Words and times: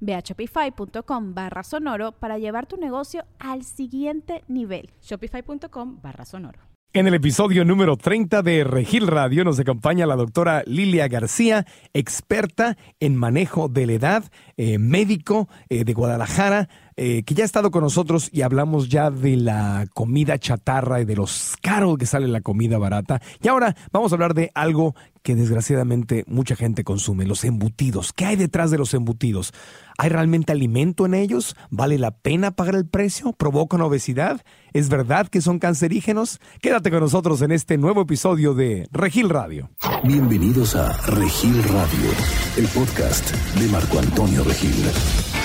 Ve 0.00 0.14
a 0.14 0.20
shopify.com 0.20 1.34
barra 1.34 1.62
sonoro 1.62 2.12
para 2.12 2.38
llevar 2.38 2.66
tu 2.66 2.76
negocio 2.76 3.24
al 3.38 3.64
siguiente 3.64 4.44
nivel. 4.48 4.90
Shopify.com 5.02 6.00
barra 6.02 6.24
sonoro. 6.24 6.68
En 6.94 7.06
el 7.06 7.12
episodio 7.12 7.66
número 7.66 7.98
30 7.98 8.42
de 8.42 8.64
Regil 8.64 9.06
Radio 9.08 9.44
nos 9.44 9.60
acompaña 9.60 10.06
la 10.06 10.16
doctora 10.16 10.62
Lilia 10.64 11.06
García, 11.06 11.66
experta 11.92 12.78
en 12.98 13.14
manejo 13.14 13.68
de 13.68 13.84
la 13.84 13.92
edad, 13.92 14.24
eh, 14.56 14.78
médico 14.78 15.50
eh, 15.68 15.84
de 15.84 15.92
Guadalajara, 15.92 16.70
eh, 17.00 17.22
que 17.22 17.34
ya 17.34 17.44
ha 17.44 17.46
estado 17.46 17.70
con 17.70 17.84
nosotros 17.84 18.28
y 18.32 18.42
hablamos 18.42 18.88
ya 18.88 19.12
de 19.12 19.36
la 19.36 19.86
comida 19.94 20.36
chatarra 20.36 21.00
y 21.00 21.04
de 21.04 21.14
los 21.14 21.54
caros 21.62 21.96
que 21.96 22.06
sale 22.06 22.26
la 22.26 22.40
comida 22.40 22.76
barata. 22.76 23.22
Y 23.40 23.46
ahora 23.46 23.76
vamos 23.92 24.10
a 24.10 24.16
hablar 24.16 24.34
de 24.34 24.50
algo 24.52 24.96
que 25.22 25.36
desgraciadamente 25.36 26.24
mucha 26.26 26.56
gente 26.56 26.82
consume, 26.82 27.24
los 27.24 27.44
embutidos. 27.44 28.12
¿Qué 28.12 28.24
hay 28.24 28.34
detrás 28.34 28.72
de 28.72 28.78
los 28.78 28.94
embutidos? 28.94 29.52
¿Hay 29.96 30.08
realmente 30.08 30.50
alimento 30.50 31.06
en 31.06 31.14
ellos? 31.14 31.54
¿Vale 31.70 31.98
la 31.98 32.10
pena 32.10 32.50
pagar 32.50 32.74
el 32.74 32.88
precio? 32.88 33.32
¿Provocan 33.32 33.80
obesidad? 33.80 34.40
¿Es 34.72 34.88
verdad 34.88 35.28
que 35.28 35.40
son 35.40 35.60
cancerígenos? 35.60 36.40
Quédate 36.60 36.90
con 36.90 36.98
nosotros 36.98 37.42
en 37.42 37.52
este 37.52 37.78
nuevo 37.78 38.00
episodio 38.02 38.54
de 38.54 38.88
Regil 38.90 39.28
Radio. 39.28 39.70
Bienvenidos 40.02 40.74
a 40.74 40.92
Regil 41.06 41.62
Radio, 41.62 42.10
el 42.56 42.66
podcast 42.66 43.30
de 43.56 43.68
Marco 43.68 44.00
Antonio 44.00 44.42
Regil. 44.42 45.37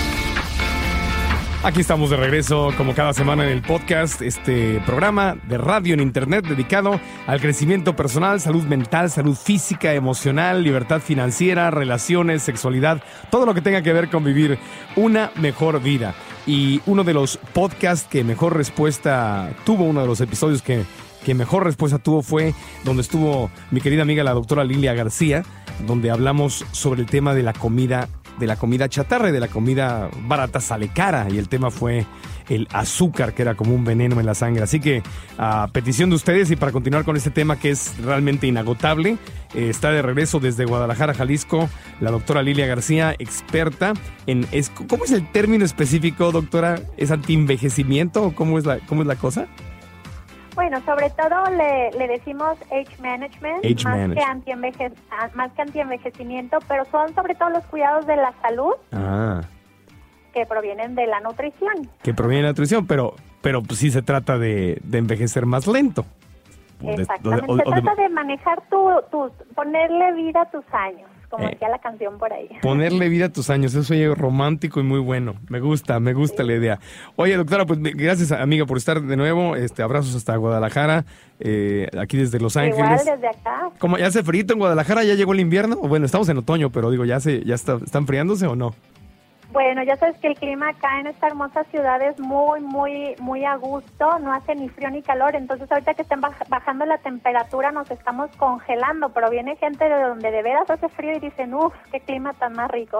Aquí 1.65 1.79
estamos 1.79 2.09
de 2.09 2.17
regreso 2.17 2.71
como 2.75 2.93
cada 2.93 3.13
semana 3.13 3.45
en 3.45 3.49
el 3.49 3.61
podcast, 3.61 4.21
este 4.21 4.81
programa 4.85 5.37
de 5.47 5.57
radio 5.57 5.93
en 5.93 6.01
internet 6.01 6.45
dedicado 6.45 6.99
al 7.25 7.39
crecimiento 7.39 7.95
personal, 7.95 8.41
salud 8.41 8.63
mental, 8.63 9.09
salud 9.09 9.33
física, 9.33 9.93
emocional, 9.93 10.61
libertad 10.61 10.99
financiera, 10.99 11.71
relaciones, 11.71 12.43
sexualidad, 12.43 13.01
todo 13.31 13.45
lo 13.45 13.53
que 13.53 13.61
tenga 13.61 13.81
que 13.81 13.93
ver 13.93 14.09
con 14.09 14.25
vivir 14.25 14.59
una 14.97 15.31
mejor 15.35 15.81
vida. 15.81 16.15
Y 16.45 16.81
uno 16.85 17.05
de 17.05 17.13
los 17.13 17.37
podcasts 17.53 18.09
que 18.09 18.25
mejor 18.25 18.57
respuesta 18.57 19.49
tuvo, 19.63 19.85
uno 19.85 20.01
de 20.01 20.07
los 20.07 20.19
episodios 20.19 20.61
que, 20.61 20.83
mejor 21.33 21.63
respuesta 21.63 21.97
tuvo 21.97 22.23
fue 22.23 22.53
donde 22.83 23.03
estuvo 23.03 23.49
mi 23.71 23.79
querida 23.79 24.01
amiga 24.01 24.25
la 24.25 24.33
doctora 24.33 24.65
Lilia 24.65 24.93
García, 24.93 25.43
donde 25.87 26.11
hablamos 26.11 26.65
sobre 26.73 26.99
el 26.99 27.07
tema 27.07 27.33
de 27.33 27.43
la 27.43 27.53
comida 27.53 28.09
de 28.39 28.47
la 28.47 28.55
comida 28.55 28.89
chatarra 28.89 29.31
de 29.31 29.39
la 29.39 29.47
comida 29.47 30.09
barata 30.27 30.59
sale 30.59 30.89
cara. 30.89 31.27
Y 31.29 31.37
el 31.37 31.49
tema 31.49 31.71
fue 31.71 32.05
el 32.49 32.67
azúcar, 32.71 33.33
que 33.33 33.41
era 33.41 33.55
como 33.55 33.73
un 33.73 33.83
veneno 33.85 34.19
en 34.19 34.25
la 34.25 34.35
sangre. 34.35 34.63
Así 34.63 34.79
que 34.79 35.03
a 35.37 35.67
petición 35.71 36.09
de 36.09 36.15
ustedes 36.15 36.51
y 36.51 36.55
para 36.55 36.71
continuar 36.71 37.05
con 37.05 37.15
este 37.15 37.31
tema 37.31 37.57
que 37.57 37.71
es 37.71 37.97
realmente 38.03 38.47
inagotable, 38.47 39.17
eh, 39.53 39.69
está 39.69 39.91
de 39.91 40.01
regreso 40.01 40.39
desde 40.39 40.65
Guadalajara, 40.65 41.13
Jalisco, 41.13 41.69
la 41.99 42.11
doctora 42.11 42.41
Lilia 42.41 42.65
García, 42.67 43.15
experta 43.19 43.93
en... 44.27 44.45
Es, 44.51 44.69
¿Cómo 44.69 45.05
es 45.05 45.11
el 45.11 45.29
término 45.31 45.65
específico, 45.65 46.31
doctora? 46.31 46.81
¿Es 46.97 47.11
antienvejecimiento 47.11 48.23
o 48.23 48.35
cómo 48.35 48.57
es 48.57 48.65
cómo 48.87 49.01
es 49.01 49.07
la 49.07 49.15
cosa? 49.15 49.47
Bueno, 50.55 50.79
sobre 50.85 51.09
todo 51.09 51.45
le, 51.51 52.07
decimos 52.07 52.57
age 52.71 53.01
management, 53.01 53.63
más, 53.83 54.75
Que 54.77 54.91
ah, 55.11 55.29
más 55.33 55.51
que 55.53 55.61
antienvejecimiento, 55.61 56.59
pero 56.67 56.85
son 56.85 57.13
sobre 57.15 57.35
todo 57.35 57.49
los 57.49 57.65
cuidados 57.65 58.05
de 58.05 58.15
la 58.15 58.33
salud 58.41 58.73
ah. 58.91 59.41
que 60.33 60.45
provienen 60.45 60.95
de 60.95 61.07
la 61.07 61.19
nutrición. 61.21 61.89
Que 62.03 62.13
provienen 62.13 62.43
de 62.43 62.47
la 62.47 62.51
nutrición, 62.51 62.85
pero, 62.85 63.15
pero 63.41 63.63
pues 63.63 63.79
sí 63.79 63.89
se 63.89 64.01
trata 64.01 64.37
de, 64.37 64.81
envejecer 64.91 65.45
más 65.45 65.67
lento. 65.67 66.05
Exactamente, 66.81 67.55
se 67.55 67.63
trata 67.63 67.95
de 67.95 68.09
manejar 68.09 68.61
tu, 68.69 68.89
tus, 69.09 69.31
ponerle 69.55 70.13
vida 70.13 70.41
a 70.41 70.51
tus 70.51 70.65
años 70.73 71.12
como 71.33 71.47
eh, 71.47 71.51
decía 71.53 71.67
la 71.67 71.79
canción 71.79 72.19
por 72.19 72.31
ahí. 72.31 72.47
Ponerle 72.61 73.09
vida 73.09 73.25
a 73.25 73.29
tus 73.29 73.49
años, 73.49 73.73
eso 73.73 73.91
es 73.95 74.15
romántico 74.15 74.79
y 74.79 74.83
muy 74.83 74.99
bueno. 74.99 75.33
Me 75.49 75.59
gusta, 75.59 75.99
me 75.99 76.13
gusta 76.13 76.43
la 76.43 76.53
idea. 76.53 76.79
Oye, 77.15 77.35
doctora, 77.35 77.65
pues 77.65 77.79
gracias, 77.81 78.31
amiga, 78.31 78.67
por 78.67 78.77
estar 78.77 79.01
de 79.01 79.17
nuevo. 79.17 79.55
Este, 79.55 79.81
abrazos 79.81 80.13
hasta 80.13 80.35
Guadalajara, 80.35 81.05
eh, 81.39 81.87
aquí 81.99 82.17
desde 82.17 82.39
Los 82.39 82.55
Ángeles. 82.55 83.01
Igual 83.01 83.19
desde 83.19 83.27
acá. 83.29 83.71
¿Cómo 83.79 83.97
ya 83.97 84.05
hace 84.05 84.21
frío 84.21 84.45
en 84.47 84.59
Guadalajara? 84.59 85.03
¿Ya 85.03 85.15
llegó 85.15 85.33
el 85.33 85.39
invierno? 85.39 85.77
Bueno, 85.77 86.05
estamos 86.05 86.29
en 86.29 86.37
otoño, 86.37 86.69
pero 86.69 86.91
digo, 86.91 87.03
¿ya, 87.03 87.19
se, 87.19 87.43
ya 87.43 87.55
está, 87.55 87.79
está 87.83 87.97
enfriándose 87.97 88.45
o 88.45 88.55
no? 88.55 88.75
Bueno, 89.53 89.83
ya 89.83 89.95
sabes 89.97 90.17
que 90.17 90.29
el 90.29 90.35
clima 90.35 90.69
acá 90.69 90.99
en 90.99 91.05
esta 91.05 91.27
hermosa 91.27 91.63
ciudad 91.65 92.01
es 92.01 92.19
muy, 92.19 92.59
muy, 92.59 93.13
muy 93.19 93.45
a 93.45 93.55
gusto, 93.55 94.17
no 94.17 94.33
hace 94.33 94.55
ni 94.55 94.67
frío 94.67 94.89
ni 94.89 95.03
calor, 95.03 95.35
entonces 95.35 95.71
ahorita 95.71 95.93
que 95.93 96.01
están 96.01 96.21
bajando 96.21 96.85
la 96.87 96.97
temperatura 96.97 97.71
nos 97.71 97.89
estamos 97.91 98.35
congelando, 98.37 99.09
pero 99.09 99.29
viene 99.29 99.55
gente 99.57 99.85
de 99.87 100.01
donde 100.01 100.31
de 100.31 100.41
veras 100.41 100.67
hace 100.71 100.89
frío 100.89 101.15
y 101.17 101.19
dicen, 101.19 101.53
uff, 101.53 101.71
qué 101.91 101.99
clima 101.99 102.33
tan 102.33 102.53
más 102.53 102.71
rico. 102.71 102.99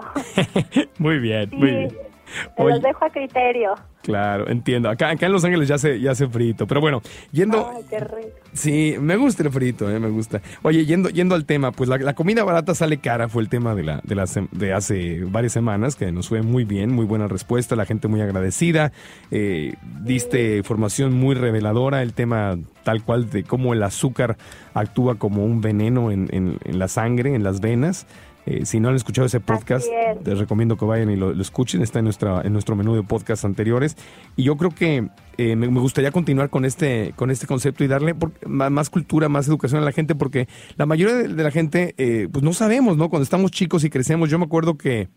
muy 1.00 1.18
bien, 1.18 1.50
muy 1.52 1.72
bien. 1.72 2.13
Te 2.56 2.64
los 2.64 2.82
dejo 2.82 3.06
a 3.06 3.10
criterio. 3.10 3.76
Claro, 4.04 4.50
entiendo. 4.50 4.90
Acá, 4.90 5.10
acá 5.10 5.26
en 5.26 5.32
Los 5.32 5.46
Ángeles 5.46 5.68
ya 5.68 5.78
se, 5.78 6.00
ya 6.00 6.12
hace 6.12 6.28
frito. 6.28 6.68
Pero 6.68 6.82
bueno, 6.82 7.02
yendo. 7.32 7.72
Ay, 7.74 7.84
qué 7.90 8.00
rico. 8.00 8.38
Sí, 8.52 8.96
me 9.00 9.16
gusta 9.16 9.44
el 9.44 9.50
frito, 9.50 9.90
eh, 9.90 10.00
me 10.00 10.10
gusta. 10.10 10.42
Oye, 10.62 10.86
yendo, 10.86 11.10
yendo 11.10 11.36
al 11.36 11.46
tema, 11.46 11.72
pues 11.72 11.90
la, 11.90 12.14
comida 12.14 12.44
barata 12.44 12.76
sale 12.76 12.98
cara, 12.98 13.30
fue 13.30 13.42
el 13.42 13.50
tema 13.50 13.74
de, 13.74 13.84
la, 13.84 14.02
de, 14.04 14.16
la, 14.16 14.26
de 14.52 14.74
hace 14.74 15.24
varias 15.24 15.54
semanas, 15.54 15.96
que 15.96 16.12
nos 16.12 16.28
fue 16.28 16.42
muy 16.42 16.66
bien, 16.66 16.94
muy 16.94 17.06
buena 17.06 17.28
respuesta, 17.28 17.76
la 17.76 17.86
gente 17.86 18.08
muy 18.10 18.22
agradecida. 18.22 18.92
Eh, 19.32 19.74
diste 20.02 20.58
información 20.58 21.14
muy 21.14 21.34
reveladora, 21.34 22.04
el 22.04 22.14
tema 22.14 22.60
tal 22.84 23.04
cual 23.04 23.30
de 23.30 23.44
cómo 23.44 23.74
el 23.74 23.82
azúcar 23.82 24.38
actúa 24.74 25.16
como 25.16 25.46
un 25.46 25.62
veneno 25.62 26.12
en, 26.12 26.28
en, 26.32 26.58
en 26.66 26.78
la 26.78 26.90
sangre, 26.90 27.34
en 27.34 27.44
las 27.44 27.62
venas. 27.62 28.06
Eh, 28.46 28.66
si 28.66 28.80
no 28.80 28.90
han 28.90 28.96
escuchado 28.96 29.26
ese 29.26 29.40
podcast, 29.40 29.88
les 30.26 30.38
recomiendo 30.38 30.78
que 30.78 30.86
vayan 30.86 31.10
y 31.10 31.16
lo, 31.16 31.32
escuchen. 31.40 31.82
Está 31.82 32.00
en, 32.00 32.06
nuestra, 32.06 32.42
en 32.42 32.54
nuestro 32.54 32.76
menú 32.76 32.96
de 32.96 33.04
podcasts 33.04 33.46
anteriores. 33.46 33.96
Y 34.36 34.44
yo 34.44 34.58
creo 34.58 34.72
que 34.72 35.10
eh, 35.38 35.56
me, 35.56 35.68
gustaría 35.68 36.12
continuar 36.12 36.50
con 36.50 36.66
este, 36.66 37.14
con 37.16 37.32
este 37.32 37.48
concepto 37.48 37.84
y 37.84 37.88
darle 37.88 38.16
más, 38.46 38.90
cultura, 38.90 39.30
más 39.30 39.48
educación 39.48 39.82
a 39.82 39.86
la 39.86 39.92
gente, 39.92 40.16
porque 40.16 40.48
la 40.76 40.86
mayoría 40.86 41.16
de, 41.16 41.44
la 41.44 41.52
gente, 41.52 41.96
eh, 41.98 42.28
pues 42.32 42.44
no 42.44 42.54
sabemos, 42.54 42.98
¿no? 42.98 43.10
Cuando 43.10 43.24
estamos 43.24 43.52
chicos 43.52 43.84
y 43.84 43.90
crecemos, 43.90 44.30
yo 44.30 44.40
me 44.40 44.46
acuerdo 44.46 44.78
que 44.78 45.10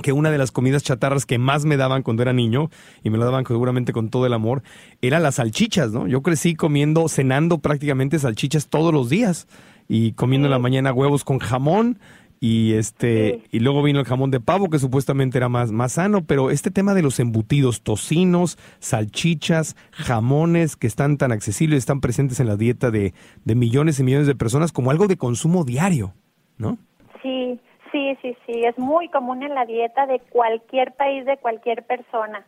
que 0.00 0.12
una 0.12 0.30
de 0.30 0.38
las 0.38 0.50
comidas 0.50 0.82
chatarras 0.82 1.26
que 1.26 1.38
más 1.38 1.66
me 1.66 1.76
daban 1.76 2.02
cuando 2.02 2.22
era 2.22 2.32
niño, 2.32 2.70
y 3.02 3.10
me 3.10 3.18
lo 3.18 3.24
daban 3.26 3.44
seguramente 3.46 3.92
con 3.92 4.08
todo 4.08 4.24
el 4.24 4.32
amor, 4.32 4.62
eran 5.02 5.22
las 5.22 5.36
salchichas, 5.36 5.92
¿no? 5.92 6.06
Yo 6.06 6.22
crecí 6.22 6.54
comiendo, 6.54 7.06
cenando 7.08 7.58
prácticamente 7.58 8.18
salchichas 8.18 8.68
todos 8.68 8.94
los 8.94 9.10
días 9.10 9.46
y 9.88 10.12
comiendo 10.12 10.46
en 10.46 10.52
la 10.52 10.58
mañana 10.58 10.92
huevos 10.92 11.24
con 11.24 11.38
jamón 11.38 11.98
y 12.40 12.72
este 12.72 13.42
y 13.50 13.60
luego 13.60 13.82
vino 13.82 14.00
el 14.00 14.06
jamón 14.06 14.30
de 14.30 14.40
pavo 14.40 14.70
que 14.70 14.78
supuestamente 14.78 15.36
era 15.36 15.50
más 15.50 15.72
más 15.72 15.92
sano 15.92 16.24
pero 16.26 16.50
este 16.50 16.70
tema 16.70 16.94
de 16.94 17.02
los 17.02 17.20
embutidos 17.20 17.82
tocinos 17.82 18.56
salchichas 18.78 19.76
jamones 19.92 20.74
que 20.74 20.86
están 20.86 21.18
tan 21.18 21.32
accesibles 21.32 21.78
están 21.78 22.00
presentes 22.00 22.40
en 22.40 22.46
la 22.46 22.56
dieta 22.56 22.90
de, 22.90 23.12
de 23.44 23.54
millones 23.54 24.00
y 24.00 24.04
millones 24.04 24.26
de 24.26 24.34
personas 24.34 24.72
como 24.72 24.90
algo 24.90 25.06
de 25.06 25.18
consumo 25.18 25.64
diario 25.64 26.14
no 26.56 26.78
sí 27.22 27.60
sí 27.92 28.16
sí 28.22 28.34
sí 28.46 28.64
es 28.64 28.78
muy 28.78 29.10
común 29.10 29.42
en 29.42 29.54
la 29.54 29.66
dieta 29.66 30.06
de 30.06 30.20
cualquier 30.30 30.94
país 30.94 31.26
de 31.26 31.36
cualquier 31.36 31.84
persona 31.84 32.46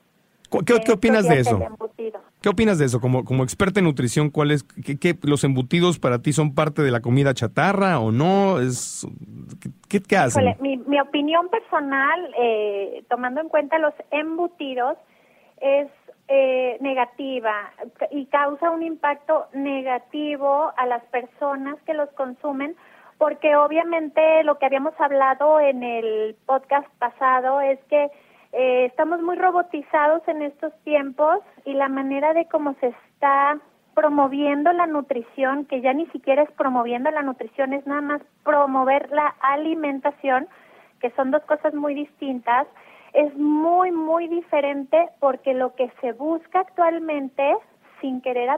¿Qué, 0.64 0.92
opinas 0.92 1.28
de 1.28 1.40
eso? 1.40 1.60
¿Qué 2.42 2.48
opinas 2.48 2.78
de 2.78 2.84
eso? 2.84 3.00
Como, 3.00 3.24
como 3.24 3.42
experta 3.42 3.80
en 3.80 3.86
nutrición, 3.86 4.30
¿cuál 4.30 4.50
es, 4.50 4.64
qué, 4.64 5.16
los 5.22 5.44
embutidos 5.44 5.98
para 5.98 6.20
ti 6.20 6.32
son 6.32 6.54
parte 6.54 6.82
de 6.82 6.90
la 6.90 7.00
comida 7.00 7.32
chatarra 7.34 7.98
o 8.00 8.12
no? 8.12 8.60
Es, 8.60 9.06
¿Qué, 9.88 10.00
qué 10.00 10.16
hacen? 10.16 10.56
mi, 10.60 10.76
mi, 10.76 11.00
opinión 11.00 11.48
personal, 11.48 12.34
eh, 12.38 13.04
tomando 13.08 13.40
en 13.40 13.48
cuenta 13.48 13.78
los 13.78 13.94
embutidos, 14.10 14.96
es 15.60 15.88
eh, 16.28 16.76
negativa 16.80 17.72
y 18.10 18.26
causa 18.26 18.70
un 18.70 18.82
impacto 18.82 19.46
negativo 19.52 20.72
a 20.76 20.86
las 20.86 21.02
personas 21.04 21.76
que 21.86 21.94
los 21.94 22.08
consumen, 22.10 22.76
porque 23.18 23.54
obviamente 23.56 24.42
lo 24.44 24.58
que 24.58 24.66
habíamos 24.66 24.94
hablado 24.98 25.60
en 25.60 25.82
el 25.82 26.34
podcast 26.46 26.88
pasado 26.98 27.60
es 27.60 27.78
que 27.88 28.10
eh, 28.52 28.84
estamos 28.86 29.22
muy 29.22 29.36
robotizados 29.36 30.26
en 30.28 30.42
estos 30.42 30.72
tiempos 30.84 31.38
y 31.64 31.72
la 31.72 31.88
manera 31.88 32.34
de 32.34 32.46
cómo 32.46 32.74
se 32.80 32.88
está 32.88 33.58
promoviendo 33.94 34.72
la 34.72 34.86
nutrición, 34.86 35.64
que 35.66 35.80
ya 35.80 35.92
ni 35.92 36.06
siquiera 36.06 36.42
es 36.42 36.50
promoviendo 36.52 37.10
la 37.10 37.22
nutrición, 37.22 37.72
es 37.72 37.86
nada 37.86 38.00
más 38.00 38.22
promover 38.44 39.10
la 39.10 39.34
alimentación, 39.40 40.48
que 41.00 41.10
son 41.10 41.30
dos 41.30 41.42
cosas 41.44 41.74
muy 41.74 41.94
distintas, 41.94 42.66
es 43.12 43.34
muy, 43.36 43.90
muy 43.90 44.28
diferente 44.28 45.08
porque 45.20 45.52
lo 45.52 45.74
que 45.74 45.90
se 46.00 46.12
busca 46.12 46.60
actualmente, 46.60 47.54
sin 48.00 48.20
querer 48.22 48.48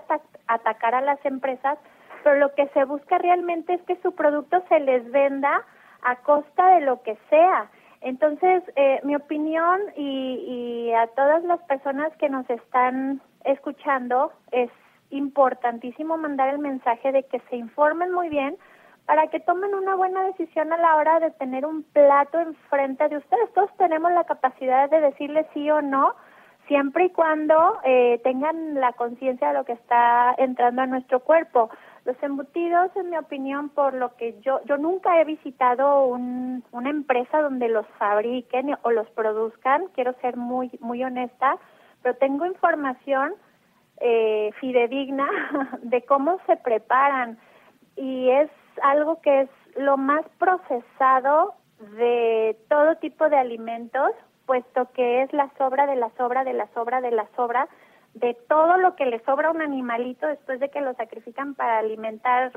atacar 0.47 0.95
a 0.95 1.01
las 1.01 1.25
empresas, 1.25 1.79
pero 2.23 2.37
lo 2.39 2.55
que 2.55 2.69
se 2.69 2.85
busca 2.85 3.19
realmente 3.19 3.75
es 3.75 3.83
que 3.83 3.97
su 3.97 4.15
producto 4.15 4.63
se 4.69 4.81
les 4.81 5.11
venda 5.11 5.63
a 6.03 6.17
costa 6.17 6.75
de 6.77 6.83
lo 6.83 7.03
que 7.03 7.17
sea. 7.29 7.69
Entonces, 8.05 8.63
eh, 8.77 9.01
mi 9.03 9.17
opinión 9.17 9.81
y, 9.97 10.87
y 10.89 10.93
a 10.93 11.07
todas 11.09 11.43
las 11.45 11.61
personas 11.63 12.15
que 12.19 12.29
nos 12.29 12.49
están 12.49 13.21
escuchando 13.45 14.31
es 14.53 14.71
importantísimo 15.11 16.17
mandar 16.17 16.51
el 16.51 16.59
mensaje 16.59 17.13
de 17.13 17.23
que 17.25 17.41
se 17.49 17.57
informen 17.57 18.13
muy 18.13 18.29
bien 18.29 18.57
para 19.07 19.29
que 19.29 19.41
tomen 19.41 19.75
una 19.75 19.95
buena 19.95 20.23
decisión 20.25 20.73
a 20.73 20.79
la 20.79 20.97
hora 20.97 21.19
de 21.21 21.31
tener 21.33 21.67
un 21.67 21.83
plato 21.83 22.41
enfrente 22.41 23.09
de 23.09 23.19
ustedes. 23.19 23.53
Todos 23.55 23.71
tenemos 23.77 24.13
la 24.13 24.25
capacidad 24.25 24.89
de 24.91 25.01
decirle 25.01 25.47
sí 25.53 25.71
o 25.71 25.83
no, 25.83 26.15
siempre 26.69 27.07
y 27.07 27.11
cuando 27.11 27.81
eh, 27.85 28.21
tengan 28.25 28.75
la 28.75 28.93
conciencia 28.93 29.49
de 29.49 29.55
lo 29.55 29.65
que 29.65 29.73
está 29.73 30.35
entrando 30.39 30.83
a 30.83 30.87
nuestro 30.87 31.21
cuerpo. 31.21 31.71
Los 32.05 32.23
embutidos, 32.23 32.95
en 32.97 33.11
mi 33.11 33.17
opinión, 33.17 33.71
por 33.71 33.95
lo 33.95 34.15
que 34.17 34.39
yo, 34.43 34.61
yo 34.67 34.77
nunca 34.77 35.19
he 35.21 35.25
visitado 35.25 36.05
un, 36.05 36.63
una 36.71 36.91
empresa 36.91 37.41
donde 37.41 37.69
los 37.69 37.87
fabriquen 37.99 38.77
o 38.83 38.91
los 38.91 39.09
produzcan, 39.11 39.87
quiero 39.95 40.13
ser 40.21 40.37
muy, 40.37 40.71
muy 40.81 41.03
honesta, 41.03 41.57
pero 42.03 42.15
tengo 42.17 42.45
información 42.45 43.33
eh, 44.01 44.51
fidedigna 44.61 45.27
de 45.83 46.03
cómo 46.03 46.39
se 46.47 46.57
preparan 46.57 47.39
y 47.97 48.29
es 48.29 48.51
algo 48.83 49.21
que 49.23 49.43
es 49.43 49.49
lo 49.77 49.97
más 49.97 50.27
procesado 50.39 51.55
de 51.97 52.57
todo 52.69 52.97
tipo 52.97 53.31
de 53.31 53.39
alimentos, 53.39 54.11
puesto 54.45 54.91
que 54.93 55.23
es 55.23 55.33
la 55.33 55.51
sobra 55.57 55.87
de 55.87 55.97
la 55.97 56.11
sobra 56.19 56.45
de 56.45 56.53
la 56.53 56.67
sobra 56.75 57.01
de 57.01 57.13
la 57.13 57.27
sobra 57.35 57.69
de 58.15 58.35
todo 58.49 58.77
lo 58.79 58.95
que 58.95 59.07
le 59.07 59.19
sobra 59.25 59.49
a 59.49 59.51
un 59.51 59.61
animalito 59.61 60.27
después 60.27 60.61
de 60.61 60.71
que 60.71 60.81
lo 60.81 60.95
sacrifican 60.95 61.55
para 61.55 61.79
alimentar, 61.79 62.53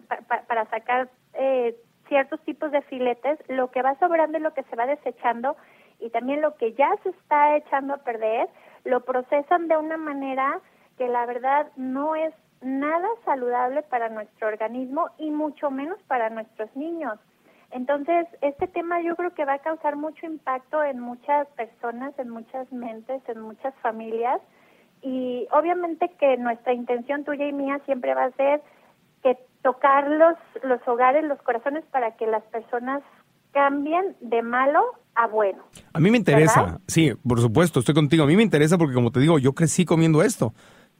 para 0.47 0.65
sacar 0.69 1.09
eh, 1.33 1.75
ciertos 2.07 2.39
tipos 2.41 2.71
de 2.71 2.81
filetes, 2.83 3.39
lo 3.49 3.71
que 3.71 3.81
va 3.81 3.97
sobrando 3.99 4.37
y 4.37 4.41
lo 4.41 4.53
que 4.53 4.63
se 4.63 4.75
va 4.75 4.85
desechando 4.85 5.57
y 5.99 6.09
también 6.11 6.41
lo 6.41 6.55
que 6.55 6.73
ya 6.73 6.89
se 7.03 7.09
está 7.09 7.57
echando 7.57 7.95
a 7.95 7.97
perder, 7.97 8.47
lo 8.83 9.03
procesan 9.03 9.67
de 9.67 9.77
una 9.77 9.97
manera 9.97 10.61
que 10.97 11.07
la 11.07 11.25
verdad 11.25 11.67
no 11.75 12.15
es 12.15 12.33
nada 12.61 13.07
saludable 13.25 13.81
para 13.83 14.09
nuestro 14.09 14.47
organismo 14.47 15.09
y 15.17 15.31
mucho 15.31 15.71
menos 15.71 15.99
para 16.07 16.29
nuestros 16.29 16.73
niños. 16.75 17.19
Entonces, 17.71 18.27
este 18.41 18.67
tema 18.67 19.01
yo 19.01 19.15
creo 19.15 19.33
que 19.33 19.43
va 19.43 19.53
a 19.53 19.59
causar 19.59 19.95
mucho 19.95 20.25
impacto 20.25 20.83
en 20.83 20.99
muchas 20.99 21.47
personas, 21.49 22.17
en 22.17 22.29
muchas 22.29 22.71
mentes, 22.71 23.21
en 23.27 23.41
muchas 23.41 23.73
familias 23.81 24.39
y 25.01 25.47
obviamente 25.51 26.09
que 26.19 26.37
nuestra 26.37 26.73
intención 26.73 27.23
tuya 27.23 27.47
y 27.47 27.53
mía 27.53 27.79
siempre 27.85 28.13
va 28.13 28.25
a 28.25 28.31
ser 28.31 28.61
que 29.23 29.37
tocar 29.61 30.09
los, 30.09 30.35
los 30.63 30.85
hogares, 30.87 31.23
los 31.23 31.41
corazones 31.41 31.83
para 31.91 32.15
que 32.15 32.27
las 32.27 32.43
personas 32.43 33.01
cambien 33.51 34.15
de 34.21 34.41
malo 34.41 34.81
a 35.15 35.27
bueno. 35.27 35.63
A 35.93 35.99
mí 35.99 36.11
me 36.11 36.17
interesa, 36.17 36.79
sí, 36.87 37.11
por 37.27 37.39
supuesto, 37.41 37.79
estoy 37.79 37.95
contigo. 37.95 38.23
A 38.23 38.27
mí 38.27 38.35
me 38.35 38.43
interesa 38.43 38.77
porque 38.77 38.93
como 38.93 39.11
te 39.11 39.19
digo, 39.19 39.39
yo 39.39 39.53
crecí 39.53 39.85
comiendo 39.85 40.21
esto. 40.21 40.53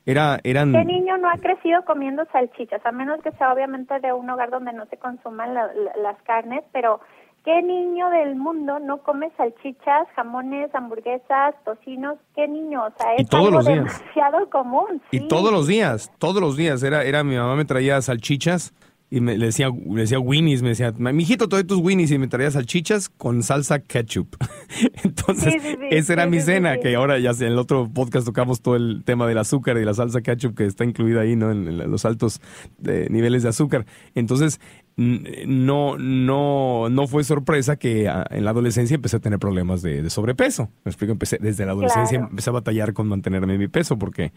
Era, 0.06 0.40
eran... 0.44 0.72
¿Qué 0.72 0.86
niño 0.86 1.18
no 1.18 1.30
ha 1.30 1.38
crecido 1.38 1.84
comiendo 1.84 2.26
salchichas? 2.32 2.84
A 2.86 2.92
menos 2.92 3.22
que 3.22 3.32
sea 3.34 3.52
obviamente 3.52 4.00
de 4.00 4.14
un 4.14 4.30
hogar 4.30 4.50
donde 4.50 4.72
no 4.72 4.86
se 4.86 4.98
consuman 4.98 5.54
las 5.54 6.22
carnes, 6.24 6.64
pero 6.72 7.02
¿qué 7.48 7.64
niño 7.64 8.10
del 8.10 8.36
mundo 8.36 8.78
no 8.78 8.98
come 9.04 9.32
salchichas, 9.38 10.06
jamones, 10.18 10.70
hamburguesas, 10.76 11.56
tocinos? 11.64 12.18
¿Qué 12.36 12.46
niño? 12.46 12.84
O 12.84 12.90
sea, 13.00 13.16
es 13.16 13.26
algo 13.32 13.64
demasiado 13.64 14.50
común. 14.50 15.02
Y 15.12 15.30
todos 15.30 15.50
los 15.50 15.66
días, 15.66 16.12
todos 16.18 16.42
los 16.42 16.58
días. 16.58 16.84
Era, 16.84 17.06
era 17.06 17.24
mi 17.24 17.38
mamá 17.38 17.56
me 17.56 17.64
traía 17.64 18.02
salchichas 18.02 18.74
y 19.10 19.22
me, 19.22 19.38
le 19.38 19.46
decía, 19.46 19.70
le 19.70 20.02
decía 20.02 20.20
Winnie's, 20.20 20.62
me 20.62 20.70
decía, 20.70 20.92
mijito, 20.92 21.48
trae 21.48 21.64
tus 21.64 21.80
Winnie's 21.80 22.12
y 22.12 22.18
me 22.18 22.28
traía 22.28 22.52
salchichas 22.52 23.08
con 23.08 23.42
salsa 23.42 23.80
ketchup. 23.80 24.36
Entonces, 25.06 25.56
esa 25.90 26.14
era 26.14 26.28
mi 26.28 26.42
cena, 26.42 26.78
que 26.80 26.96
ahora 26.96 27.18
ya 27.18 27.32
en 27.32 27.54
el 27.54 27.58
otro 27.60 27.90
podcast 27.90 28.26
tocamos 28.26 28.62
todo 28.62 28.76
el 28.76 29.04
tema 29.06 29.26
del 29.26 29.38
azúcar 29.38 29.78
y 29.78 29.86
la 29.86 29.94
salsa 29.94 30.20
ketchup 30.20 30.54
que 30.54 30.66
está 30.66 30.84
incluida 30.84 31.22
ahí, 31.22 31.38
¿no? 31.38 31.52
En, 31.52 31.78
los 31.90 32.04
altos 32.04 32.42
niveles 32.80 33.44
de 33.44 33.50
azúcar. 33.50 33.86
Entonces, 34.16 34.60
no, 34.98 35.98
no, 35.98 36.90
no 36.90 37.08
fue 37.08 37.24
sorpresa 37.24 37.78
que 37.78 38.10
ah, 38.10 38.26
en 38.32 38.44
la 38.44 38.52
adolescencia 38.52 38.96
empecé 38.96 39.18
a 39.18 39.20
tener 39.20 39.40
problemas 39.40 39.82
de, 39.82 40.10
sobrepeso. 40.10 40.70
Me 40.84 40.90
explico, 40.90 41.14
empecé, 41.14 41.38
desde 41.40 41.66
la 41.66 41.72
adolescencia 41.74 42.20
empecé 42.20 42.50
a 42.50 42.54
batallar 42.54 42.94
con 42.94 43.08
mantenerme 43.08 43.58
mi 43.58 43.68
peso 43.68 43.98
porque, 43.98 44.32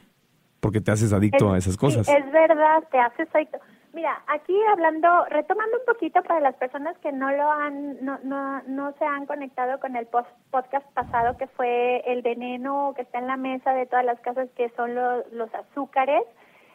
porque 0.60 0.80
te 0.80 0.90
haces 0.90 1.12
adicto 1.12 1.52
a 1.52 1.58
esas 1.58 1.76
cosas. 1.76 2.06
es 2.08 2.32
verdad, 2.32 2.84
te 2.90 2.98
haces 2.98 3.28
adicto 3.34 3.58
Mira, 3.92 4.22
aquí 4.28 4.56
hablando, 4.70 5.24
retomando 5.30 5.78
un 5.78 5.84
poquito 5.84 6.22
para 6.22 6.38
las 6.38 6.54
personas 6.54 6.96
que 6.98 7.10
no 7.10 7.32
lo 7.32 7.50
han, 7.50 8.04
no, 8.04 8.20
no, 8.22 8.62
no 8.62 8.92
se 8.92 9.04
han 9.04 9.26
conectado 9.26 9.80
con 9.80 9.96
el 9.96 10.06
podcast 10.06 10.86
pasado, 10.92 11.36
que 11.36 11.48
fue 11.48 12.00
el 12.06 12.22
veneno 12.22 12.92
que 12.94 13.02
está 13.02 13.18
en 13.18 13.26
la 13.26 13.36
mesa 13.36 13.72
de 13.72 13.86
todas 13.86 14.04
las 14.04 14.20
casas, 14.20 14.48
que 14.56 14.68
son 14.76 14.94
los, 14.94 15.32
los 15.32 15.52
azúcares. 15.54 16.22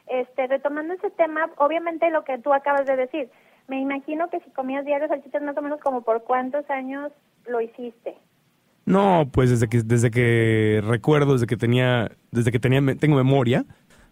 Este, 0.07 0.47
retomando 0.47 0.93
ese 0.93 1.09
tema, 1.11 1.49
obviamente 1.57 2.09
lo 2.09 2.25
que 2.25 2.37
tú 2.37 2.53
acabas 2.53 2.85
de 2.85 2.97
decir, 2.97 3.31
me 3.67 3.81
imagino 3.81 4.29
que 4.29 4.39
si 4.41 4.49
comías 4.51 4.85
diarios 4.85 5.09
salchichas 5.09 5.41
más 5.41 5.57
o 5.57 5.61
menos 5.61 5.79
como 5.81 6.01
por 6.01 6.23
cuántos 6.23 6.69
años 6.69 7.11
lo 7.47 7.61
hiciste. 7.61 8.15
No, 8.85 9.27
pues 9.31 9.49
desde 9.49 9.67
que 9.67 9.81
desde 9.81 10.11
que 10.11 10.81
recuerdo, 10.85 11.33
desde 11.33 11.47
que 11.47 11.57
tenía 11.57 12.11
desde 12.31 12.51
que 12.51 12.59
tenía 12.59 12.81
tengo 12.95 13.15
memoria 13.15 13.65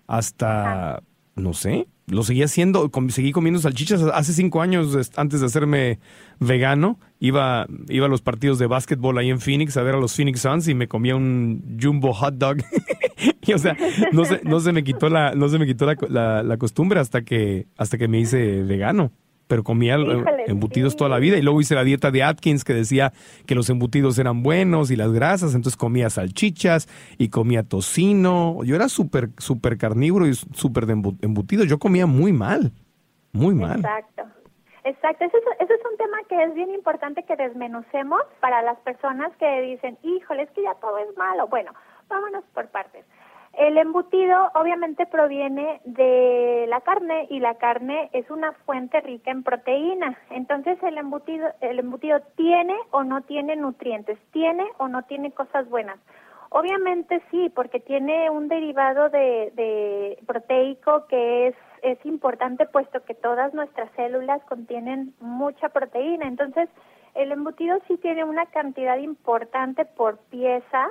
hasta 0.07 1.03
no 1.35 1.53
sé, 1.53 1.87
lo 2.05 2.23
seguí 2.23 2.43
haciendo, 2.43 2.91
seguí 3.09 3.31
comiendo 3.31 3.59
salchichas 3.59 4.03
hace 4.03 4.33
cinco 4.33 4.61
años 4.61 5.11
antes 5.15 5.39
de 5.39 5.45
hacerme 5.45 5.99
vegano. 6.39 6.99
Iba, 7.19 7.65
iba 7.87 8.05
a 8.05 8.09
los 8.09 8.21
partidos 8.21 8.59
de 8.59 8.67
básquetbol 8.67 9.17
ahí 9.17 9.29
en 9.29 9.39
Phoenix 9.39 9.77
a 9.77 9.83
ver 9.83 9.95
a 9.95 9.99
los 9.99 10.15
Phoenix 10.15 10.41
Suns 10.41 10.67
y 10.67 10.75
me 10.75 10.87
comía 10.87 11.15
un 11.15 11.79
jumbo 11.81 12.13
hot 12.13 12.35
dog. 12.35 12.57
y 13.41 13.53
o 13.53 13.57
sea, 13.57 13.75
no 14.11 14.25
se, 14.25 14.41
no 14.43 14.59
se 14.59 14.73
me 14.73 14.83
quitó 14.83 15.09
la, 15.09 15.33
no 15.33 15.49
se 15.49 15.57
me 15.57 15.65
quitó 15.65 15.87
la, 15.87 16.43
la 16.43 16.57
costumbre 16.57 16.99
hasta 16.99 17.23
que, 17.23 17.67
hasta 17.77 17.97
que 17.97 18.07
me 18.07 18.19
hice 18.19 18.61
vegano 18.63 19.11
pero 19.47 19.63
comía 19.63 19.97
embutidos 20.47 20.95
toda 20.95 21.09
la 21.09 21.19
vida. 21.19 21.37
Y 21.37 21.41
luego 21.41 21.61
hice 21.61 21.75
la 21.75 21.83
dieta 21.83 22.11
de 22.11 22.23
Atkins 22.23 22.63
que 22.63 22.73
decía 22.73 23.13
que 23.45 23.55
los 23.55 23.69
embutidos 23.69 24.17
eran 24.19 24.43
buenos 24.43 24.91
y 24.91 24.95
las 24.95 25.11
grasas, 25.11 25.55
entonces 25.55 25.77
comía 25.77 26.09
salchichas 26.09 26.87
y 27.17 27.29
comía 27.29 27.63
tocino. 27.63 28.63
Yo 28.63 28.75
era 28.75 28.89
súper, 28.89 29.29
súper 29.37 29.77
carnívoro 29.77 30.27
y 30.27 30.33
súper 30.33 30.85
de 30.85 30.93
embutido. 30.93 31.65
Yo 31.65 31.79
comía 31.79 32.05
muy 32.05 32.33
mal, 32.33 32.71
muy 33.31 33.55
mal. 33.55 33.79
Exacto. 33.79 34.23
Exacto, 34.85 35.23
ese 35.23 35.37
es, 35.37 35.43
ese 35.61 35.73
es 35.75 35.81
un 35.89 35.97
tema 35.97 36.17
que 36.27 36.43
es 36.43 36.53
bien 36.55 36.69
importante 36.73 37.23
que 37.23 37.37
desmenucemos 37.37 38.21
para 38.41 38.61
las 38.61 38.77
personas 38.79 39.31
que 39.37 39.61
dicen, 39.61 39.97
híjole, 40.03 40.43
es 40.43 40.51
que 40.51 40.63
ya 40.63 40.75
todo 40.75 40.97
es 40.97 41.15
malo. 41.15 41.47
Bueno, 41.47 41.71
vámonos 42.09 42.43
por 42.53 42.67
partes. 42.67 43.05
El 43.53 43.77
embutido 43.77 44.51
obviamente 44.55 45.05
proviene 45.05 45.79
de 45.85 46.65
la 46.67 46.81
carne 46.81 47.27
y 47.29 47.39
la 47.39 47.55
carne 47.55 48.09
es 48.11 48.29
una 48.31 48.53
fuente 48.65 48.99
rica 49.01 49.29
en 49.29 49.43
proteína. 49.43 50.17
Entonces 50.31 50.81
el 50.81 50.97
embutido, 50.97 51.47
el 51.61 51.77
embutido 51.77 52.19
tiene 52.35 52.75
o 52.89 53.03
no 53.03 53.21
tiene 53.21 53.55
nutrientes, 53.55 54.17
tiene 54.31 54.65
o 54.77 54.87
no 54.87 55.03
tiene 55.03 55.31
cosas 55.31 55.69
buenas. 55.69 55.99
Obviamente 56.49 57.21
sí, 57.29 57.51
porque 57.53 57.79
tiene 57.79 58.29
un 58.31 58.47
derivado 58.47 59.09
de, 59.09 59.51
de 59.55 60.17
proteico 60.25 61.05
que 61.07 61.47
es, 61.47 61.55
es 61.83 62.03
importante 62.05 62.65
puesto 62.65 63.03
que 63.05 63.13
todas 63.13 63.53
nuestras 63.53 63.91
células 63.95 64.43
contienen 64.45 65.13
mucha 65.19 65.69
proteína. 65.69 66.27
Entonces 66.27 66.69
el 67.13 67.31
embutido 67.31 67.77
sí 67.87 67.97
tiene 67.97 68.23
una 68.23 68.47
cantidad 68.47 68.97
importante 68.97 69.85
por 69.85 70.17
pieza 70.29 70.87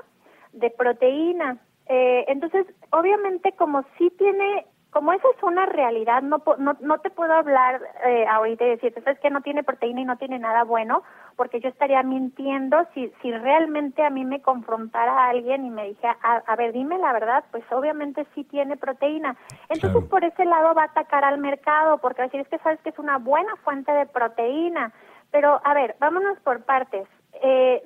de 0.53 0.71
proteína. 0.71 1.59
Eh, 1.87 2.25
entonces, 2.29 2.67
obviamente, 2.91 3.53
como 3.53 3.85
sí 3.99 4.11
tiene 4.19 4.67
como 4.93 5.15
esa 5.15 5.27
es 5.35 5.43
una 5.43 5.65
realidad, 5.65 6.21
no, 6.21 6.43
no, 6.59 6.77
no 6.81 6.99
te 6.99 7.09
puedo 7.09 7.33
hablar 7.33 7.81
eh, 8.05 8.27
ahorita 8.27 8.63
y 8.67 8.71
decirte, 8.71 9.01
sabes 9.01 9.19
que 9.21 9.31
no 9.31 9.41
tiene 9.41 9.65
proteína 9.65 10.03
y 10.03 10.05
no 10.05 10.19
tiene 10.19 10.39
nada 10.39 10.65
bueno, 10.65 11.03
porque 11.35 11.61
yo 11.61 11.71
estaría 11.71 12.03
mintiendo 12.03 12.77
si, 12.93 13.11
si 13.23 13.33
realmente 13.33 14.05
a 14.05 14.11
mí 14.11 14.27
me 14.27 14.43
confrontara 14.43 15.13
a 15.13 15.31
alguien 15.31 15.65
y 15.65 15.71
me 15.71 15.89
dijera, 15.89 16.19
a, 16.23 16.57
ver, 16.57 16.75
dime 16.75 16.99
la 16.99 17.15
verdad, 17.15 17.43
pues 17.51 17.65
obviamente 17.73 18.27
sí 18.35 18.45
tiene 18.45 18.77
proteína. 18.77 19.35
Entonces 19.71 20.05
por 20.11 20.25
ese 20.25 20.45
lado 20.45 20.75
va 20.75 20.83
a 20.83 20.87
atacar 20.87 21.25
al 21.25 21.39
mercado, 21.39 21.97
porque 21.97 22.21
va 22.21 22.25
a 22.25 22.29
decir, 22.29 22.43
es 22.43 22.49
que 22.49 22.59
sabes 22.59 22.79
que 22.81 22.91
es 22.91 22.99
una 22.99 23.17
buena 23.17 23.57
fuente 23.65 23.93
de 23.93 24.05
proteína. 24.05 24.93
Pero, 25.31 25.59
a 25.65 25.73
ver, 25.73 25.97
vámonos 26.01 26.39
por 26.41 26.65
partes. 26.65 27.09
Eh, 27.43 27.83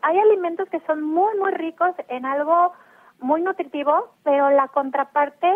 hay 0.00 0.18
alimentos 0.18 0.66
que 0.70 0.80
son 0.86 1.02
muy, 1.02 1.36
muy 1.36 1.52
ricos 1.52 1.94
en 2.08 2.24
algo 2.24 2.72
muy 3.20 3.42
nutritivo, 3.42 4.08
pero 4.22 4.50
la 4.50 4.68
contraparte 4.68 5.52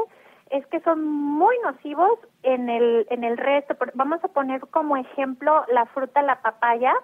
es 0.50 0.66
que 0.66 0.80
son 0.80 1.04
muy 1.04 1.56
nocivos 1.60 2.18
en 2.42 2.68
el, 2.68 3.06
en 3.10 3.24
el 3.24 3.38
resto. 3.38 3.74
Vamos 3.94 4.22
a 4.22 4.28
poner 4.28 4.60
como 4.68 4.96
ejemplo 4.96 5.64
la 5.72 5.86
fruta, 5.86 6.22
la 6.22 6.42
papaya. 6.42 6.94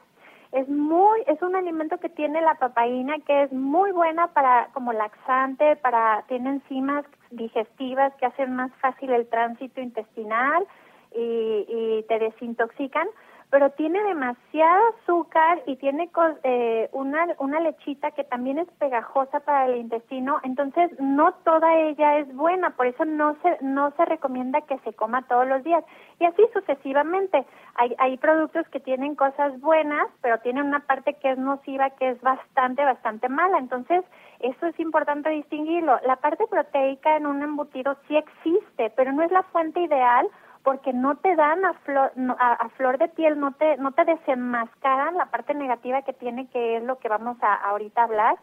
Es 0.53 0.69
muy, 0.69 1.23
es 1.27 1.41
un 1.43 1.57
alimento 1.57 1.99
que 1.99 2.09
tiene 2.09 2.41
la 2.41 2.55
papaína 2.55 3.19
que 3.27 3.43
es 3.45 3.53
muy 3.53 3.93
buena 3.93 4.29
para, 4.29 4.69
como 4.73 4.93
laxante, 4.93 5.77
para, 5.77 6.25
tiene 6.29 6.51
enzimas 6.51 7.05
digestivas 7.31 8.15
que 8.15 8.27
hacen 8.27 8.55
más 8.55 8.71
fácil 8.81 9.11
el 9.11 9.29
tránsito 9.29 9.81
intestinal 9.81 10.67
y, 11.15 11.67
y 11.69 12.05
te 12.09 12.19
desintoxican 12.19 13.09
pero 13.51 13.71
tiene 13.71 14.03
demasiado 14.05 14.83
azúcar 15.03 15.63
y 15.67 15.77
tiene 15.77 16.11
eh, 16.43 16.89
una, 16.93 17.27
una 17.39 17.61
lechita 17.61 18.11
que 18.11 18.25
también 18.25 18.59
es 18.59 18.69
pegajosa 18.79 19.41
para 19.41 19.67
el 19.67 19.77
intestino, 19.77 20.39
entonces 20.43 20.91
no 21.01 21.33
toda 21.45 21.75
ella 21.77 22.19
es 22.19 22.35
buena, 22.35 22.71
por 22.71 22.87
eso 22.87 23.05
no 23.05 23.37
se, 23.43 23.57
no 23.63 23.91
se 23.93 24.05
recomienda 24.05 24.61
que 24.63 24.79
se 24.79 24.93
coma 24.93 25.27
todos 25.29 25.47
los 25.47 25.65
días. 25.65 25.85
Y 26.21 26.25
así 26.25 26.43
sucesivamente. 26.53 27.47
Hay, 27.77 27.95
hay 27.99 28.17
productos 28.17 28.67
que 28.69 28.81
tienen 28.81 29.15
cosas 29.15 29.59
buenas, 29.61 30.09
pero 30.21 30.39
tienen 30.41 30.67
una 30.67 30.81
parte 30.81 31.15
que 31.15 31.31
es 31.31 31.39
nociva, 31.39 31.91
que 31.91 32.11
es 32.11 32.21
bastante, 32.21 32.85
bastante 32.85 33.29
mala. 33.29 33.59
Entonces, 33.59 34.05
eso 34.41 34.67
es 34.67 34.79
importante 34.81 35.31
distinguirlo. 35.31 35.99
La 36.05 36.17
parte 36.17 36.45
proteica 36.49 37.17
en 37.17 37.27
un 37.27 37.43
embutido 37.43 37.97
sí 38.07 38.17
existe, 38.17 38.91
pero 38.97 39.13
no 39.13 39.23
es 39.23 39.31
la 39.31 39.43
fuente 39.45 39.81
ideal 39.81 40.29
porque 40.69 40.93
no 40.93 41.17
te 41.17 41.35
dan 41.35 41.65
a 41.65 41.73
flor, 41.73 42.13
a, 42.39 42.69
flor 42.77 42.99
de 42.99 43.09
piel, 43.09 43.41
no 43.41 43.53
te, 43.53 43.79
no 43.79 43.93
te 43.93 44.05
desenmascaran 44.05 45.17
la 45.17 45.25
parte 45.25 45.55
negativa 45.55 46.03
que 46.03 46.13
tiene, 46.13 46.47
que 46.49 46.77
es 46.77 46.83
lo 46.83 46.99
que 46.99 47.09
vamos 47.09 47.39
a 47.41 47.55
ahorita 47.55 48.03
hablar, 48.03 48.37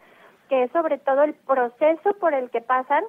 que 0.48 0.64
es 0.64 0.72
sobre 0.72 0.98
todo 0.98 1.22
el 1.22 1.34
proceso 1.34 2.14
por 2.18 2.34
el 2.34 2.50
que 2.50 2.60
pasan 2.60 3.04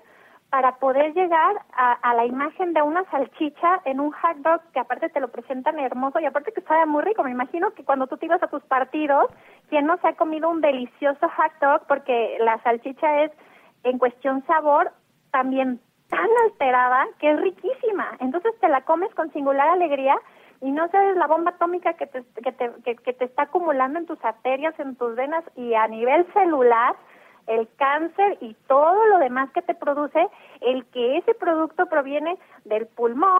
para 0.52 0.76
poder 0.76 1.16
llegar 1.16 1.56
a, 1.74 2.14
la 2.14 2.28
imagen 2.28 2.74
de 2.74 2.84
una 2.84 3.06
salchicha 3.10 3.82
en 3.86 4.02
un 4.02 4.12
hot 4.12 4.38
dog 4.38 4.62
que 4.72 4.82
aparte 4.82 5.10
te 5.10 5.20
lo 5.20 5.30
presentan 5.30 5.80
hermoso 5.80 6.20
y 6.20 6.26
aparte 6.28 6.52
que 6.52 6.62
sabe 6.62 6.86
muy 6.86 7.02
rico. 7.02 7.24
Me 7.24 7.32
imagino 7.32 7.72
que 7.72 7.84
cuando 7.84 8.06
tú 8.06 8.18
te 8.18 8.28
ibas 8.28 8.44
a 8.44 8.50
tus 8.50 8.62
partidos, 8.66 9.32
¿quién 9.70 9.88
no 9.88 9.98
se 9.98 10.10
ha 10.10 10.14
comido 10.14 10.48
un 10.48 10.62
delicioso 10.62 11.28
hot 11.28 11.54
dog? 11.60 11.88
Porque 11.88 12.38
la 12.40 12.62
salchicha 12.62 13.24
es, 13.24 13.32
en 13.82 13.98
cuestión 13.98 14.46
sabor, 14.46 14.92
también 15.32 15.82
tan 16.10 16.28
alterada 16.46 17.08
que 17.20 17.32
es 17.32 17.40
riquísima. 17.42 18.18
Entonces 18.20 18.54
te 18.60 18.70
la 18.70 18.82
comes 18.82 19.14
con 19.16 19.32
singular 19.34 19.70
alegría 19.70 20.18
y 20.62 20.72
no 20.72 20.88
sabes 20.90 21.16
la 21.18 21.28
bomba 21.28 21.52
atómica 21.52 21.94
que 21.94 22.08
te, 22.08 22.24
que 22.44 22.52
te, 22.52 22.96
que, 22.96 23.14
te 23.14 23.26
está 23.26 23.44
acumulando 23.44 24.00
en 24.00 24.06
tus 24.06 24.24
arterias, 24.24 24.78
en 24.80 24.96
tus 24.96 25.16
venas 25.16 25.44
y 25.56 25.74
a 25.76 25.88
nivel 25.88 26.26
celular, 26.34 26.96
el 27.46 27.68
cáncer 27.78 28.38
y 28.42 28.56
todo 28.68 29.06
lo 29.08 29.20
demás 29.20 29.52
que 29.52 29.62
te 29.62 29.76
produce, 29.76 30.28
el 30.62 30.86
que 30.88 31.18
ese 31.18 31.34
producto 31.36 31.86
proviene 31.86 32.38
del 32.66 32.88
pulmón, 32.88 33.40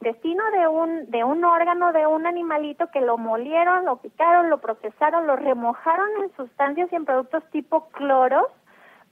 destino 0.00 0.42
de 0.50 0.68
un, 0.68 1.10
de 1.10 1.24
un 1.24 1.44
órgano 1.44 1.92
de 1.92 2.06
un 2.06 2.26
animalito 2.26 2.90
que 2.90 3.00
lo 3.00 3.16
molieron, 3.16 3.84
lo 3.84 3.96
picaron, 3.96 4.50
lo 4.50 4.58
procesaron, 4.58 5.26
lo 5.26 5.36
remojaron 5.36 6.08
en 6.22 6.36
sustancias 6.36 6.92
y 6.92 6.96
en 6.96 7.04
productos 7.04 7.44
tipo 7.50 7.88
cloros 7.90 8.46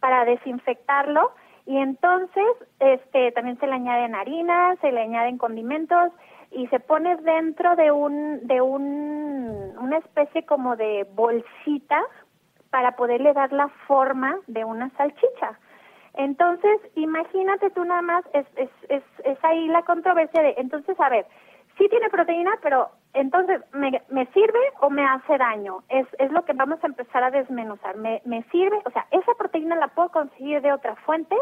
para 0.01 0.25
desinfectarlo 0.25 1.33
y 1.67 1.77
entonces 1.79 2.45
este 2.81 3.33
también 3.33 3.59
se 3.59 3.67
le 3.67 3.75
añaden 3.75 4.15
harinas, 4.15 4.79
se 4.81 4.93
le 4.93 5.03
añaden 5.03 5.39
condimentos 5.39 6.13
y 6.51 6.67
se 6.69 6.81
pone 6.81 7.17
dentro 7.17 7.77
de 7.77 7.93
un 7.93 8.47
de 8.47 8.61
un 8.61 9.75
una 9.79 9.99
especie 9.99 10.45
como 10.45 10.77
de 10.77 11.07
bolsita 11.15 12.03
para 12.71 12.97
poderle 12.97 13.33
dar 13.33 13.53
la 13.53 13.69
forma 13.87 14.39
de 14.47 14.65
una 14.65 14.91
salchicha. 14.97 15.59
Entonces, 16.15 16.81
imagínate 16.95 17.71
tú 17.71 17.85
nada 17.85 18.03
más, 18.03 18.25
es, 18.35 18.47
es, 18.57 18.71
es, 18.89 19.03
es 19.25 19.39
ahí 19.43 19.67
la 19.69 19.83
controversia 19.83 20.43
de, 20.43 20.55
entonces, 20.59 20.99
a 21.01 21.09
ver, 21.09 21.27
sí 21.79 21.89
tiene 21.89 22.11
proteína, 22.11 22.53
pero 22.63 22.91
entonces, 23.15 23.61
¿me, 23.73 24.03
¿me 24.09 24.27
sirve 24.27 24.59
o 24.81 24.89
me 24.89 25.05
hace 25.05 25.37
daño? 25.37 25.83
Es, 25.89 26.07
es 26.19 26.31
lo 26.33 26.45
que 26.45 26.55
vamos 26.55 26.83
a 26.83 26.87
empezar 26.87 27.23
a 27.23 27.31
desmenuzar. 27.31 27.97
¿Me, 27.97 28.23
¿Me 28.25 28.43
sirve? 28.45 28.81
O 28.87 28.91
sea, 28.91 29.07
esa 29.11 29.35
proteína 29.35 29.77
la 29.77 29.89
puedo 29.89 30.09
conseguir 30.11 30.63
de 30.63 30.73
otra 30.73 30.97
fuente, 30.97 31.37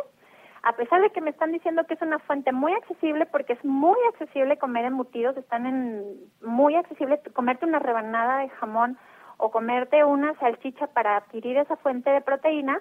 a 0.63 0.73
pesar 0.73 1.01
de 1.01 1.11
que 1.11 1.21
me 1.21 1.31
están 1.31 1.53
diciendo 1.53 1.85
que 1.87 1.95
es 1.95 2.03
una 2.03 2.19
fuente 2.19 2.53
muy 2.53 2.73
accesible, 2.73 3.25
porque 3.27 3.55
es 3.55 3.65
muy 3.65 3.97
accesible 4.09 4.59
comer 4.59 4.85
embutidos, 4.85 5.37
están 5.37 5.65
en 5.65 6.05
muy 6.43 6.75
accesible 6.75 7.21
comerte 7.33 7.67
una 7.67 7.79
rebanada 7.79 8.39
de 8.39 8.49
jamón 8.51 8.99
o 9.39 9.51
comerte 9.51 10.05
una 10.05 10.35
salchicha 10.35 10.89
para 10.89 11.17
adquirir 11.17 11.57
esa 11.57 11.77
fuente 11.77 12.11
de 12.11 12.21
proteína, 12.21 12.79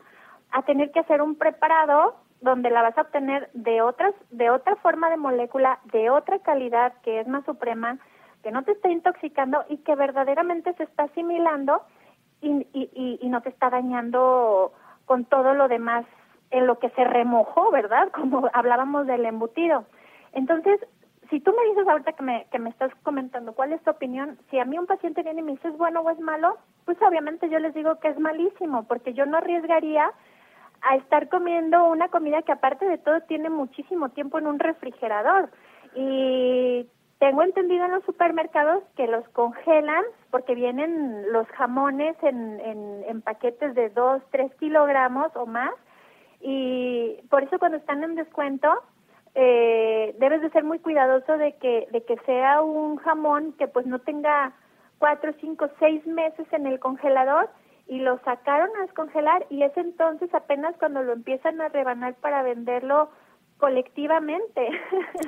a 0.52 0.64
tener 0.64 0.92
que 0.92 1.00
hacer 1.00 1.22
un 1.22 1.36
preparado 1.36 2.16
donde 2.42 2.70
la 2.70 2.82
vas 2.82 2.98
a 2.98 3.02
obtener 3.02 3.50
de 3.54 3.82
otras 3.82 4.14
de 4.32 4.50
otra 4.50 4.76
forma 4.78 5.10
de 5.10 5.18
molécula, 5.18 5.80
de 5.86 6.10
otra 6.10 6.40
calidad 6.40 6.94
que 7.04 7.20
es 7.20 7.28
más 7.28 7.46
suprema, 7.46 8.00
que 8.44 8.52
no 8.52 8.64
te 8.64 8.72
está 8.72 8.90
intoxicando 8.90 9.64
y 9.70 9.78
que 9.78 9.96
verdaderamente 9.96 10.74
se 10.74 10.84
está 10.84 11.04
asimilando 11.04 11.82
y, 12.42 12.68
y, 12.74 13.20
y, 13.22 13.30
no 13.30 13.42
te 13.42 13.50
está 13.50 13.70
dañando 13.70 14.72
con 15.06 15.26
todo 15.26 15.54
lo 15.54 15.68
demás 15.68 16.06
en 16.52 16.68
lo 16.68 16.80
que 16.80 16.90
se 16.92 17.04
remojó, 17.04 17.70
¿verdad? 17.72 18.10
Como 18.14 18.50
hablábamos 18.54 19.08
del 19.08 19.26
embutido. 19.26 19.86
Entonces, 20.34 20.80
si 21.30 21.40
tú 21.40 21.54
me 21.54 21.70
dices 21.70 21.88
ahorita 21.88 22.14
que 22.14 22.24
me, 22.24 22.48
que 22.52 22.60
me 22.60 22.70
estás 22.70 22.92
comentando 23.04 23.54
cuál 23.54 23.74
es 23.74 23.84
tu 23.84 23.92
opinión, 23.92 24.38
si 24.50 24.58
a 24.58 24.66
mí 24.66 24.80
un 24.80 24.88
paciente 24.88 25.22
viene 25.22 25.42
y 25.42 25.44
me 25.44 25.52
dice 25.52 25.68
es 25.68 25.78
bueno 25.78 26.02
o 26.02 26.10
es 26.10 26.20
malo, 26.20 26.58
pues 26.86 26.98
obviamente 27.02 27.50
yo 27.50 27.60
les 27.60 27.74
digo 27.74 28.00
que 28.00 28.08
es 28.08 28.20
malísimo, 28.20 28.84
porque 28.84 29.14
yo 29.14 29.26
no 29.26 29.38
arriesgaría 29.38 30.12
a 30.82 30.96
estar 30.96 31.30
comiendo 31.30 31.86
una 31.86 32.08
comida 32.08 32.42
que 32.42 32.54
aparte 32.54 32.86
de 32.86 32.98
todo 32.98 33.22
tiene 33.22 33.50
muchísimo 33.50 34.10
tiempo 34.10 34.40
en 34.40 34.48
un 34.48 34.60
refrigerador. 34.60 35.50
Y 35.94 36.88
tengo 37.20 37.44
entendido 37.44 37.86
en 37.86 37.92
los 37.92 38.04
supermercados 38.06 38.82
que 38.96 39.06
los 39.06 39.28
congelan 39.30 40.04
porque 40.32 40.56
vienen 40.56 41.32
los 41.34 41.48
jamones 41.50 42.16
en, 42.24 42.60
en, 42.62 43.22
paquetes 43.22 43.76
de 43.76 43.90
2, 43.90 44.22
3 44.32 44.56
kilogramos 44.56 45.36
o 45.36 45.46
más. 45.46 45.72
Y 46.40 47.18
por 47.30 47.44
eso 47.44 47.60
cuando 47.60 47.78
están 47.78 48.04
en 48.04 48.16
descuento, 48.16 48.70
eh, 49.36 50.16
debes 50.18 50.42
de 50.42 50.50
ser 50.52 50.64
muy 50.64 50.80
cuidadoso 50.80 51.38
de 51.38 51.58
que, 51.58 51.88
de 51.92 52.04
que 52.06 52.18
sea 52.26 52.62
un 52.62 52.96
jamón 52.96 53.54
que 53.54 53.68
pues 53.68 53.86
no 53.86 54.00
tenga 54.00 54.54
cuatro, 54.98 55.34
cinco, 55.42 55.68
seis 55.78 56.06
meses 56.08 56.48
en 56.54 56.68
el 56.68 56.80
congelador 56.80 57.50
y 57.88 58.00
lo 58.00 58.18
sacaron 58.20 58.70
a 58.78 58.84
descongelar 58.84 59.46
y 59.50 59.64
es 59.64 59.76
entonces 59.76 60.34
apenas 60.34 60.76
cuando 60.78 61.04
lo 61.04 61.12
empiezan 61.12 61.60
a 61.60 61.68
rebanar 61.68 62.16
para 62.16 62.44
venderlo 62.44 63.10
colectivamente. 63.60 64.70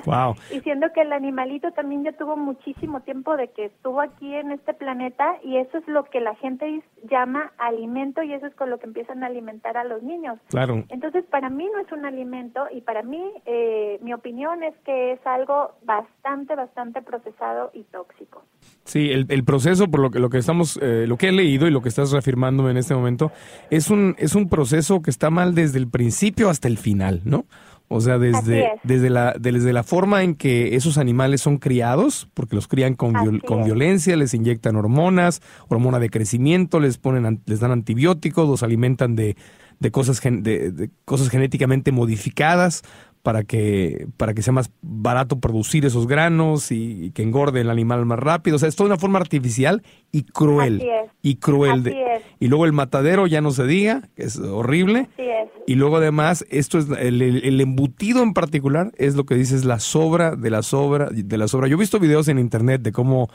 Wow. 0.04 0.34
y 0.50 0.60
siendo 0.60 0.92
que 0.92 1.02
el 1.02 1.12
animalito 1.12 1.70
también 1.72 2.02
ya 2.02 2.12
tuvo 2.12 2.36
muchísimo 2.36 3.02
tiempo 3.02 3.36
de 3.36 3.48
que 3.48 3.66
estuvo 3.66 4.00
aquí 4.00 4.34
en 4.34 4.50
este 4.50 4.74
planeta 4.74 5.36
y 5.44 5.58
eso 5.58 5.78
es 5.78 5.86
lo 5.86 6.04
que 6.04 6.20
la 6.20 6.34
gente 6.36 6.82
llama 7.08 7.52
alimento 7.58 8.22
y 8.22 8.32
eso 8.32 8.46
es 8.46 8.54
con 8.54 8.70
lo 8.70 8.78
que 8.78 8.86
empiezan 8.86 9.22
a 9.22 9.26
alimentar 9.26 9.76
a 9.76 9.84
los 9.84 10.02
niños. 10.02 10.38
Claro. 10.48 10.82
Entonces, 10.88 11.24
para 11.26 11.50
mí 11.50 11.68
no 11.72 11.80
es 11.80 11.92
un 11.92 12.04
alimento 12.04 12.64
y 12.72 12.80
para 12.80 13.02
mí 13.02 13.22
eh, 13.46 13.98
mi 14.02 14.12
opinión 14.12 14.62
es 14.62 14.74
que 14.84 15.12
es 15.12 15.26
algo 15.26 15.72
bastante, 15.84 16.56
bastante 16.56 17.02
procesado 17.02 17.70
y 17.74 17.84
tóxico. 17.84 18.42
Sí, 18.84 19.10
el, 19.10 19.26
el 19.28 19.44
proceso, 19.44 19.88
por 19.88 20.00
lo 20.00 20.10
que, 20.10 20.18
lo 20.18 20.30
que 20.30 20.38
estamos, 20.38 20.78
eh, 20.82 21.06
lo 21.06 21.16
que 21.16 21.28
he 21.28 21.32
leído 21.32 21.68
y 21.68 21.70
lo 21.70 21.82
que 21.82 21.88
estás 21.88 22.10
reafirmándome 22.10 22.70
en 22.70 22.76
este 22.78 22.94
momento, 22.94 23.30
es 23.70 23.90
un, 23.90 24.16
es 24.18 24.34
un 24.34 24.48
proceso 24.48 25.02
que 25.02 25.10
está 25.10 25.30
mal 25.30 25.54
desde 25.54 25.78
el 25.78 25.88
principio 25.88 26.50
hasta 26.50 26.68
el 26.68 26.78
final, 26.78 27.20
¿no? 27.24 27.44
O 27.88 28.00
sea, 28.00 28.18
desde, 28.18 28.70
desde, 28.84 29.10
la, 29.10 29.34
desde 29.38 29.72
la 29.72 29.82
forma 29.82 30.22
en 30.22 30.34
que 30.34 30.76
esos 30.76 30.96
animales 30.96 31.42
son 31.42 31.58
criados, 31.58 32.28
porque 32.32 32.56
los 32.56 32.66
crían 32.66 32.94
con, 32.94 33.40
con 33.40 33.64
violencia, 33.64 34.16
les 34.16 34.32
inyectan 34.32 34.76
hormonas, 34.76 35.42
hormona 35.68 35.98
de 35.98 36.08
crecimiento, 36.08 36.80
les, 36.80 36.96
ponen, 36.96 37.42
les 37.44 37.60
dan 37.60 37.70
antibióticos, 37.70 38.48
los 38.48 38.62
alimentan 38.62 39.14
de, 39.14 39.36
de, 39.78 39.90
cosas, 39.90 40.20
de, 40.22 40.90
cosas 41.04 41.28
genéticamente 41.28 41.92
modificadas 41.92 42.82
para 43.22 43.44
que, 43.44 44.08
para 44.16 44.34
que 44.34 44.42
sea 44.42 44.52
más 44.52 44.72
barato 44.80 45.38
producir 45.38 45.84
esos 45.86 46.06
granos 46.06 46.72
y, 46.72 47.12
que 47.12 47.22
engorde 47.22 47.60
el 47.60 47.70
animal 47.70 48.04
más 48.04 48.18
rápido. 48.18 48.56
O 48.56 48.58
sea, 48.58 48.68
es 48.68 48.76
toda 48.76 48.88
una 48.88 48.98
forma 48.98 49.18
artificial 49.18 49.82
y 50.10 50.24
cruel. 50.24 50.82
Y 51.22 51.36
cruel. 51.36 51.80
Así 51.80 51.94
es. 52.16 52.22
Y 52.40 52.48
luego 52.48 52.64
el 52.66 52.72
matadero 52.72 53.26
ya 53.26 53.40
no 53.40 53.50
se 53.50 53.64
diga, 53.66 54.02
que 54.16 54.24
es 54.24 54.38
horrible. 54.38 55.08
Así 55.12 55.22
es. 55.28 55.48
Y 55.66 55.74
luego 55.76 55.96
además, 55.98 56.44
esto 56.50 56.78
es 56.78 56.88
el, 56.90 57.22
el- 57.22 57.44
el 57.44 57.60
embutido 57.60 58.22
en 58.22 58.34
particular, 58.34 58.90
es 58.96 59.14
lo 59.16 59.24
que 59.24 59.34
dices, 59.34 59.64
la 59.64 59.78
sobra 59.78 60.34
de 60.36 60.50
la 60.50 60.62
sobra 60.62 61.08
de 61.10 61.38
la 61.38 61.48
sobra. 61.48 61.68
Yo 61.68 61.76
he 61.76 61.80
visto 61.80 61.98
videos 62.00 62.28
en 62.28 62.38
internet 62.38 62.82
de 62.82 62.92
cómo, 62.92 63.28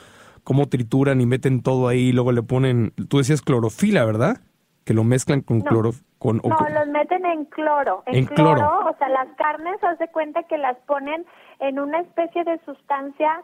cómo 0.43 0.67
trituran 0.67 1.22
y 1.22 1.25
meten 1.25 1.62
todo 1.62 1.88
ahí 1.88 2.10
y 2.10 2.12
luego 2.12 2.31
le 2.31 2.43
ponen, 2.43 2.93
tú 3.10 3.17
decías 3.19 3.41
clorofila, 3.41 4.03
¿verdad? 4.05 4.41
Que 4.84 4.93
lo 4.93 5.03
mezclan 5.03 5.41
con 5.41 5.60
No. 5.60 5.65
cloro, 5.65 5.91
con, 6.17 6.38
No, 6.38 6.55
con- 6.55 6.74
los 6.74 6.88
meten 6.88 7.25
en 7.25 7.46
cloro. 7.46 8.03
En, 8.05 8.15
En 8.15 8.25
cloro. 8.25 8.79
O 8.89 8.96
sea, 8.98 9.10
las 9.10 9.27
carnes, 9.38 9.75
haz 9.84 10.00
de 10.00 10.07
cuenta 10.10 10.43
que 10.43 10.57
las 10.57 10.77
ponen 10.88 11.25
en 11.60 11.79
una 11.79 12.00
especie 12.01 12.43
de 12.43 12.60
sustancia 12.65 13.41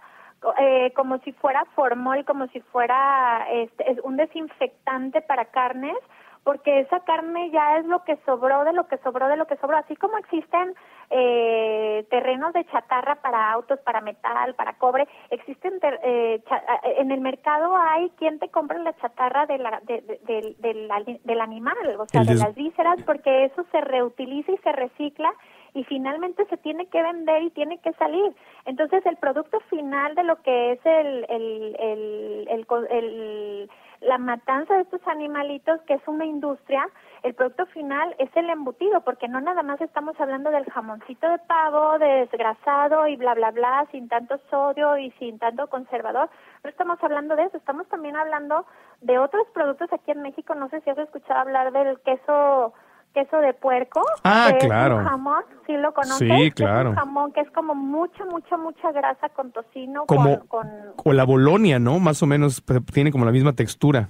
eh, 0.59 0.91
como 0.95 1.17
si 1.19 1.31
fuera 1.33 1.65
formol, 1.75 2.25
como 2.25 2.47
si 2.47 2.59
fuera 2.61 3.45
este, 3.51 3.91
es 3.91 3.99
un 4.03 4.17
desinfectante 4.17 5.21
para 5.21 5.45
carnes, 5.45 5.95
porque 6.43 6.81
esa 6.81 6.99
carne 7.05 7.51
ya 7.51 7.77
es 7.77 7.85
lo 7.85 8.03
que 8.03 8.17
sobró 8.25 8.65
de 8.65 8.73
lo 8.73 8.87
que 8.87 8.97
sobró 8.97 9.29
de 9.29 9.37
lo 9.37 9.47
que 9.47 9.55
sobró. 9.57 9.77
Así 9.77 9.95
como 9.95 10.17
existen 10.17 10.75
eh, 11.09 12.05
terrenos 12.09 12.51
de 12.53 12.65
chatarra 12.65 13.15
para 13.15 13.51
autos, 13.51 13.79
para 13.79 14.01
metal, 14.01 14.53
para 14.55 14.73
cobre, 14.73 15.07
existen 15.29 15.79
ter- 15.79 15.99
eh, 16.03 16.41
eh, 16.43 16.95
en 16.97 17.11
el 17.11 17.21
mercado 17.21 17.77
hay 17.77 18.09
quien 18.17 18.39
te 18.39 18.49
compra 18.49 18.77
la 18.79 18.93
chatarra 18.97 19.45
de 19.45 19.57
la, 19.57 19.79
de- 19.83 20.01
de- 20.01 20.55
del- 20.59 21.19
del 21.23 21.41
animal, 21.41 21.77
o 21.97 22.05
sea, 22.07 22.21
de 22.23 22.35
las 22.35 22.55
vísceras, 22.55 22.97
porque 23.05 23.45
eso 23.45 23.63
se 23.71 23.79
reutiliza 23.79 24.51
y 24.51 24.57
se 24.57 24.71
recicla 24.73 25.33
y 25.73 25.83
finalmente 25.85 26.45
se 26.45 26.57
tiene 26.57 26.85
que 26.87 27.01
vender 27.01 27.43
y 27.43 27.49
tiene 27.51 27.79
que 27.79 27.93
salir. 27.93 28.35
Entonces, 28.65 29.05
el 29.05 29.17
producto 29.17 29.59
final 29.69 30.15
de 30.15 30.23
lo 30.23 30.41
que 30.41 30.73
es 30.73 30.85
el, 30.85 31.25
el, 31.29 32.47
el, 32.49 32.67
el, 32.89 33.69
la 34.01 34.17
matanza 34.17 34.75
de 34.75 34.81
estos 34.81 35.05
animalitos, 35.07 35.81
que 35.81 35.95
es 35.95 36.07
una 36.07 36.25
industria, 36.25 36.85
el 37.23 37.33
producto 37.33 37.65
final 37.67 38.13
es 38.19 38.29
el 38.35 38.49
embutido, 38.49 39.01
porque 39.01 39.27
no 39.27 39.41
nada 39.41 39.63
más 39.63 39.79
estamos 39.81 40.19
hablando 40.19 40.51
del 40.51 40.65
jamoncito 40.65 41.27
de 41.29 41.39
pavo 41.39 41.97
desgrasado 41.97 43.07
y 43.07 43.15
bla, 43.15 43.33
bla, 43.33 43.51
bla, 43.51 43.87
sin 43.91 44.09
tanto 44.09 44.39
sodio 44.49 44.97
y 44.97 45.11
sin 45.11 45.39
tanto 45.39 45.67
conservador. 45.67 46.29
No 46.63 46.69
estamos 46.69 47.01
hablando 47.01 47.35
de 47.35 47.43
eso, 47.43 47.57
estamos 47.57 47.87
también 47.87 48.15
hablando 48.15 48.65
de 49.01 49.17
otros 49.17 49.47
productos 49.53 49.91
aquí 49.91 50.11
en 50.11 50.21
México. 50.21 50.53
No 50.53 50.69
sé 50.69 50.81
si 50.81 50.89
has 50.89 50.97
escuchado 50.97 51.39
hablar 51.39 51.71
del 51.71 51.99
queso 52.01 52.73
queso 53.13 53.37
de 53.37 53.53
puerco. 53.53 54.01
Ah, 54.23 54.51
que 54.59 54.67
claro. 54.67 54.95
Es 54.95 55.01
un 55.01 55.07
jamón, 55.07 55.43
¿sí 55.67 55.73
lo 55.77 55.93
conoces? 55.93 56.17
Sí, 56.17 56.43
Es 56.47 56.53
claro. 56.55 56.89
un 56.91 56.95
jamón 56.95 57.31
que 57.31 57.41
es 57.41 57.51
como 57.51 57.75
mucha, 57.75 58.25
mucha, 58.25 58.57
mucha 58.57 58.91
grasa 58.91 59.29
con 59.29 59.51
tocino, 59.51 60.05
como, 60.05 60.39
con, 60.47 60.67
con 60.95 61.11
o 61.11 61.13
la 61.13 61.23
bolonia, 61.23 61.79
¿no? 61.79 61.99
Más 61.99 62.21
o 62.23 62.25
menos 62.25 62.63
tiene 62.91 63.11
como 63.11 63.25
la 63.25 63.31
misma 63.31 63.53
textura. 63.53 64.09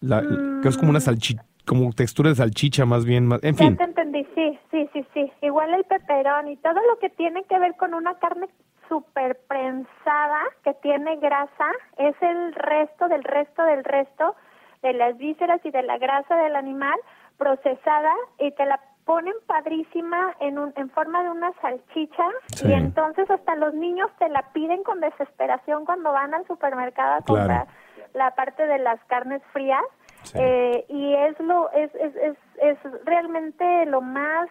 La, 0.00 0.22
Que 0.62 0.68
es 0.68 0.76
como 0.76 0.90
una 0.90 1.00
salchicha, 1.00 1.42
como 1.66 1.90
textura 1.92 2.28
de 2.30 2.36
salchicha 2.36 2.84
más 2.84 3.04
bien, 3.06 3.26
más- 3.26 3.42
en 3.42 3.54
Ya 3.56 3.64
fin. 3.66 3.76
te 3.76 3.84
entendí, 3.84 4.26
sí, 4.34 4.58
sí, 4.70 4.88
sí, 4.92 5.06
sí. 5.14 5.32
Igual 5.42 5.72
el 5.74 5.84
peperón 5.84 6.48
y 6.48 6.56
todo 6.58 6.74
lo 6.74 6.98
que 7.00 7.08
tiene 7.10 7.44
que 7.44 7.58
ver 7.58 7.74
con 7.76 7.94
una 7.94 8.14
carne 8.18 8.48
súper 8.88 9.40
prensada 9.48 10.40
que 10.64 10.74
tiene 10.74 11.16
grasa 11.16 11.66
es 11.98 12.14
el 12.20 12.54
resto 12.54 13.08
del 13.08 13.24
resto 13.24 13.64
del 13.64 13.82
resto 13.84 14.34
de 14.82 14.92
las 14.92 15.16
vísceras 15.16 15.60
y 15.64 15.70
de 15.70 15.82
la 15.82 15.98
grasa 15.98 16.36
del 16.36 16.54
animal 16.54 16.94
procesada 17.38 18.12
y 18.38 18.50
te 18.52 18.64
la 18.66 18.80
ponen 19.04 19.34
padrísima 19.46 20.34
en, 20.40 20.58
un, 20.58 20.72
en 20.76 20.90
forma 20.90 21.22
de 21.22 21.30
una 21.30 21.52
salchicha 21.60 22.24
Sí. 22.48 22.68
y 22.68 22.72
entonces 22.72 23.30
hasta 23.30 23.54
los 23.54 23.72
niños 23.74 24.10
te 24.18 24.28
la 24.28 24.42
piden 24.52 24.82
con 24.82 25.00
desesperación 25.00 25.84
cuando 25.84 26.12
van 26.12 26.34
al 26.34 26.46
supermercado 26.46 27.14
a 27.14 27.20
Claro. 27.22 27.26
comprar 27.42 27.66
la 28.14 28.34
parte 28.34 28.66
de 28.66 28.78
las 28.78 28.98
carnes 29.04 29.42
frías 29.52 29.84
Sí. 30.22 30.38
eh, 30.40 30.84
y 30.88 31.14
es 31.14 31.38
lo 31.38 31.70
es, 31.70 31.94
es, 31.94 32.16
es, 32.16 32.36
es 32.58 32.78
realmente 33.04 33.86
lo 33.86 34.00
más 34.00 34.48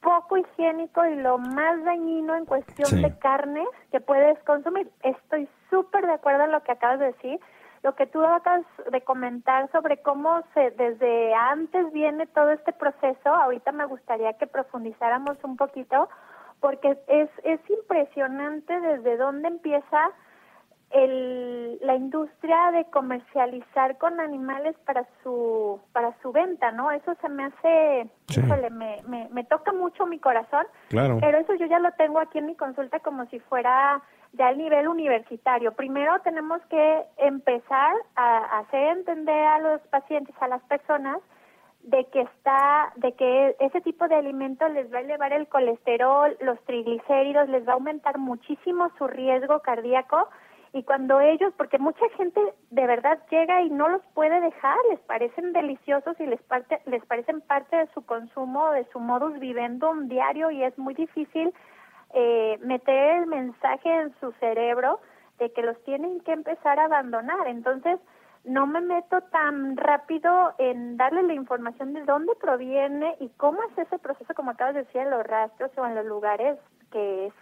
poco 0.00 0.36
higiénico 0.36 1.04
y 1.04 1.16
lo 1.16 1.38
más 1.38 1.82
dañino 1.84 2.36
en 2.36 2.44
cuestión 2.46 2.86
Sí. 2.86 3.02
de 3.02 3.18
carne 3.18 3.64
que 3.90 4.00
puedes 4.00 4.38
consumir. 4.44 4.88
Estoy 5.02 5.48
súper 5.70 6.06
de 6.06 6.12
acuerdo 6.12 6.44
en 6.44 6.52
lo 6.52 6.62
que 6.62 6.70
acabas 6.72 7.00
de 7.00 7.06
decir. 7.06 7.40
Lo 7.82 7.94
que 7.94 8.06
tú 8.06 8.24
acabas 8.24 8.64
de 8.90 9.00
comentar 9.02 9.70
sobre 9.70 9.98
cómo 10.02 10.42
se 10.54 10.70
desde 10.72 11.34
antes 11.34 11.92
viene 11.92 12.26
todo 12.26 12.50
este 12.50 12.72
proceso, 12.72 13.28
ahorita 13.28 13.72
me 13.72 13.86
gustaría 13.86 14.32
que 14.34 14.46
profundizáramos 14.46 15.36
un 15.44 15.56
poquito 15.56 16.08
porque 16.60 16.98
es 17.06 17.30
es 17.44 17.60
impresionante 17.70 18.80
desde 18.80 19.16
dónde 19.16 19.46
empieza 19.48 20.10
el, 20.90 21.78
la 21.82 21.94
industria 21.96 22.70
de 22.72 22.86
comercializar 22.86 23.98
con 23.98 24.20
animales 24.20 24.74
para 24.86 25.06
su 25.22 25.80
para 25.92 26.14
su 26.22 26.32
venta, 26.32 26.72
¿no? 26.72 26.90
Eso 26.90 27.14
se 27.20 27.28
me 27.28 27.44
hace, 27.44 28.10
Sí. 28.28 28.40
híjole, 28.40 28.70
me, 28.70 28.96
me, 29.06 29.28
me 29.30 29.44
toca 29.44 29.72
mucho 29.72 30.06
mi 30.06 30.18
corazón, 30.18 30.66
Claro. 30.88 31.18
pero 31.20 31.38
eso 31.38 31.54
yo 31.54 31.66
ya 31.66 31.78
lo 31.78 31.92
tengo 31.92 32.18
aquí 32.20 32.38
en 32.38 32.46
mi 32.46 32.56
consulta 32.56 33.00
como 33.00 33.26
si 33.26 33.38
fuera 33.40 34.00
ya 34.32 34.50
el 34.50 34.58
nivel 34.58 34.88
universitario. 34.88 35.72
Primero 35.72 36.20
tenemos 36.20 36.60
que 36.66 37.04
empezar 37.16 37.94
a 38.16 38.58
hacer 38.60 38.98
entender 38.98 39.44
a 39.46 39.58
los 39.58 39.80
pacientes, 39.88 40.34
a 40.40 40.48
las 40.48 40.62
personas, 40.64 41.18
de 41.82 42.04
que 42.06 42.20
está, 42.20 42.92
de 42.96 43.12
que 43.12 43.56
ese 43.60 43.80
tipo 43.80 44.08
de 44.08 44.16
alimento 44.16 44.68
les 44.68 44.92
va 44.92 44.98
a 44.98 45.02
elevar 45.02 45.32
el 45.32 45.48
colesterol, 45.48 46.36
los 46.40 46.60
triglicéridos, 46.64 47.48
les 47.48 47.66
va 47.66 47.72
a 47.72 47.74
aumentar 47.74 48.18
muchísimo 48.18 48.90
su 48.98 49.06
riesgo 49.06 49.60
cardíaco 49.60 50.28
y 50.72 50.82
cuando 50.82 51.20
ellos, 51.20 51.52
porque 51.56 51.78
mucha 51.78 52.06
gente 52.16 52.40
de 52.70 52.86
verdad 52.86 53.18
llega 53.30 53.62
y 53.62 53.70
no 53.70 53.88
los 53.88 54.02
puede 54.12 54.40
dejar, 54.40 54.76
les 54.90 55.00
parecen 55.00 55.52
deliciosos 55.52 56.18
y 56.20 56.26
les 56.26 56.42
parte, 56.42 56.80
les 56.84 57.04
parecen 57.06 57.40
parte 57.40 57.76
de 57.76 57.86
su 57.94 58.04
consumo, 58.04 58.70
de 58.72 58.84
su 58.92 59.00
modus 59.00 59.38
vivendum 59.38 60.08
diario 60.08 60.50
y 60.50 60.62
es 60.62 60.76
muy 60.76 60.94
difícil 60.94 61.54
eh, 62.14 62.58
meter 62.62 63.20
el 63.20 63.26
mensaje 63.26 63.92
en 63.92 64.14
su 64.20 64.32
cerebro 64.40 65.00
de 65.38 65.52
que 65.52 65.62
los 65.62 65.82
tienen 65.84 66.20
que 66.20 66.32
empezar 66.32 66.78
a 66.78 66.84
abandonar. 66.84 67.46
Entonces, 67.46 68.00
no 68.44 68.66
me 68.66 68.80
meto 68.80 69.20
tan 69.32 69.76
rápido 69.76 70.54
en 70.58 70.96
darle 70.96 71.22
la 71.22 71.34
información 71.34 71.92
de 71.92 72.04
dónde 72.04 72.32
proviene 72.40 73.16
y 73.20 73.28
cómo 73.30 73.62
es 73.64 73.78
ese 73.78 73.98
proceso, 73.98 74.34
como 74.34 74.52
acabas 74.52 74.74
de 74.74 74.84
decir, 74.84 75.02
en 75.02 75.10
los 75.10 75.26
rastros 75.26 75.70
o 75.76 75.86
en 75.86 75.94
los 75.94 76.06
lugares, 76.06 76.58
que 76.90 77.26
es 77.26 77.34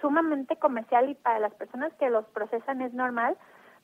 sumamente 0.00 0.56
comercial 0.56 1.08
y 1.08 1.14
para 1.14 1.38
las 1.38 1.54
personas 1.54 1.92
que 1.94 2.10
los 2.10 2.24
procesan 2.26 2.80
es 2.82 2.92
normal, 2.92 3.36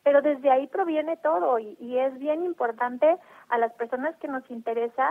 pero 0.03 0.21
desde 0.21 0.51
ahí 0.51 0.67
proviene 0.67 1.17
todo 1.19 1.59
y, 1.59 1.77
y 1.79 1.99
es 1.99 2.19
bien 2.19 2.45
importante 2.45 3.17
a 3.49 3.59
las 3.59 3.73
personas 3.75 4.17
que 4.17 4.29
nos 4.29 4.49
interesa 4.51 5.09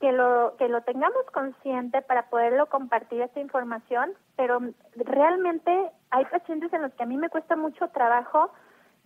que 0.00 0.12
lo 0.12 0.54
que 0.58 0.68
lo 0.68 0.80
tengamos 0.82 1.24
consciente 1.32 2.00
para 2.02 2.30
poderlo 2.30 2.66
compartir 2.66 3.20
esta 3.20 3.40
información, 3.40 4.12
pero 4.36 4.60
realmente 4.96 5.70
hay 6.10 6.24
pacientes 6.24 6.72
en 6.72 6.82
los 6.82 6.92
que 6.94 7.02
a 7.02 7.06
mí 7.06 7.18
me 7.18 7.28
cuesta 7.28 7.54
mucho 7.54 7.88
trabajo 7.88 8.50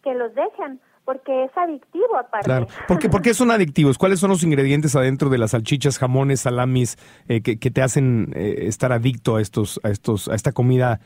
que 0.03 0.15
los 0.15 0.35
dejen 0.35 0.81
porque 1.05 1.45
es 1.45 1.51
adictivo 1.57 2.17
aparte. 2.17 2.47
Claro. 2.47 2.67
¿Por 2.87 3.23
qué, 3.23 3.35
son 3.35 3.51
adictivos? 3.51 3.99
¿Cuáles 3.99 4.21
son 4.21 4.31
los 4.31 4.43
ingredientes 4.43 4.97
adentro 4.97 5.29
de 5.29 5.39
las 5.39 5.51
salchichas, 5.51 5.99
jamones, 5.99 6.43
salamis 6.43 6.97
eh, 7.29 7.43
que, 7.43 7.59
que 7.59 7.71
te 7.71 7.83
hacen 7.83 8.33
eh, 8.35 8.67
estar 8.67 8.93
adicto 8.93 9.37
a 9.37 9.43
estos, 9.43 9.81
a 9.83 9.91
estos, 9.91 10.29
a 10.29 10.35
esta 10.35 10.53
comida 10.53 11.01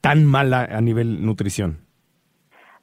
tan 0.00 0.24
mala 0.26 0.68
a 0.70 0.80
nivel 0.80 1.24
nutrición? 1.24 1.85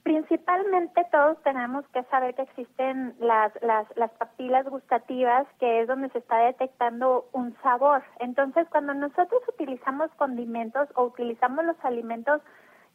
Principalmente 0.04 1.06
todos 1.12 1.42
tenemos 1.44 1.88
que 1.94 2.04
saber 2.04 2.36
que 2.36 2.42
existen 2.42 3.16
las, 3.20 3.54
las, 3.62 3.88
las 3.96 4.12
papilas 4.12 4.66
gustativas, 4.66 5.48
que 5.60 5.82
es 5.82 5.88
donde 5.88 6.10
se 6.10 6.18
está 6.18 6.39
detectando 6.39 7.26
un 7.32 7.56
sabor. 7.63 8.04
Entonces, 8.20 8.68
cuando 8.70 8.94
nosotros 8.94 9.42
utilizamos 9.48 10.12
condimentos 10.18 10.89
o 10.96 11.06
utilizamos 11.06 11.63
los 11.63 11.78
alimentos 11.86 12.42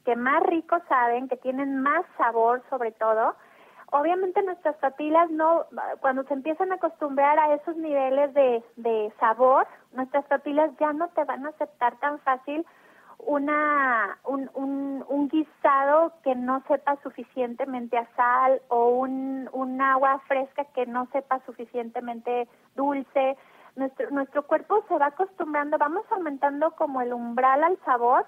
que 0.05 0.17
más 0.17 0.43
ricos 0.43 0.83
saben, 0.87 1.29
que 1.29 1.39
tienen 1.39 1.81
más 1.81 2.05
sabor 2.19 2.63
sobre 2.69 2.93
todo, 2.93 3.35
obviamente 3.91 4.43
nuestras 4.43 4.77
papilas 4.77 5.31
no, 5.31 5.65
cuando 6.01 6.25
se 6.25 6.35
empiezan 6.35 6.73
a 6.73 6.75
acostumbrar 6.75 7.39
a 7.39 7.55
esos 7.55 7.75
niveles 7.77 8.35
de, 8.35 8.63
de 8.77 9.13
sabor, 9.19 9.67
nuestras 9.93 10.27
papilas 10.27 10.71
ya 10.79 10.93
no 10.93 11.09
te 11.09 11.25
van 11.25 11.47
a 11.47 11.51
aceptar 11.51 11.97
tan 12.01 12.19
fácil 12.19 12.67
una 13.19 14.19
un, 14.25 14.51
un, 14.55 15.05
un 15.09 15.29
guisado 15.29 16.13
que 16.23 16.35
no 16.35 16.63
sepa 16.69 16.97
suficientemente 17.03 17.99
a 17.99 18.09
sal 18.17 18.63
o 18.69 18.89
un, 18.91 19.49
un 19.53 19.81
agua 19.81 20.21
fresca 20.27 20.65
que 20.75 20.87
no 20.87 21.07
sepa 21.13 21.41
suficientemente 21.47 22.49
dulce. 22.75 23.37
Nuestro, 23.77 24.11
nuestro 24.11 24.43
cuerpo 24.45 24.85
se 24.89 24.99
va 24.99 25.07
acostumbrando, 25.07 25.79
vamos 25.79 26.05
aumentando 26.11 26.73
como 26.73 27.01
el 27.01 27.13
umbral 27.13 27.63
al 27.63 27.79
sabor 27.85 28.27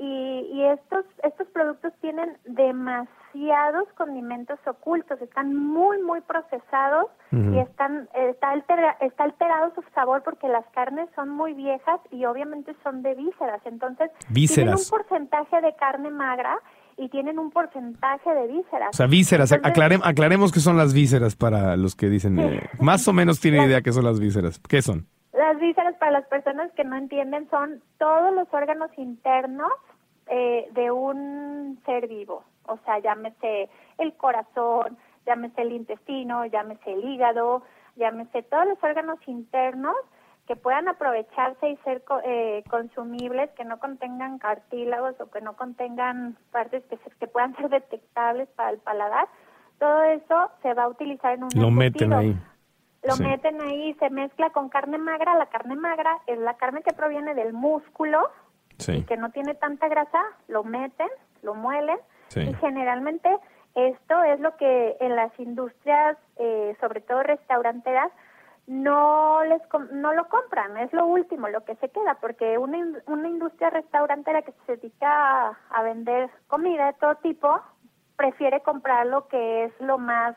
Y, 0.00 0.48
y 0.52 0.64
estos, 0.64 1.04
estos 1.24 1.48
productos 1.48 1.92
tienen 2.00 2.36
demasiados 2.44 3.88
condimentos 3.96 4.58
ocultos, 4.66 5.20
están 5.20 5.54
muy, 5.56 6.00
muy 6.02 6.20
procesados 6.20 7.06
y 7.32 7.58
están, 7.58 8.08
está, 8.14 8.50
altera- 8.50 8.96
está 9.00 9.24
alterado 9.24 9.72
su 9.74 9.82
sabor 9.94 10.22
porque 10.22 10.48
las 10.48 10.64
carnes 10.68 11.08
son 11.14 11.28
muy 11.30 11.52
viejas 11.54 12.00
y 12.10 12.24
obviamente 12.24 12.74
son 12.82 13.02
de 13.02 13.14
vísceras. 13.14 13.60
Entonces, 13.64 14.10
tienen 14.20 14.34
Vísceras. 14.34 14.84
un 14.90 14.98
porcentaje 14.98 15.60
de 15.60 15.74
carne 15.76 16.10
magra 16.10 16.58
y 16.96 17.08
tienen 17.10 17.38
un 17.38 17.50
porcentaje 17.50 18.32
de 18.32 18.46
vísceras. 18.46 18.90
O 18.90 18.96
sea, 18.96 19.06
vísceras. 19.06 19.52
Entonces, 19.52 19.76
Aclarem- 19.76 20.00
aclaremos 20.04 20.52
qué 20.52 20.60
son 20.60 20.76
las 20.76 20.94
vísceras 20.94 21.36
para 21.36 21.76
los 21.76 21.94
que 21.94 22.08
dicen. 22.08 22.38
eh, 22.38 22.68
más 22.80 23.06
o 23.08 23.12
menos 23.12 23.40
tienen 23.40 23.62
idea 23.68 23.82
qué 23.82 23.92
son 23.92 24.04
las 24.04 24.20
vísceras. 24.20 24.58
¿Qué 24.60 24.80
son? 24.80 25.06
Las 25.32 25.58
vísceras, 25.60 25.94
para 25.96 26.10
las 26.12 26.26
personas 26.26 26.72
que 26.72 26.82
no 26.84 26.96
entienden, 26.96 27.48
son 27.50 27.80
todos 27.98 28.34
los 28.34 28.48
órganos 28.52 28.90
internos 28.96 29.70
eh, 30.28 30.68
de 30.72 30.90
un 30.90 31.80
ser 31.86 32.06
vivo. 32.08 32.44
O 32.66 32.76
sea, 32.84 32.98
llámese 32.98 33.68
el 33.98 34.12
corazón, 34.14 34.98
llámese 35.26 35.62
el 35.62 35.72
intestino, 35.72 36.44
llámese 36.46 36.92
el 36.92 37.04
hígado, 37.04 37.62
llámese 37.96 38.42
todos 38.42 38.66
los 38.66 38.82
órganos 38.82 39.18
internos 39.26 39.96
que 40.46 40.56
puedan 40.56 40.88
aprovecharse 40.88 41.68
y 41.68 41.76
ser 41.78 42.02
eh, 42.24 42.64
consumibles, 42.70 43.50
que 43.50 43.64
no 43.64 43.78
contengan 43.78 44.38
cartílagos 44.38 45.20
o 45.20 45.30
que 45.30 45.40
no 45.42 45.54
contengan 45.56 46.36
partes 46.52 46.82
que, 46.84 46.96
se- 46.98 47.10
que 47.18 47.26
puedan 47.26 47.54
ser 47.56 47.68
detectables 47.68 48.48
para 48.50 48.70
el 48.70 48.78
paladar. 48.78 49.28
Todo 49.78 50.02
eso 50.04 50.50
se 50.62 50.74
va 50.74 50.84
a 50.84 50.88
utilizar 50.88 51.34
en 51.34 51.44
un 51.44 51.50
Lo 51.54 51.70
meten 51.70 52.12
ahí. 52.12 52.36
Lo 53.02 53.12
Sí. 53.14 53.22
meten 53.22 53.60
ahí, 53.60 53.94
se 53.94 54.10
mezcla 54.10 54.50
con 54.50 54.68
carne 54.70 54.98
magra. 54.98 55.36
La 55.36 55.46
carne 55.46 55.76
magra 55.76 56.18
es 56.26 56.38
la 56.38 56.54
carne 56.56 56.82
que 56.82 56.92
proviene 56.94 57.34
del 57.34 57.52
músculo 57.52 58.28
Sí. 58.78 58.92
y 58.98 59.04
que 59.04 59.16
no 59.16 59.30
tiene 59.30 59.54
tanta 59.54 59.88
grasa. 59.88 60.22
Lo 60.48 60.64
meten, 60.64 61.08
lo 61.42 61.54
muelen 61.54 61.98
Sí. 62.28 62.40
y 62.40 62.54
generalmente 62.54 63.28
esto 63.74 64.22
es 64.24 64.40
lo 64.40 64.56
que 64.56 64.96
en 65.00 65.14
las 65.16 65.30
industrias, 65.38 66.16
eh, 66.36 66.76
sobre 66.80 67.00
todo 67.00 67.22
restauranteras, 67.22 68.10
no 68.66 69.42
les 69.44 69.62
no 69.92 70.12
lo 70.12 70.28
compran. 70.28 70.76
Es 70.76 70.92
lo 70.92 71.06
último, 71.06 71.48
lo 71.48 71.64
que 71.64 71.74
se 71.76 71.88
queda, 71.88 72.16
porque 72.20 72.58
una, 72.58 72.78
una 73.06 73.28
industria 73.28 73.70
restaurantera 73.70 74.42
que 74.42 74.52
se 74.66 74.76
dedica 74.76 75.08
a, 75.48 75.58
a 75.70 75.82
vender 75.82 76.28
comida 76.48 76.86
de 76.86 76.92
todo 76.94 77.14
tipo 77.16 77.60
prefiere 78.16 78.60
comprar 78.62 79.06
lo 79.06 79.28
que 79.28 79.64
es 79.64 79.72
lo 79.80 79.96
más 79.96 80.34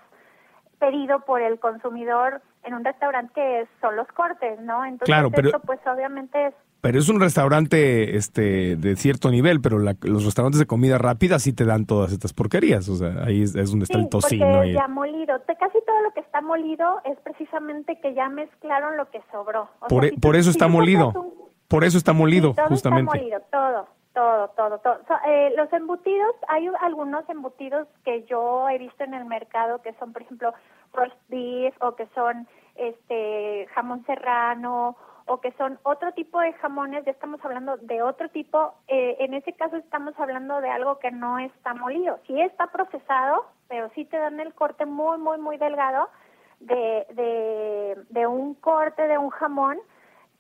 pedido 0.80 1.22
por 1.26 1.42
el 1.42 1.60
consumidor 1.60 2.42
en 2.64 2.74
un 2.76 2.86
restaurante 2.86 3.34
que 3.34 3.68
son 3.82 3.96
los 3.96 4.08
cortes, 4.10 4.60
¿no? 4.62 4.86
Entonces 4.86 5.08
Claro, 5.14 5.30
pero- 5.32 5.48
esto 5.50 5.60
pues 5.60 5.80
obviamente 5.88 6.48
es 6.48 6.56
Pero 6.82 6.98
es 6.98 7.10
un 7.10 7.20
restaurante 7.20 8.18
este 8.18 8.76
de 8.76 8.96
cierto 8.96 9.30
nivel, 9.30 9.62
pero 9.62 9.78
la- 9.78 9.96
los 10.02 10.26
restaurantes 10.26 10.60
de 10.60 10.66
comida 10.66 10.98
rápida 10.98 11.38
sí 11.38 11.54
te 11.54 11.64
dan 11.66 11.86
todas 11.86 12.12
estas 12.12 12.34
porquerías. 12.34 12.90
O 12.90 12.96
sea, 12.96 13.24
ahí 13.24 13.44
es, 13.44 13.56
es 13.56 13.70
donde 13.70 13.84
está 13.86 14.00
sí, 14.00 14.04
el 14.04 14.10
tocino. 14.10 14.46
porque 14.52 14.70
y- 14.70 14.74
ya 14.74 14.88
molido. 14.88 15.40
Casi 15.60 15.78
todo 15.86 16.02
lo 16.02 16.12
que 16.12 16.22
está 16.22 16.42
molido 16.42 17.00
es 17.06 17.20
precisamente 17.20 18.00
que 18.02 18.14
ya 18.16 18.30
mezclaron 18.30 18.98
lo 18.98 19.10
que 19.12 19.22
sobró. 19.32 19.70
O 19.82 19.88
por, 19.88 20.02
sea, 20.04 20.08
e- 20.10 20.16
si 20.16 20.20
por 20.20 20.32
tú- 20.34 20.38
eso 20.40 20.52
si 20.52 20.58
está 20.58 20.68
molido. 20.68 21.10
un- 21.16 21.34
Por 21.68 21.84
eso 21.86 21.98
está 21.98 22.14
molido, 22.14 22.54
justamente. 22.68 23.12
Está 23.16 23.20
molido, 23.20 23.42
todo, 23.52 23.88
todo, 24.14 24.48
todo, 24.58 24.78
todo. 24.80 24.98
So, 25.08 25.14
eh, 25.30 25.54
los 25.56 25.72
embutidos, 25.72 26.36
hay 26.50 26.68
algunos 26.82 27.30
embutidos 27.30 27.88
que 28.04 28.24
yo 28.24 28.68
he 28.70 28.78
visto 28.80 29.04
en 29.06 29.14
el 29.14 29.24
mercado 29.26 29.82
que 29.84 29.94
son, 30.00 30.12
por 30.12 30.24
ejemplo, 30.24 30.52
roast 30.94 31.16
beef 31.30 31.74
o 31.82 31.96
que 31.96 32.08
son 32.16 32.46
este 32.76 33.68
jamón 33.76 34.04
serrano 34.06 34.98
o 35.28 35.40
que 35.40 35.52
son 35.54 35.80
otro 35.84 36.12
tipo 36.14 36.40
de 36.40 36.54
jamones, 36.54 37.06
ya 37.06 37.12
estamos 37.12 37.44
hablando 37.46 37.78
de 37.78 38.02
otro 38.02 38.30
tipo, 38.30 38.74
eh, 38.88 39.18
en 39.20 39.34
ese 39.34 39.54
caso 39.54 39.78
estamos 39.78 40.14
hablando 40.20 40.62
de 40.62 40.70
algo 40.70 41.00
que 41.00 41.12
no 41.12 41.40
está 41.40 41.74
molido, 41.74 42.20
sí 42.28 42.40
está 42.42 42.68
procesado, 42.68 43.46
pero 43.68 43.90
sí 43.96 44.06
te 44.06 44.18
dan 44.18 44.40
el 44.40 44.54
corte 44.54 44.86
muy, 44.86 45.18
muy, 45.18 45.38
muy 45.38 45.58
delgado 45.58 46.10
de, 46.60 47.06
de, 47.12 47.98
de 48.10 48.28
un 48.28 48.54
corte 48.56 49.08
de 49.08 49.18
un 49.18 49.30
jamón 49.30 49.78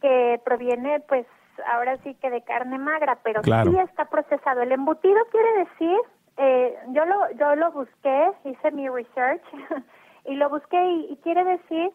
que 0.02 0.41
proviene 0.44 1.00
pues 1.02 1.26
ahora 1.74 1.98
sí 2.04 2.15
que 2.15 2.30
de 2.30 2.41
carne 2.41 2.78
magra, 2.80 3.20
pero 3.24 3.41
Claro. 3.41 3.72
sí 3.72 3.78
está 3.80 4.06
procesado. 4.06 4.62
El 4.62 4.72
embutido 4.72 5.20
quiere 5.32 5.54
decir, 5.60 5.98
eh, 6.38 6.78
yo 6.89 7.06
lo 7.06 7.32
yo 7.34 7.56
lo 7.56 7.72
busqué, 7.72 8.32
hice 8.46 8.72
mi 8.72 8.89
research 8.89 9.44
y 10.26 10.36
lo 10.36 10.50
busqué 10.50 10.84
y, 10.84 11.13
y 11.13 11.17
quiere 11.17 11.44
decir 11.44 11.91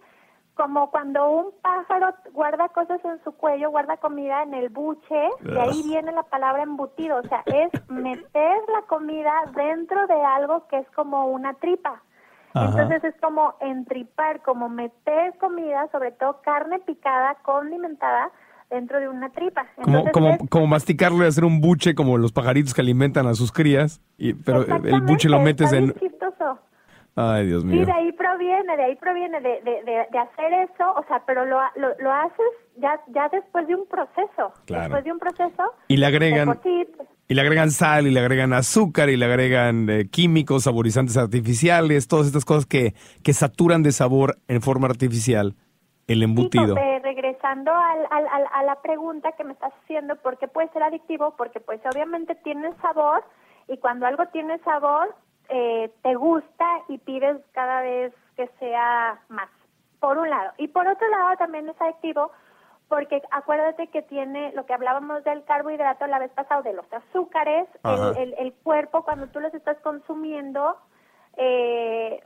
como 0.56 0.90
cuando 0.90 1.30
un 1.30 1.46
pájaro 1.60 2.14
guarda 2.32 2.68
cosas 2.70 2.98
en 3.04 3.22
su 3.22 3.32
cuello, 3.32 3.70
guarda 3.70 3.98
comida 3.98 4.42
en 4.42 4.54
el 4.54 4.70
buche, 4.70 5.28
de 5.42 5.60
ahí 5.60 5.80
Ugh. 5.80 5.86
viene 5.86 6.12
la 6.12 6.22
palabra 6.22 6.62
embutido, 6.62 7.18
o 7.18 7.22
sea, 7.28 7.42
es 7.44 7.70
meter 7.88 8.58
la 8.72 8.82
comida 8.88 9.32
dentro 9.54 10.06
de 10.06 10.14
algo 10.14 10.66
que 10.68 10.78
es 10.78 10.88
como 10.94 11.26
una 11.26 11.54
tripa. 11.54 12.02
Ajá. 12.54 12.70
Entonces 12.70 13.04
es 13.04 13.20
como 13.20 13.54
entripar, 13.60 14.40
como 14.40 14.70
meter 14.70 15.36
comida, 15.38 15.88
sobre 15.92 16.12
todo 16.12 16.40
carne 16.40 16.78
picada, 16.78 17.34
condimentada, 17.42 18.30
dentro 18.70 18.98
de 18.98 19.08
una 19.08 19.28
tripa. 19.28 19.66
Como, 19.76 19.98
Entonces 19.98 20.12
como, 20.12 20.48
como 20.48 20.66
masticarlo 20.66 21.22
y 21.22 21.28
hacer 21.28 21.44
un 21.44 21.60
buche 21.60 21.94
como 21.94 22.16
los 22.16 22.32
pajaritos 22.32 22.72
que 22.72 22.80
alimentan 22.80 23.26
a 23.26 23.34
sus 23.34 23.52
crías. 23.52 24.00
Y, 24.16 24.32
pero 24.32 24.62
el 24.62 25.02
buche 25.02 25.28
lo 25.28 25.38
metes 25.40 25.72
en... 25.72 25.92
chistoso. 25.92 26.25
Ay, 27.18 27.46
Dios 27.46 27.62
Sí, 27.62 27.68
mío. 27.68 27.86
de 27.86 27.92
ahí 27.92 28.12
proviene, 28.12 28.76
de 28.76 28.82
ahí 28.84 28.96
proviene 28.96 29.40
de, 29.40 29.62
de, 29.62 29.82
de, 29.84 30.06
de 30.12 30.18
hacer 30.18 30.52
eso, 30.52 30.92
o 30.96 31.02
sea, 31.08 31.22
pero 31.26 31.46
lo, 31.46 31.58
lo, 31.76 31.88
lo 31.98 32.12
haces 32.12 32.46
ya 32.76 33.00
ya 33.08 33.28
después 33.30 33.66
de 33.66 33.74
un 33.74 33.86
proceso. 33.88 34.52
Claro. 34.66 34.82
Después 34.84 35.04
de 35.04 35.12
un 35.12 35.18
proceso. 35.18 35.62
Y 35.88 35.96
le 35.96 36.06
agregan... 36.06 36.60
sí, 36.62 36.86
pues, 36.94 37.08
Y 37.28 37.34
le 37.34 37.40
agregan 37.40 37.70
sal, 37.70 38.06
y 38.06 38.10
le 38.10 38.20
agregan 38.20 38.52
azúcar, 38.52 39.08
y 39.08 39.16
le 39.16 39.24
agregan 39.24 39.88
eh, 39.88 40.08
químicos, 40.10 40.64
saborizantes 40.64 41.16
artificiales, 41.16 42.06
todas 42.06 42.26
estas 42.26 42.44
cosas 42.44 42.66
que, 42.66 42.92
que 43.24 43.32
saturan 43.32 43.82
de 43.82 43.92
sabor 43.92 44.36
en 44.46 44.60
forma 44.60 44.86
artificial 44.86 45.54
el 46.06 46.18
Sí, 46.18 46.24
embutido. 46.24 46.74
Pepe, 46.74 47.00
regresando 47.00 47.72
al, 47.72 48.00
al, 48.10 48.26
al- 48.28 48.46
a 48.52 48.62
la 48.62 48.80
pregunta 48.82 49.32
que 49.32 49.42
me 49.42 49.54
estás 49.54 49.72
haciendo, 49.82 50.16
¿por 50.16 50.38
qué 50.38 50.46
puede 50.48 50.68
ser 50.68 50.82
adictivo? 50.82 51.34
Porque 51.36 51.58
pues 51.60 51.80
obviamente 51.90 52.34
tiene 52.44 52.70
sabor 52.82 53.24
y 53.68 53.78
cuando 53.78 54.06
algo 54.06 54.24
tiene 54.26 54.58
sabor 54.58 55.12
eh, 55.48 55.90
te 56.02 56.14
gusta 56.14 56.66
y 56.88 56.98
pides 56.98 57.38
cada 57.52 57.82
vez 57.82 58.12
que 58.36 58.48
sea 58.58 59.20
más, 59.28 59.48
por 60.00 60.18
un 60.18 60.30
lado. 60.30 60.52
Y 60.58 60.68
por 60.68 60.86
otro 60.86 61.08
lado 61.08 61.36
también 61.36 61.68
es 61.68 61.80
adictivo 61.80 62.30
porque 62.88 63.20
acuérdate 63.32 63.88
que 63.88 64.02
tiene 64.02 64.52
lo 64.52 64.64
que 64.64 64.74
hablábamos 64.74 65.24
del 65.24 65.44
carbohidrato 65.44 66.06
la 66.06 66.20
vez 66.20 66.30
pasada, 66.32 66.62
de 66.62 66.72
los 66.72 66.86
azúcares, 66.92 67.66
el, 67.82 68.16
el, 68.16 68.34
el 68.38 68.52
cuerpo 68.52 69.02
cuando 69.02 69.26
tú 69.28 69.40
los 69.40 69.52
estás 69.54 69.76
consumiendo 69.80 70.76
eh, 71.36 72.20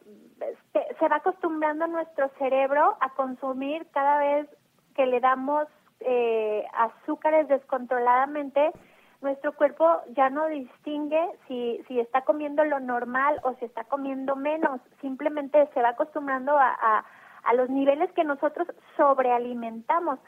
se, 0.73 0.97
se 0.99 1.09
va 1.09 1.17
acostumbrando 1.17 1.87
nuestro 1.87 2.31
cerebro 2.39 2.97
a 3.01 3.11
consumir 3.15 3.87
cada 3.93 4.19
vez 4.19 4.49
que 4.95 5.07
le 5.07 5.21
damos 5.21 5.67
eh, 6.01 6.65
azúcares 6.75 7.49
descontroladamente, 7.49 8.71
nuestro 9.23 9.53
cuerpo 9.53 10.01
ya 10.17 10.31
no 10.31 10.47
distingue 10.47 11.21
si, 11.47 11.83
si 11.87 12.01
está 12.01 12.23
comiendo 12.23 12.65
lo 12.65 12.81
normal 12.81 13.41
o 13.43 13.55
si 13.55 13.67
está 13.67 13.85
comiendo 13.85 14.35
menos, 14.37 14.81
simplemente 15.01 15.69
se 15.75 15.83
va 15.83 15.91
acostumbrando 15.91 16.57
a, 16.59 17.05
a, 17.45 17.55
los 17.55 17.69
niveles 17.69 18.11
que 18.13 18.25
nosotros 18.25 18.69
sobrealimentamos. 18.97 20.19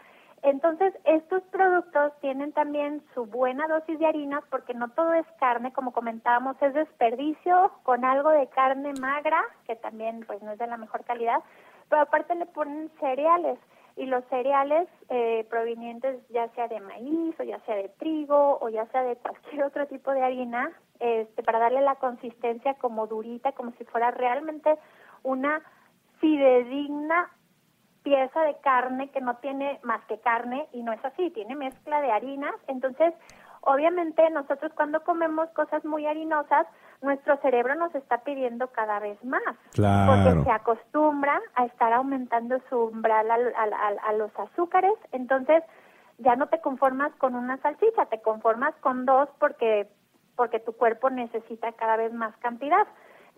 Entonces, 0.43 0.93
estos 1.05 1.43
productos 1.45 2.13
tienen 2.21 2.53
también 2.53 3.03
su 3.15 3.27
buena 3.27 3.69
dosis 3.69 3.99
de 3.99 4.07
harinas 4.07 4.43
porque 4.51 4.75
no 4.75 4.89
todo 4.89 5.15
es 5.15 5.27
carne, 5.39 5.73
como 5.73 5.93
comentábamos, 5.93 6.61
es 6.61 6.75
desperdicio 6.75 7.71
con 7.85 8.05
algo 8.05 8.31
de 8.31 8.49
carne 8.49 8.93
magra, 9.01 9.43
que 9.67 9.77
también 9.77 10.25
pues 10.27 10.43
no 10.43 10.51
es 10.51 10.59
de 10.59 10.67
la 10.67 10.77
mejor 10.77 11.05
calidad, 11.05 11.43
pero 11.89 12.03
aparte 12.03 12.35
le 12.35 12.47
ponen 12.47 12.91
cereales 12.99 13.59
y 13.97 14.07
los 14.07 14.25
cereales 14.27 14.89
eh, 15.09 15.47
provenientes 15.51 16.21
ya 16.31 16.49
sea 16.55 16.69
de 16.69 16.81
maíz 16.81 17.39
o 17.39 17.43
ya 17.43 17.61
sea 17.61 17.77
de 17.77 17.89
trigo 17.91 18.59
o 18.61 18.69
ya 18.69 18.87
sea 18.87 19.03
de 19.03 19.17
cualquier 19.17 19.65
otro 19.65 19.87
tipo 19.87 20.13
de 20.13 20.23
harina, 20.23 20.71
este, 21.01 21.43
para 21.43 21.59
darle 21.59 21.81
la 21.81 21.97
consistencia 21.97 22.75
como 22.75 23.07
durita, 23.07 23.53
como 23.53 23.73
si 23.73 23.85
fuera 23.85 24.11
realmente 24.11 24.77
una 25.23 25.63
fidedigna 26.21 27.31
pieza 28.03 28.43
de 28.43 28.57
carne 28.61 29.11
que 29.11 29.21
no 29.21 29.37
tiene 29.37 29.79
más 29.83 30.05
que 30.07 30.19
carne 30.19 30.69
y 30.73 30.83
no 30.83 30.93
es 30.93 31.05
así, 31.05 31.31
tiene 31.31 31.55
mezcla 31.55 32.01
de 32.01 32.11
harinas. 32.11 32.55
Entonces, 32.67 33.15
obviamente 33.63 34.29
nosotros 34.31 34.73
cuando 34.75 35.03
comemos 35.03 35.49
cosas 35.51 35.85
muy 35.85 36.07
harinosas, 36.07 36.67
nuestro 37.01 37.37
cerebro 37.39 37.75
nos 37.75 37.95
está 37.95 38.19
pidiendo 38.19 38.69
cada 38.69 39.01
vez 39.01 39.23
más. 39.25 39.43
Claro. 39.73 40.13
Porque 40.25 40.45
se 40.45 40.51
acostumbra 40.51 41.41
a 41.55 41.65
estar 41.67 41.93
aumentando 41.93 42.59
su 42.69 42.79
umbral 42.79 43.31
al- 43.31 43.55
al- 43.57 43.73
al- 43.75 43.99
a, 44.05 44.13
los 44.13 44.31
azúcares. 44.39 44.95
Entonces, 45.11 45.63
ya 46.19 46.37
no 46.37 46.47
te 46.49 46.61
conformas 46.61 47.13
con 47.17 47.35
una 47.35 47.57
salchicha, 47.59 48.07
te 48.07 48.21
conformas 48.21 48.75
con 48.81 49.05
dos 49.07 49.29
porque 49.39 49.89
porque 50.37 50.61
tu 50.61 50.73
cuerpo 50.73 51.11
necesita 51.11 51.73
cada 51.73 51.97
vez 51.97 52.13
más 52.13 52.35
cantidad. 52.39 52.87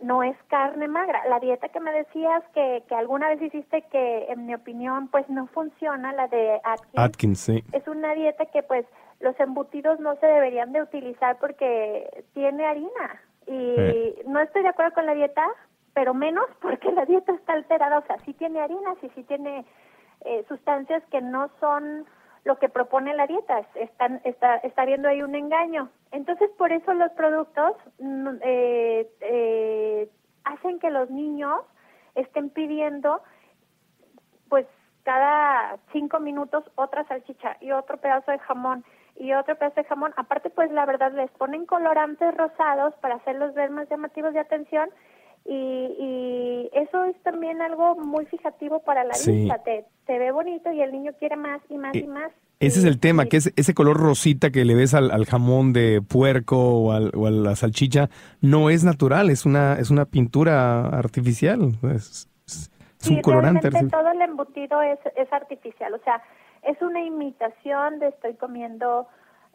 No 0.00 0.22
es 0.22 0.36
carne 0.48 0.86
magra. 0.86 1.24
La 1.28 1.40
dieta 1.40 1.68
que 1.68 1.80
me 1.80 1.90
decías 1.92 2.42
que, 2.54 2.84
que 2.88 2.94
alguna 2.94 3.28
vez 3.28 3.42
hiciste 3.42 3.82
que, 3.90 4.26
en 4.30 4.46
mi 4.46 4.54
opinión, 4.54 5.08
pues 5.08 5.28
no 5.28 5.46
funciona, 5.48 6.12
la 6.12 6.28
de 6.28 6.60
Atkins, 6.62 6.98
Atkins, 7.04 7.40
sí. 7.40 7.64
es 7.72 7.86
una 7.88 8.14
dieta 8.14 8.46
que 8.46 8.62
pues 8.62 8.86
los 9.24 9.38
embutidos 9.40 9.98
no 10.00 10.14
se 10.16 10.26
deberían 10.26 10.72
de 10.72 10.82
utilizar 10.82 11.38
porque 11.38 12.24
tiene 12.34 12.66
harina. 12.66 13.22
Y 13.46 14.14
no 14.26 14.38
estoy 14.40 14.62
de 14.62 14.68
acuerdo 14.68 14.92
con 14.94 15.06
la 15.06 15.14
dieta, 15.14 15.44
pero 15.94 16.14
menos 16.14 16.46
porque 16.62 16.92
la 16.92 17.04
dieta 17.06 17.32
está 17.32 17.54
alterada. 17.54 17.98
O 17.98 18.06
sea, 18.06 18.18
sí 18.24 18.34
tiene 18.34 18.60
harinas 18.60 18.96
y 19.02 19.08
sí 19.10 19.24
tiene 19.24 19.64
eh, 20.24 20.44
sustancias 20.46 21.02
que 21.10 21.20
no 21.20 21.50
son 21.58 22.06
lo 22.44 22.58
que 22.58 22.68
propone 22.68 23.14
la 23.14 23.26
dieta. 23.26 23.58
Es- 23.60 23.76
Están, 23.90 24.20
está, 24.24 24.56
está 24.58 24.82
habiendo 24.82 25.08
ahí 25.08 25.22
un 25.22 25.34
engaño. 25.34 25.88
Entonces, 26.12 26.50
por 26.58 26.70
eso 26.72 26.92
los 26.94 27.10
productos 27.12 27.72
mm, 27.98 28.28
eh, 28.42 29.08
eh, 29.20 30.08
hacen 30.44 30.78
que 30.78 30.90
los 30.90 31.08
niños 31.10 31.62
estén 32.14 32.50
pidiendo 32.50 33.22
pues 34.48 34.66
cada 35.04 35.76
cinco 35.92 36.20
minutos 36.20 36.64
otra 36.76 37.04
salchicha 37.04 37.56
y 37.60 37.72
otro 37.72 37.96
pedazo 37.98 38.30
de 38.30 38.38
jamón 38.38 38.84
y 39.16 39.32
otro 39.32 39.56
pedazo 39.56 39.76
de 39.80 39.84
jamón. 39.84 40.12
Aparte, 40.16 40.50
pues 40.50 40.70
la 40.72 40.86
verdad 40.86 41.12
les 41.14 41.30
ponen 41.32 41.66
colorantes 41.66 42.34
rosados 42.36 42.94
para 43.00 43.16
hacerlos 43.16 43.54
ver 43.54 43.70
más 43.70 43.88
llamativos 43.88 44.32
de 44.34 44.40
atención 44.40 44.88
y, 45.46 45.52
y 45.52 46.70
eso 46.72 47.04
es 47.04 47.16
también 47.22 47.60
algo 47.60 47.96
muy 47.96 48.24
fijativo 48.26 48.80
para 48.80 49.04
la 49.04 49.14
Sí. 49.14 49.30
vista. 49.32 49.58
Te, 49.62 49.84
te 50.06 50.18
ve 50.18 50.30
bonito 50.32 50.72
y 50.72 50.80
el 50.80 50.92
niño 50.92 51.12
quiere 51.18 51.36
más 51.36 51.60
y 51.68 51.76
más 51.78 51.94
E- 51.94 51.98
y 52.00 52.06
más. 52.06 52.32
Ese 52.60 52.78
es 52.78 52.84
el 52.86 52.98
tema, 52.98 53.24
y- 53.24 53.28
que 53.28 53.36
es 53.38 53.52
ese 53.56 53.74
color 53.74 53.98
rosita 53.98 54.50
que 54.50 54.64
le 54.64 54.74
ves 54.74 54.94
al, 54.94 55.10
al 55.10 55.26
jamón 55.26 55.72
de 55.72 56.00
puerco 56.00 56.56
o, 56.56 56.92
al- 56.92 57.12
o 57.14 57.26
a 57.26 57.30
la 57.30 57.56
salchicha 57.56 58.08
no 58.40 58.70
es 58.70 58.84
natural, 58.84 59.28
es 59.28 59.44
una 59.44 59.74
es 59.74 59.90
una 59.90 60.06
pintura 60.06 60.86
artificial, 60.86 61.72
es, 61.94 62.28
es- 62.46 62.70
es 63.00 63.08
un 63.10 63.16
Sí, 63.16 63.22
colorante. 63.22 63.68
realmente 63.68 63.94
todo 63.94 64.08
el 64.10 64.22
embutido 64.22 64.80
es, 64.80 64.98
es 65.16 65.30
artificial, 65.32 65.92
o 65.92 65.98
sea, 66.04 66.22
es 66.66 66.80
una 66.82 67.02
imitación 67.04 67.98
de 67.98 68.08
estoy 68.08 68.34
comiendo 68.34 69.06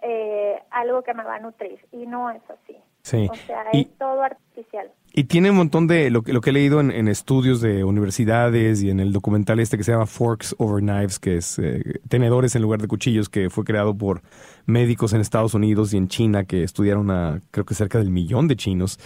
eh, 0.01 0.55
algo 0.71 1.01
que 1.03 1.13
me 1.13 1.23
va 1.23 1.35
a 1.35 1.39
nutrir 1.39 1.79
y 1.91 2.05
no 2.05 2.29
es 2.31 2.41
así. 2.49 2.77
Sí. 3.01 3.27
O 3.31 3.35
sea, 3.35 3.65
Y- 3.73 3.81
es 3.81 3.97
todo 3.97 4.21
artificial. 4.21 4.91
Y 5.11 5.23
tiene 5.23 5.49
un 5.49 5.57
montón 5.57 5.87
de 5.87 6.11
lo 6.11 6.21
que, 6.21 6.33
lo 6.33 6.39
que 6.39 6.51
he 6.51 6.53
leído 6.53 6.79
en, 6.79 6.91
en 6.91 7.07
estudios 7.07 7.61
de 7.61 7.83
universidades 7.83 8.83
y 8.83 8.91
en 8.91 8.99
el 8.99 9.11
documental 9.11 9.59
este 9.59 9.75
que 9.75 9.83
se 9.83 9.91
llama 9.91 10.05
Forks 10.05 10.55
Over 10.59 10.81
Knives, 10.83 11.17
que 11.17 11.37
es 11.37 11.57
eh, 11.57 11.81
tenedores 12.07 12.55
en 12.55 12.61
lugar 12.61 12.79
de 12.79 12.87
cuchillos, 12.87 13.27
que 13.27 13.49
fue 13.49 13.63
creado 13.63 13.97
por 13.97 14.21
médicos 14.67 15.13
en 15.13 15.21
Estados 15.21 15.55
Unidos 15.55 15.93
y 15.93 15.97
en 15.97 16.09
China 16.09 16.43
que 16.43 16.63
estudiaron 16.63 17.09
a 17.09 17.39
creo 17.49 17.65
que 17.65 17.73
cerca 17.73 17.97
del 17.97 18.11
millón 18.11 18.47
de 18.47 18.55
chinos. 18.55 18.99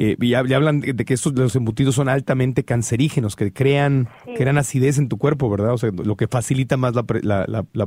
Eh, 0.00 0.14
y, 0.20 0.30
hab- 0.34 0.48
y 0.48 0.54
hablan 0.54 0.78
de, 0.78 0.94
que 1.04 1.14
estos 1.14 1.32
los 1.36 1.56
embutidos 1.56 1.96
son 1.96 2.08
altamente 2.08 2.64
cancerígenos, 2.64 3.34
que 3.34 3.52
crean, 3.52 4.06
Sí. 4.24 4.34
crean 4.34 4.56
acidez 4.56 4.96
en 4.98 5.08
tu 5.08 5.18
cuerpo, 5.18 5.50
¿verdad? 5.50 5.72
O 5.72 5.78
sea, 5.78 5.90
lo 5.90 6.14
que 6.14 6.28
facilita 6.28 6.76
más 6.76 6.94
la, 6.94 7.02
pre- 7.02 7.22
la, 7.24 7.44
la- 7.48 7.64
la 7.72 7.86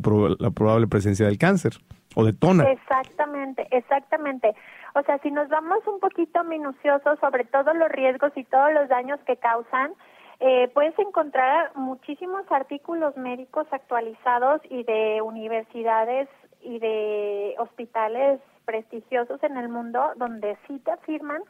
probable 0.52 0.88
presencia 0.88 1.26
del 1.26 1.38
cáncer 1.38 1.72
o 2.16 2.26
detona. 2.26 2.66
Exactamente, 2.66 3.66
exactamente. 3.72 4.54
O 4.94 5.02
sea, 5.04 5.20
si 5.20 5.32
nos 5.32 5.48
vamos 5.48 5.80
un 5.88 6.02
poquito 6.02 6.44
minuciosos 6.44 7.18
sobre 7.22 7.46
todos 7.46 7.74
los 7.78 7.90
riesgos 7.90 8.34
y 8.36 8.44
todos 8.44 8.74
los 8.74 8.90
daños 8.90 9.18
que 9.26 9.38
causan, 9.38 9.94
eh, 10.42 10.70
puedes 10.74 10.98
encontrar 11.00 11.72
muchísimos 11.76 12.42
artículos 12.50 13.16
médicos 13.16 13.68
actualizados 13.72 14.60
y 14.70 14.84
de 14.84 15.22
universidades 15.22 16.28
y 16.62 16.78
de 16.80 17.56
hospitales 17.58 18.42
prestigiosos 18.66 19.42
en 19.44 19.56
el 19.56 19.70
mundo 19.70 20.02
donde 20.18 20.58
sí 20.68 20.80
te 20.84 20.92
afirman 20.92 21.42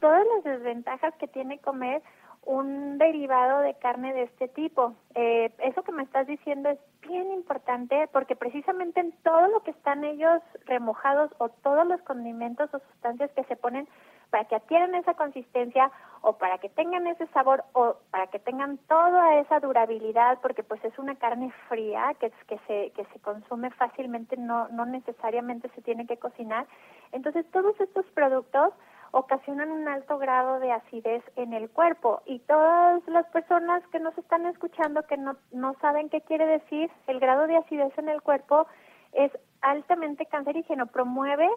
todas 0.00 0.24
las 0.34 0.44
desventajas 0.44 1.14
que 1.16 1.28
tiene 1.28 1.58
comer 1.58 2.02
un 2.48 2.96
derivado 2.96 3.60
de 3.60 3.74
carne 3.74 4.14
de 4.14 4.22
este 4.22 4.48
tipo. 4.48 4.94
Eh, 5.14 5.52
eso 5.58 5.82
que 5.82 5.92
me 5.92 6.02
estás 6.02 6.26
diciendo 6.26 6.70
es 6.70 6.78
bien 7.02 7.30
importante 7.32 8.08
porque 8.12 8.36
precisamente 8.36 9.00
en 9.00 9.12
todo 9.22 9.48
lo 9.48 9.62
que 9.62 9.70
están 9.70 10.02
ellos 10.04 10.40
remojados 10.64 11.30
o 11.38 11.50
todos 11.50 11.86
los 11.86 12.00
condimentos 12.02 12.72
o 12.72 12.78
sustancias 12.78 13.30
que 13.32 13.44
se 13.44 13.56
ponen 13.56 13.86
para 14.30 14.44
que 14.44 14.56
adquieran 14.56 14.94
esa 14.94 15.14
consistencia 15.14 15.90
o 16.20 16.34
para 16.34 16.58
que 16.58 16.68
tengan 16.68 17.06
ese 17.06 17.26
sabor 17.28 17.64
o 17.72 17.96
para 18.10 18.26
que 18.26 18.38
tengan 18.38 18.78
toda 18.88 19.38
esa 19.40 19.60
durabilidad 19.60 20.38
porque 20.42 20.62
pues 20.62 20.82
es 20.84 20.98
una 20.98 21.14
carne 21.16 21.52
fría 21.68 22.14
que, 22.18 22.30
que 22.46 22.58
se 22.66 22.90
que 22.92 23.04
se 23.12 23.20
consume 23.20 23.70
fácilmente 23.70 24.36
no 24.36 24.68
no 24.68 24.84
necesariamente 24.84 25.70
se 25.74 25.82
tiene 25.82 26.06
que 26.06 26.18
cocinar 26.18 26.66
entonces 27.12 27.46
todos 27.52 27.78
estos 27.80 28.04
productos 28.06 28.74
ocasionan 29.12 29.70
un 29.70 29.88
alto 29.88 30.18
grado 30.18 30.60
de 30.60 30.72
acidez 30.72 31.22
en 31.36 31.52
el 31.52 31.70
cuerpo 31.70 32.22
y 32.26 32.40
todas 32.40 33.06
las 33.08 33.26
personas 33.26 33.82
que 33.88 34.00
nos 34.00 34.16
están 34.18 34.46
escuchando 34.46 35.02
que 35.04 35.16
no, 35.16 35.36
no 35.52 35.74
saben 35.80 36.08
qué 36.08 36.20
quiere 36.22 36.46
decir 36.46 36.90
el 37.06 37.20
grado 37.20 37.46
de 37.46 37.56
acidez 37.56 37.96
en 37.98 38.08
el 38.08 38.22
cuerpo 38.22 38.66
es 39.12 39.32
altamente 39.62 40.26
cancerígeno, 40.26 40.86
promueve 40.86 41.48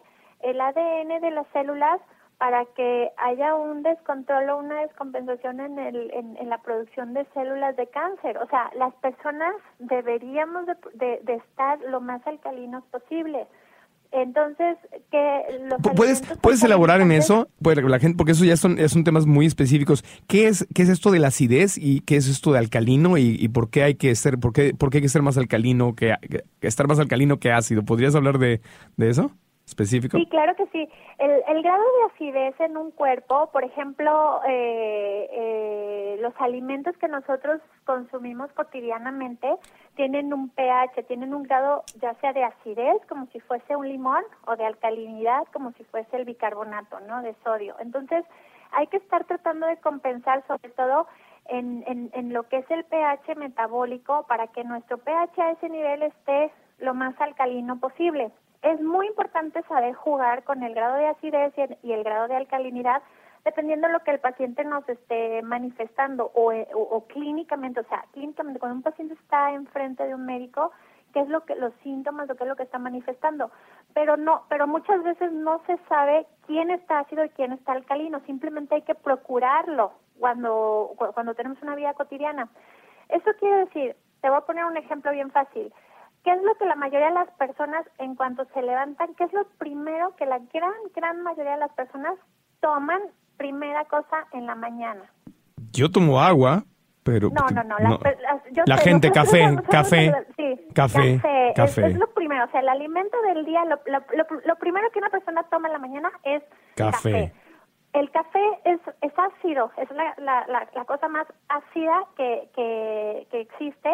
el 0.42 0.60
ADN 0.62 1.22
de 1.22 1.32
las 1.32 1.48
células 1.54 2.00
para 2.38 2.66
que 2.74 3.12
haya 3.18 3.54
un 3.54 3.84
descontrol 3.84 4.50
o 4.50 4.58
una 4.58 4.82
descompensación 4.82 5.60
en, 5.60 5.78
el, 5.78 6.10
en, 6.12 6.38
en 6.38 6.50
la 6.50 6.58
producción 6.58 7.14
de 7.14 7.26
células 7.36 7.76
de 7.76 7.86
cáncer. 7.88 8.40
O 8.40 8.48
sea, 8.48 8.72
las 8.76 8.96
personas 8.96 9.54
deberíamos 9.78 10.66
de, 10.66 10.76
de- 10.96 11.20
de 11.22 11.36
estar 11.36 11.80
lo 11.82 12.02
más 12.02 12.26
alcalinos 12.26 12.84
posible. 12.86 13.46
Entonces, 14.12 14.78
que 15.10 15.42
¿Puedes, 15.96 16.22
¿Puedes 16.42 16.62
elaborar 16.64 17.00
en 17.00 17.14
eso? 17.14 17.48
Pues 17.62 17.78
la 17.78 18.00
gente, 18.00 18.18
porque 18.18 18.34
eso 18.34 18.44
ya 18.44 18.58
son, 18.58 18.76
ya 18.76 18.90
son 18.90 19.06
temas 19.06 19.26
muy 19.26 19.46
específicos. 19.46 20.04
¿Qué 20.28 20.48
es, 20.48 20.68
¿Qué 20.74 20.84
es 20.84 20.90
esto 20.90 21.12
de 21.12 21.20
la 21.20 21.30
acidez 21.30 21.78
y 21.78 22.02
qué 22.02 22.18
es 22.18 22.28
esto 22.28 22.52
de 22.52 22.60
alcalino 22.60 23.18
y, 23.18 23.38
y 23.40 23.48
por 23.48 23.70
qué 23.70 23.84
hay 23.84 23.96
que 23.96 24.14
ser, 24.16 24.38
por 24.38 24.52
qué, 24.52 24.74
por 24.74 24.90
qué 24.90 24.98
hay 24.98 25.04
que 25.04 25.10
ser 25.10 25.22
más 25.22 25.38
alcalino 25.38 25.96
que, 25.96 26.14
que 26.30 26.68
estar 26.68 26.88
más 26.88 27.00
alcalino 27.00 27.40
que 27.40 27.52
ácido? 27.52 27.84
¿Podrías 27.84 28.14
hablar 28.16 28.38
de, 28.38 28.62
de 28.98 29.10
eso 29.10 29.32
Sí, 30.18 30.26
claro 30.28 30.56
que 30.56 30.68
sí. 30.68 30.90
El, 31.18 31.32
el 31.48 31.64
grado 31.64 31.84
de 31.84 32.14
acidez 32.14 32.60
en 32.60 32.78
un 32.78 32.92
cuerpo, 32.92 33.50
por 33.52 33.64
ejemplo, 33.64 34.42
eh, 34.48 35.30
eh, 35.32 36.18
los 36.22 36.34
alimentos 36.40 36.96
que 36.98 37.08
nosotros 37.08 37.62
consumimos 37.86 38.52
cotidianamente 38.54 39.56
tienen 39.96 40.34
un 40.34 40.50
pH, 40.50 41.04
tienen 41.04 41.34
un 41.34 41.44
grado 41.44 41.84
ya 42.00 42.14
sea 42.16 42.34
de 42.34 42.44
acidez, 42.44 42.98
como 43.08 43.28
si 43.28 43.40
fuese 43.40 43.76
un 43.76 43.88
limón, 43.88 44.24
o 44.46 44.56
de 44.56 44.66
alcalinidad, 44.66 45.44
como 45.54 45.72
si 45.74 45.84
fuese 45.86 46.16
el 46.18 46.26
bicarbonato, 46.26 47.00
¿no? 47.02 47.22
De 47.22 47.36
sodio. 47.44 47.76
Entonces, 47.80 48.26
hay 48.72 48.88
que 48.88 48.98
estar 48.98 49.26
tratando 49.26 49.68
de 49.68 49.78
compensar 49.78 50.46
sobre 50.48 50.70
todo 50.70 51.08
en, 51.46 51.84
en 52.14 52.34
lo 52.34 52.44
que 52.44 52.58
es 52.58 52.72
el 52.72 52.86
pH 52.86 53.36
metabólico 53.36 54.26
para 54.28 54.48
que 54.48 54.64
nuestro 54.64 55.00
pH 55.00 55.42
a 55.42 55.52
ese 55.52 55.70
nivel 55.70 56.04
esté 56.04 56.52
lo 56.82 56.94
más 56.94 57.20
alcalino 57.22 57.80
posible. 57.80 58.32
Es 58.62 58.80
muy 58.82 59.08
importante 59.08 59.62
saber 59.64 59.94
jugar 59.96 60.44
con 60.44 60.62
el 60.64 60.76
grado 60.76 60.96
de 60.98 61.08
acidez 61.08 61.54
y 61.82 61.92
el, 61.94 62.04
grado 62.04 62.28
de 62.28 62.36
alcalinidad 62.36 63.02
dependiendo 63.44 63.88
de 63.88 63.94
lo 63.94 64.04
que 64.04 64.12
el 64.12 64.20
paciente 64.20 64.64
nos 64.64 64.88
esté 64.88 65.42
manifestando 65.42 66.32
o, 66.36 66.52
eh, 66.52 66.68
o, 66.76 67.06
clínicamente, 67.08 67.80
o 67.80 67.84
sea, 67.86 68.06
clínicamente 68.12 68.60
cuando 68.60 68.76
un 68.76 68.84
paciente 68.84 69.16
está 69.16 69.52
enfrente 69.52 70.06
de 70.06 70.14
un 70.14 70.26
médico, 70.28 70.72
qué 71.12 71.22
es 71.22 71.28
lo 71.28 71.44
que 71.44 71.56
los 71.56 71.74
síntomas, 71.82 72.28
lo 72.28 72.36
que 72.36 72.44
es 72.44 72.48
lo 72.48 72.56
que 72.56 72.62
está 72.64 72.78
manifestando, 72.78 73.50
pero 73.96 74.16
no, 74.16 74.44
pero 74.48 74.68
muchas 74.68 75.02
veces 75.02 75.32
no 75.32 75.60
se 75.66 75.78
sabe 75.90 76.28
quién 76.46 76.70
está 76.70 77.00
ácido 77.00 77.26
y 77.26 77.30
quién 77.30 77.52
está 77.52 77.72
alcalino, 77.72 78.20
simplemente 78.28 78.76
hay 78.76 78.84
que 78.84 78.94
procurarlo 78.94 79.94
cuando 80.20 80.92
cu- 80.96 81.12
cuando 81.14 81.34
tenemos 81.34 81.60
una 81.64 81.74
vida 81.74 81.96
cotidiana. 81.96 82.48
Eso 83.10 83.32
quiere 83.40 83.66
decir, 83.66 83.96
te 84.22 84.30
voy 84.30 84.38
a 84.38 84.42
poner 84.46 84.66
un 84.66 84.78
ejemplo 84.78 85.12
bien 85.12 85.32
fácil. 85.32 85.74
¿Qué 86.24 86.32
es 86.32 86.42
lo 86.44 86.54
que 86.56 86.66
la 86.66 86.76
mayoría 86.76 87.08
de 87.08 87.14
las 87.14 87.30
personas 87.32 87.86
en 87.98 88.16
cuanto 88.16 88.46
se 88.54 88.62
levantan, 88.62 89.14
qué 89.16 89.24
es 89.24 89.34
lo 89.34 89.44
primero 89.58 90.16
que 90.18 90.26
la 90.26 90.40
gran 90.54 90.74
gran 90.96 91.22
mayoría 91.24 91.54
de 91.54 91.60
las 91.60 91.72
personas 91.74 92.14
toman 92.60 93.02
primera 93.38 93.86
cosa 93.86 94.28
en 94.34 94.46
la 94.46 94.54
mañana? 94.56 95.04
Yo 95.72 95.90
tomo 95.90 96.20
agua, 96.22 96.64
pero... 97.04 97.30
No, 97.30 97.48
no, 97.64 97.64
no. 97.80 98.00
Yo 98.52 98.64
La 98.68 98.78
gente, 98.78 99.12
café, 99.14 99.46
somos- 99.48 99.62
café, 99.68 100.14
sí, 100.38 100.68
café, 100.76 101.22
café. 101.56 101.88
Es, 101.88 101.98
lo 101.98 102.08
primero, 102.14 102.46
o 102.46 102.52
sea, 102.52 102.60
el 102.60 102.70
alimento 102.70 103.18
del 103.24 103.44
día, 103.46 103.66
lo, 103.66 103.80
lo, 103.88 104.26
lo- 104.46 104.56
primero 104.58 104.90
que 104.92 105.00
una 105.00 105.10
persona 105.10 105.42
toma 105.50 105.68
en 105.70 105.74
la 105.74 105.80
mañana 105.80 106.12
es 106.24 106.44
Café. 106.76 107.34
El 107.94 108.10
café 108.12 108.40
es, 108.64 108.80
es 109.02 109.12
ácido, 109.18 109.70
es 109.78 109.90
la, 109.92 110.14
la, 110.20 110.46
la, 110.48 110.68
la 110.74 110.86
cosa 110.86 111.08
más 111.10 111.28
ácida 111.50 112.04
que, 112.16 112.48
que, 112.56 113.28
que 113.32 113.42
existe. 113.42 113.90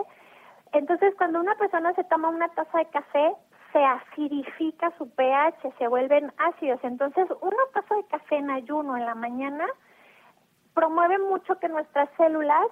Entonces, 0.74 1.14
cuando 1.18 1.40
una 1.40 1.56
persona 1.56 1.94
se 1.94 2.04
toma 2.06 2.30
una 2.30 2.50
taza 2.50 2.78
de 2.78 2.86
café, 2.88 3.34
se 3.72 3.84
acidifica 3.84 4.92
su 4.98 5.10
pH, 5.10 5.74
se 5.78 5.88
vuelven 5.88 6.32
ácidos. 6.38 6.80
Entonces, 6.84 7.28
una 7.42 7.64
taza 7.74 7.96
de 7.96 8.06
café 8.08 8.38
en 8.38 8.50
ayuno 8.50 8.98
en 8.98 9.06
la 9.06 9.16
mañana 9.16 9.66
promueve 10.74 11.18
mucho 11.20 11.60
que 11.60 11.70
nuestras 11.70 12.10
células 12.18 12.68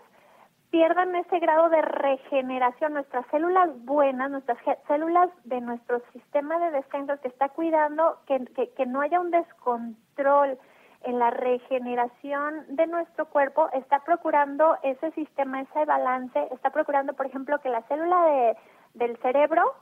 pierdan 0.70 1.16
ese 1.16 1.40
grado 1.40 1.70
de 1.70 1.82
regeneración, 1.82 2.94
nuestras 2.94 3.26
células 3.28 3.70
buenas, 3.86 4.30
nuestras 4.30 4.58
células 4.88 5.30
de 5.44 5.62
nuestro 5.62 6.02
sistema 6.12 6.60
de 6.60 6.72
defensa 6.72 7.18
que 7.18 7.30
está 7.30 7.50
cuidando 7.50 8.20
que, 8.28 8.44
que, 8.56 8.72
que 8.72 8.86
no 8.86 9.02
haya 9.02 9.20
un 9.20 9.32
descontrol 9.32 10.58
en 11.06 11.20
la 11.20 11.30
regeneración 11.30 12.66
de 12.76 12.88
nuestro 12.88 13.28
cuerpo, 13.28 13.70
está 13.74 14.00
procurando 14.00 14.78
ese 14.84 15.12
sistema, 15.12 15.62
ese 15.62 15.86
balance, 15.86 16.48
está 16.52 16.72
procurando, 16.72 17.14
por 17.14 17.26
ejemplo, 17.26 17.60
que 17.60 17.70
la 17.70 17.82
célula 17.84 18.26
de, 18.26 18.58
del 18.96 19.18
cerebro 19.18 19.74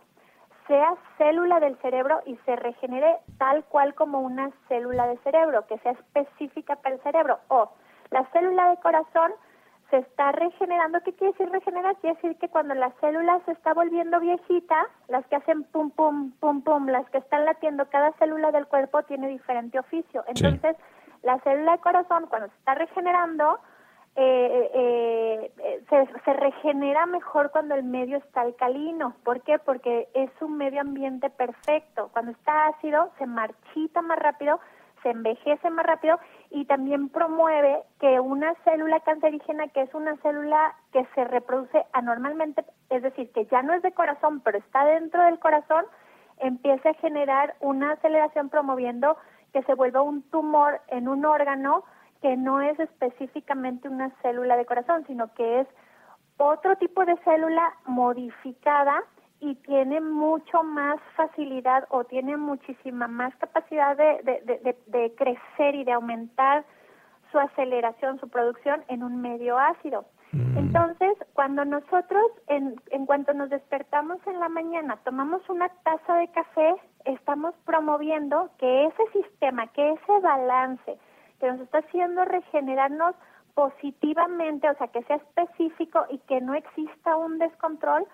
sea 0.67 0.95
célula 1.17 1.59
del 1.59 1.77
cerebro 1.79 2.21
y 2.25 2.37
se 2.45 2.55
regenere 2.55 3.17
tal 3.37 3.63
cual 3.65 3.93
como 3.95 4.19
una 4.19 4.51
célula 4.67 5.07
de 5.07 5.17
cerebro, 5.19 5.65
que 5.67 5.77
sea 5.79 5.93
específica 5.93 6.75
para 6.77 6.95
el 6.95 7.01
cerebro. 7.01 7.39
O 7.49 7.69
la 8.11 8.25
célula 8.31 8.69
de 8.69 8.77
corazón 8.77 9.33
se 9.89 9.97
está 9.97 10.31
regenerando. 10.31 11.01
¿Qué 11.01 11.13
quiere 11.13 11.33
decir 11.33 11.49
regenerar? 11.51 11.95
Quiere 11.97 12.15
decir 12.15 12.37
que 12.37 12.49
cuando 12.49 12.73
la 12.73 12.91
célula 13.01 13.39
se 13.45 13.51
está 13.51 13.73
volviendo 13.73 14.19
viejita, 14.19 14.87
las 15.07 15.25
que 15.27 15.35
hacen 15.35 15.63
pum, 15.65 15.91
pum, 15.91 16.31
pum, 16.39 16.63
pum, 16.63 16.87
las 16.87 17.07
que 17.11 17.19
están 17.19 17.45
latiendo, 17.45 17.87
cada 17.89 18.11
célula 18.13 18.51
del 18.51 18.65
cuerpo 18.67 19.03
tiene 19.03 19.27
diferente 19.27 19.77
oficio. 19.79 20.23
Entonces, 20.27 20.75
la 21.23 21.39
célula 21.39 21.73
de 21.73 21.79
corazón, 21.79 22.27
cuando 22.27 22.49
se 22.49 22.55
está 22.55 22.75
regenerando, 22.75 23.59
eh, 24.15 24.69
eh, 24.73 25.51
eh, 25.57 25.83
se, 25.89 26.21
se, 26.23 26.33
regenera 26.33 27.07
mejor 27.07 27.49
cuando 27.49 27.73
el 27.73 27.83
medio 27.83 28.17
está 28.17 28.41
alcalino. 28.41 29.15
¿Por 29.23 29.41
qué? 29.41 29.57
Porque 29.57 30.07
es 30.13 30.29
un 30.39 30.57
medio 30.57 30.81
ambiente 30.81 31.31
perfecto. 31.31 32.09
Cuando 32.13 32.31
está 32.31 32.67
ácido, 32.67 33.09
se 33.17 33.25
marchita 33.25 34.03
más 34.03 34.19
rápido, 34.19 34.59
se 35.01 35.09
envejece 35.09 35.69
más 35.71 35.85
rápido 35.85 36.19
y 36.51 36.65
también 36.65 37.09
promueve 37.09 37.83
que 37.99 38.19
una 38.19 38.53
célula 38.63 38.99
cancerígena, 38.99 39.67
que 39.69 39.81
es 39.81 39.93
una 39.93 40.15
célula 40.17 40.75
que 40.91 41.05
se 41.15 41.25
reproduce 41.25 41.83
anormalmente, 41.91 42.63
es 42.89 43.01
decir, 43.01 43.31
que 43.31 43.45
ya 43.45 43.63
no 43.63 43.73
es 43.73 43.81
de 43.81 43.91
corazón, 43.91 44.41
pero 44.41 44.59
está 44.59 44.85
dentro 44.85 45.23
del 45.23 45.39
corazón, 45.39 45.85
empiece 46.37 46.89
a 46.89 46.93
generar 46.95 47.55
una 47.59 47.93
aceleración 47.93 48.49
promoviendo 48.49 49.17
que 49.53 49.63
se 49.63 49.75
vuelva 49.75 50.01
un 50.01 50.23
tumor 50.23 50.81
en 50.87 51.07
un 51.07 51.25
órgano 51.25 51.83
que 52.21 52.35
no 52.35 52.61
es 52.61 52.79
específicamente 52.79 53.87
una 53.87 54.09
célula 54.21 54.57
de 54.57 54.65
corazón, 54.65 55.05
sino 55.07 55.33
que 55.33 55.61
es 55.61 55.67
otro 56.37 56.75
tipo 56.77 57.05
de 57.05 57.15
célula 57.17 57.73
modificada 57.85 59.03
y 59.39 59.55
tiene 59.55 59.99
mucho 59.99 60.63
más 60.63 60.99
facilidad 61.15 61.85
o 61.89 62.05
tiene 62.05 62.37
muchísima 62.37 63.07
más 63.07 63.35
capacidad 63.35 63.97
de, 63.97 65.13
crecer 65.17 65.75
y 65.75 65.83
de 65.83 65.91
aumentar 65.91 66.63
su 67.31 67.39
aceleración, 67.39 68.19
su 68.19 68.29
producción 68.29 68.83
en 68.87 69.03
un 69.03 69.21
medio 69.21 69.59
ácido. 69.59 70.05
Mm. 70.31 70.57
Entonces, 70.57 71.17
cuando 71.33 71.65
nosotros, 71.65 72.23
en, 72.47 72.75
en 72.91 73.05
cuanto 73.05 73.33
nos 73.33 73.49
despertamos 73.49 74.17
en 74.27 74.39
la 74.39 74.47
mañana, 74.47 74.97
tomamos 75.03 75.41
una 75.49 75.67
taza 75.83 76.15
de 76.15 76.29
café, 76.29 76.75
estamos 77.05 77.53
promoviendo 77.65 78.49
que 78.57 78.85
ese 78.85 79.11
sistema, 79.11 79.67
que 79.67 79.91
ese 79.91 80.19
balance 80.21 80.97
que 81.39 81.51
nos 81.51 81.59
está 81.61 81.79
haciendo 81.79 82.23
regenerarnos 82.25 83.15
positivamente, 83.53 84.69
o 84.69 84.75
sea, 84.75 84.87
que 84.87 85.03
sea 85.03 85.17
específico 85.17 86.05
y 86.09 86.17
que 86.19 86.41
no 86.41 86.55
exista 86.55 87.15
un 87.17 87.37
descontrol, 87.37 88.05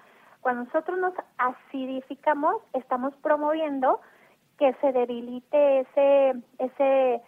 cuando 0.41 0.63
nosotros 0.65 0.97
nos 0.99 1.13
acidificamos, 1.37 2.55
estamos 2.73 3.13
promoviendo 3.17 3.99
que 4.57 4.73
se 4.81 4.91
debilite 4.91 5.79
ese 5.81 6.33
ese 6.57 7.21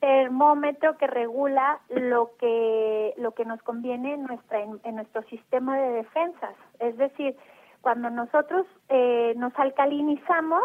termómetro 0.00 0.96
que 0.98 1.06
regula 1.06 1.80
lo 1.88 2.30
que 2.38 3.14
lo 3.16 3.32
que 3.32 3.44
nos 3.44 3.62
conviene 3.62 4.14
en 4.14 4.24
nuestra 4.24 4.64
nuestro 4.92 5.22
sistema 5.24 5.78
de 5.78 5.90
defensas. 5.92 6.54
Es 6.78 6.96
decir, 6.96 7.36
cuando 7.80 8.10
nosotros 8.10 8.66
eh, 8.88 9.34
nos 9.36 9.56
alcalinizamos, 9.58 10.64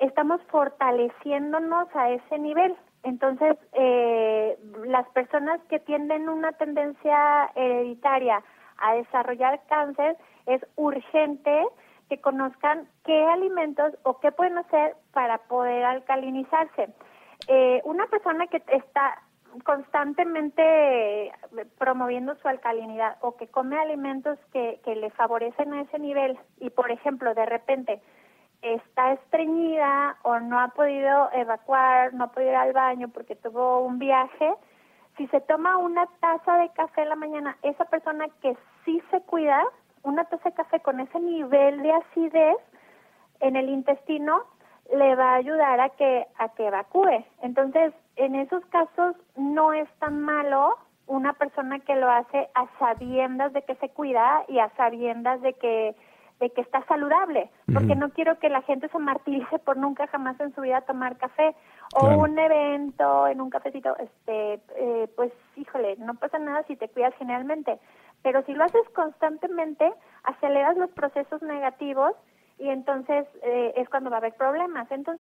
estamos 0.00 0.40
fortaleciéndonos 0.50 1.88
a 1.94 2.10
ese 2.10 2.38
nivel. 2.38 2.76
Entonces, 3.02 3.56
eh, 3.72 4.58
las 4.86 5.08
personas 5.10 5.60
que 5.68 5.78
tienen 5.78 6.28
una 6.28 6.52
tendencia 6.52 7.50
hereditaria 7.54 8.42
a 8.78 8.94
desarrollar 8.94 9.60
cáncer 9.68 10.16
es 10.46 10.64
urgente 10.76 11.66
que 12.08 12.20
conozcan 12.20 12.88
qué 13.04 13.24
alimentos 13.26 13.94
o 14.02 14.18
qué 14.20 14.32
pueden 14.32 14.58
hacer 14.58 14.96
para 15.12 15.38
poder 15.38 15.84
alcalinizarse. 15.84 16.88
Eh, 17.46 17.80
una 17.84 18.06
persona 18.06 18.46
que 18.46 18.62
está 18.68 19.22
constantemente 19.64 21.32
promoviendo 21.78 22.34
su 22.36 22.48
alcalinidad 22.48 23.16
o 23.20 23.36
que 23.36 23.48
come 23.48 23.78
alimentos 23.78 24.38
que, 24.52 24.80
que 24.84 24.94
le 24.94 25.10
favorecen 25.10 25.72
a 25.72 25.82
ese 25.82 25.98
nivel 25.98 26.38
y, 26.58 26.70
por 26.70 26.90
ejemplo, 26.90 27.34
de 27.34 27.46
repente 27.46 28.00
está 28.62 29.12
estreñida 29.12 30.16
o 30.22 30.40
no 30.40 30.58
ha 30.58 30.68
podido 30.68 31.30
evacuar, 31.32 32.14
no 32.14 32.24
ha 32.24 32.32
podido 32.32 32.50
ir 32.50 32.56
al 32.56 32.72
baño 32.72 33.08
porque 33.08 33.36
tuvo 33.36 33.80
un 33.80 33.98
viaje, 33.98 34.54
si 35.16 35.26
se 35.28 35.40
toma 35.42 35.76
una 35.78 36.06
taza 36.20 36.58
de 36.58 36.68
café 36.70 37.02
en 37.02 37.08
la 37.08 37.16
mañana, 37.16 37.56
esa 37.62 37.84
persona 37.86 38.26
que 38.40 38.56
sí 38.84 39.02
se 39.10 39.20
cuida, 39.22 39.64
una 40.02 40.24
taza 40.24 40.50
de 40.50 40.54
café 40.54 40.80
con 40.80 41.00
ese 41.00 41.18
nivel 41.20 41.82
de 41.82 41.92
acidez 41.92 42.56
en 43.40 43.56
el 43.56 43.68
intestino 43.68 44.44
le 44.92 45.14
va 45.16 45.32
a 45.32 45.36
ayudar 45.36 45.80
a 45.80 45.90
que 45.90 46.26
a 46.38 46.48
que 46.50 46.66
evacúe. 46.66 47.24
Entonces, 47.42 47.92
en 48.16 48.34
esos 48.34 48.64
casos 48.66 49.16
no 49.36 49.72
es 49.72 49.88
tan 49.98 50.20
malo 50.22 50.76
una 51.06 51.32
persona 51.34 51.78
que 51.80 51.96
lo 51.96 52.10
hace 52.10 52.48
a 52.54 52.66
sabiendas 52.78 53.52
de 53.52 53.62
que 53.62 53.74
se 53.76 53.88
cuida 53.90 54.44
y 54.48 54.58
a 54.58 54.70
sabiendas 54.76 55.40
de 55.40 55.54
que 55.54 55.96
de 56.40 56.50
que 56.50 56.60
está 56.60 56.84
saludable, 56.86 57.50
porque 57.72 57.96
no 57.96 58.10
quiero 58.10 58.38
que 58.38 58.48
la 58.48 58.62
gente 58.62 58.88
se 58.88 58.98
martirice 58.98 59.58
por 59.58 59.76
nunca 59.76 60.06
jamás 60.06 60.38
en 60.40 60.54
su 60.54 60.60
vida 60.60 60.80
tomar 60.82 61.16
café 61.16 61.54
o 61.94 62.06
un 62.06 62.38
evento 62.38 63.26
en 63.26 63.40
un 63.40 63.50
cafecito, 63.50 63.96
este, 63.98 64.60
eh, 64.76 65.08
pues 65.16 65.32
híjole, 65.56 65.96
no 65.98 66.14
pasa 66.14 66.38
nada 66.38 66.62
si 66.68 66.76
te 66.76 66.88
cuidas 66.88 67.14
generalmente, 67.18 67.78
pero 68.22 68.42
si 68.44 68.54
lo 68.54 68.64
haces 68.64 68.88
constantemente, 68.94 69.92
aceleras 70.22 70.76
los 70.76 70.90
procesos 70.90 71.42
negativos 71.42 72.12
y 72.58 72.68
entonces 72.68 73.26
eh, 73.42 73.72
es 73.76 73.88
cuando 73.88 74.10
va 74.10 74.16
a 74.16 74.18
haber 74.18 74.34
problemas. 74.34 74.90
Entonces 74.90 75.24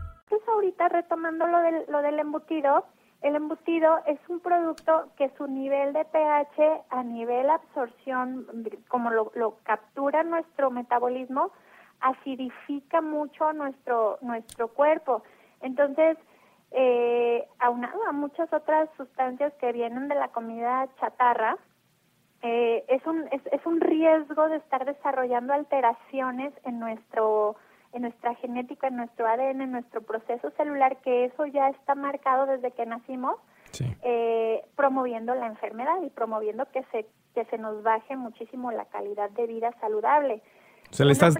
Ahorita 0.47 0.89
retomando 0.89 1.47
lo 1.47 1.59
del, 1.59 1.85
lo 1.87 2.01
del 2.01 2.19
embutido, 2.19 2.85
el 3.21 3.35
embutido 3.35 3.99
es 4.07 4.19
un 4.29 4.39
producto 4.39 5.09
que 5.15 5.29
su 5.37 5.47
nivel 5.47 5.93
de 5.93 6.05
pH 6.05 6.83
a 6.89 7.03
nivel 7.03 7.49
absorción, 7.49 8.47
como 8.87 9.11
lo, 9.11 9.31
lo 9.35 9.57
captura 9.63 10.23
nuestro 10.23 10.71
metabolismo, 10.71 11.51
acidifica 11.99 13.01
mucho 13.01 13.53
nuestro, 13.53 14.17
nuestro 14.21 14.69
cuerpo. 14.69 15.21
Entonces, 15.61 16.17
eh, 16.71 17.47
aunado 17.59 18.03
a 18.07 18.11
muchas 18.11 18.51
otras 18.51 18.89
sustancias 18.97 19.53
que 19.59 19.71
vienen 19.71 20.07
de 20.07 20.15
la 20.15 20.29
comida 20.29 20.87
chatarra, 20.99 21.57
eh, 22.41 22.83
es, 22.87 23.05
un, 23.05 23.27
es, 23.31 23.41
es 23.51 23.63
un 23.67 23.79
riesgo 23.81 24.49
de 24.49 24.57
estar 24.57 24.83
desarrollando 24.85 25.53
alteraciones 25.53 26.53
en 26.63 26.79
nuestro 26.79 27.55
en 27.93 28.03
nuestra 28.03 28.35
genética, 28.35 28.87
en 28.87 28.97
nuestro 28.97 29.27
ADN, 29.27 29.61
en 29.61 29.71
nuestro 29.71 30.01
proceso 30.01 30.51
celular, 30.57 30.97
que 31.03 31.25
eso 31.25 31.45
ya 31.45 31.69
está 31.69 31.95
marcado 31.95 32.45
desde 32.45 32.71
que 32.71 32.85
nacimos, 32.85 33.35
eh, 34.03 34.61
promoviendo 34.75 35.33
la 35.35 35.47
enfermedad 35.47 36.01
y 36.05 36.09
promoviendo 36.09 36.65
que 36.71 36.83
se, 36.91 37.05
que 37.33 37.45
se 37.45 37.57
nos 37.57 37.83
baje 37.83 38.15
muchísimo 38.15 38.71
la 38.71 38.85
calidad 38.85 39.29
de 39.31 39.47
vida 39.47 39.71
saludable. 39.79 40.41
O 40.89 40.93
sea, 40.93 41.05
le 41.05 41.13
estás, 41.13 41.35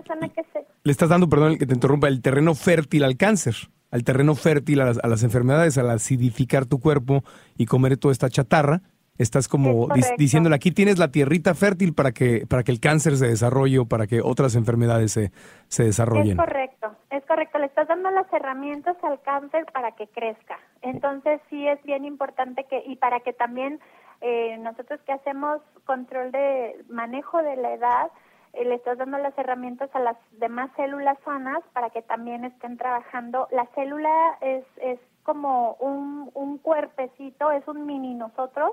le 0.84 0.92
estás 0.92 1.10
dando, 1.10 1.28
perdón, 1.28 1.58
que 1.58 1.66
te 1.66 1.74
interrumpa, 1.74 2.08
el 2.08 2.22
terreno 2.22 2.56
fértil 2.56 3.04
al 3.04 3.18
cáncer, 3.18 3.56
al 3.92 4.04
terreno 4.04 4.36
fértil 4.36 4.80
a 4.80 4.86
las, 4.86 5.00
a 5.04 5.08
las 5.08 5.24
enfermedades, 5.24 5.78
al 5.78 5.90
acidificar 5.90 6.66
tu 6.66 6.80
cuerpo 6.80 7.24
y 7.58 7.66
comer 7.66 7.98
toda 7.98 8.14
esta 8.14 8.30
chatarra 8.30 8.82
Estás 9.18 9.48
como 9.48 9.88
diciéndole, 10.18 10.56
aquí 10.56 10.72
tienes 10.72 10.98
la 10.98 11.10
tierrita 11.10 11.54
fértil 11.54 11.94
para 11.94 12.12
que, 12.12 12.46
para 12.48 12.64
que 12.64 12.72
el 12.72 12.80
cáncer 12.80 13.18
se 13.18 13.28
desarrolle 13.28 13.80
o 13.80 13.86
para 13.86 14.08
que 14.08 14.22
otras 14.22 14.56
enfermedades 14.56 15.12
se, 15.12 15.32
se 15.68 15.84
desarrollen. 15.84 16.40
Es 16.40 16.46
correcto, 16.46 16.96
es 17.12 17.26
correcto. 17.26 17.60
Le 17.60 17.66
estás 17.68 17.88
dando 17.88 18.10
las 18.10 18.32
herramientas 18.34 18.98
al 19.04 19.22
cáncer 19.22 19.66
para 19.74 19.92
que 19.92 20.08
crezca. 20.08 20.58
Entonces 20.82 21.40
sí 21.50 21.68
es 21.68 21.82
bien 21.84 22.06
importante 22.06 22.66
que, 22.66 22.84
y 22.88 22.96
para 22.96 23.20
que 23.20 23.34
también 23.34 23.80
eh, 24.22 24.58
nosotros 24.60 25.00
que 25.06 25.12
hacemos 25.12 25.62
control 25.86 26.32
de 26.32 26.84
manejo 26.90 27.42
de 27.42 27.56
la 27.58 27.74
edad, 27.74 28.12
eh, 28.54 28.66
le 28.66 28.76
estás 28.76 28.98
dando 28.98 29.18
las 29.18 29.38
herramientas 29.38 29.90
a 29.94 30.00
las 30.00 30.18
demás 30.40 30.70
células 30.76 31.18
sanas 31.26 31.62
para 31.74 31.90
que 31.90 32.02
también 32.02 32.46
estén 32.46 32.78
trabajando. 32.78 33.48
La 33.52 33.66
célula 33.76 34.38
es, 34.42 34.64
es 34.82 35.00
como 35.24 35.74
un, 35.80 36.30
un 36.34 36.58
cuerpecito, 36.58 37.52
es 37.52 37.68
un 37.68 37.86
mini 37.86 38.14
nosotros, 38.14 38.72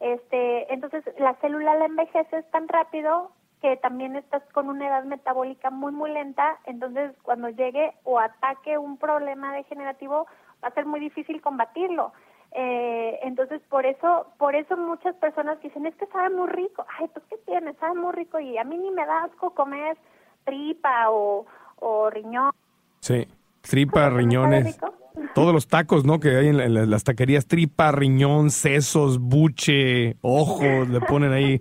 este, 0.00 0.72
entonces 0.72 1.04
la 1.18 1.34
célula 1.36 1.74
la 1.74 1.86
envejece 1.86 2.42
tan 2.44 2.68
rápido 2.68 3.30
que 3.60 3.76
también 3.76 4.16
estás 4.16 4.42
con 4.52 4.68
una 4.68 4.86
edad 4.86 5.04
metabólica 5.04 5.70
muy, 5.70 5.92
muy 5.92 6.12
lenta, 6.12 6.58
entonces 6.66 7.12
cuando 7.22 7.48
llegue 7.48 7.94
o 8.04 8.18
ataque 8.18 8.76
un 8.78 8.98
problema 8.98 9.54
degenerativo, 9.54 10.26
va 10.62 10.68
a 10.68 10.74
ser 10.74 10.86
muy 10.86 11.00
difícil 11.00 11.40
combatirlo. 11.40 12.12
Eh, 12.52 13.18
entonces 13.22 13.60
por 13.68 13.84
eso 13.84 14.28
por 14.38 14.54
eso 14.54 14.76
muchas 14.76 15.16
personas 15.16 15.60
dicen 15.60 15.84
es 15.84 15.96
que 15.96 16.06
sabe 16.06 16.30
muy 16.30 16.46
rico 16.46 16.86
ay 16.96 17.08
pues 17.08 17.26
qué 17.28 17.36
tiene 17.38 17.74
sabe 17.74 17.98
muy 17.98 18.12
rico 18.12 18.38
y 18.38 18.56
a 18.56 18.62
mí 18.62 18.78
ni 18.78 18.90
me 18.92 19.04
da 19.04 19.24
asco 19.24 19.50
comer 19.50 19.98
tripa 20.44 21.10
o, 21.10 21.44
o 21.80 22.08
riñón. 22.08 22.52
Sí, 23.00 23.26
tripa, 23.68 24.08
riñones. 24.10 24.78
Todos 25.34 25.52
los 25.52 25.66
tacos, 25.68 26.04
¿no? 26.04 26.18
Que 26.20 26.36
hay 26.36 26.48
en, 26.48 26.56
la- 26.58 26.64
en 26.64 26.74
la- 26.74 26.86
las 26.86 27.04
taquerías, 27.04 27.46
tripa, 27.46 27.92
riñón, 27.92 28.50
sesos, 28.50 29.18
buche, 29.18 30.16
ojos, 30.22 30.88
le 30.88 31.00
ponen 31.00 31.32
ahí 31.32 31.60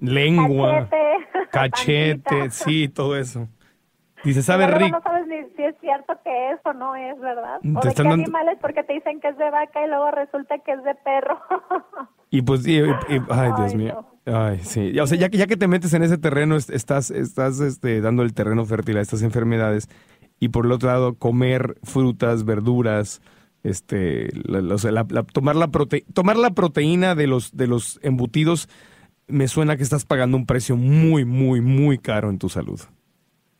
lengua, 0.00 0.88
Cachete, 1.50 2.50
sí, 2.50 2.88
todo 2.88 3.16
eso. 3.16 3.48
Dice, 4.24 4.42
sabe 4.42 4.66
rico. 4.66 4.96
No 4.96 5.02
sabes 5.02 5.26
ni 5.28 5.36
si 5.56 5.62
es 5.62 5.74
cierto 5.80 6.14
que 6.24 6.50
es 6.50 6.58
o 6.64 6.72
no 6.72 6.96
es, 6.96 7.18
¿verdad? 7.20 7.60
Te 7.62 7.68
O 7.68 7.80
de 7.80 7.88
qué 7.94 8.02
dando- 8.02 8.14
animales 8.14 8.58
porque 8.60 8.82
te 8.82 8.94
dicen 8.94 9.20
que 9.20 9.28
es 9.28 9.38
de 9.38 9.50
vaca 9.50 9.84
y 9.84 9.88
luego 9.88 10.10
resulta 10.10 10.58
que 10.58 10.72
es 10.72 10.82
de 10.84 10.94
perro. 10.96 11.38
Y 12.28 12.42
pues, 12.42 12.66
y- 12.66 12.80
y- 12.80 12.82
y- 12.82 13.22
ay, 13.30 13.50
Dios 13.56 13.74
mío. 13.76 14.04
Ay, 14.26 14.58
sí. 14.58 14.90
Ya, 14.92 15.04
O 15.04 15.06
sea, 15.06 15.16
ya 15.16 15.28
que, 15.28 15.38
ya 15.38 15.46
que 15.46 15.56
te 15.56 15.68
metes 15.68 15.94
en 15.94 16.02
ese 16.02 16.18
terreno, 16.18 16.56
est- 16.56 16.70
estás, 16.70 17.12
estás 17.12 17.60
este, 17.60 18.00
dando 18.00 18.24
el 18.24 18.34
terreno 18.34 18.64
fértil 18.66 18.96
a 18.98 19.00
estas 19.00 19.22
enfermedades. 19.22 19.88
Y 20.38 20.48
por 20.48 20.66
el 20.66 20.72
otro 20.72 20.88
lado, 20.88 21.14
comer 21.14 21.76
frutas, 21.82 22.44
verduras, 22.44 23.22
este, 23.62 24.28
la- 24.44 24.60
la- 24.60 25.22
tomar, 25.24 25.56
la 25.56 25.68
prote- 25.68 26.04
tomar 26.12 26.36
la 26.36 26.50
proteína 26.50 27.14
de 27.14 27.26
los, 27.26 27.56
de 27.56 27.66
los 27.66 27.98
embutidos, 28.02 28.68
me 29.28 29.48
suena 29.48 29.76
que 29.76 29.82
estás 29.82 30.04
pagando 30.04 30.36
un 30.36 30.46
precio 30.46 30.76
muy, 30.76 31.24
muy, 31.24 31.60
muy 31.60 31.98
caro 31.98 32.30
en 32.30 32.38
tu 32.38 32.48
salud. 32.48 32.80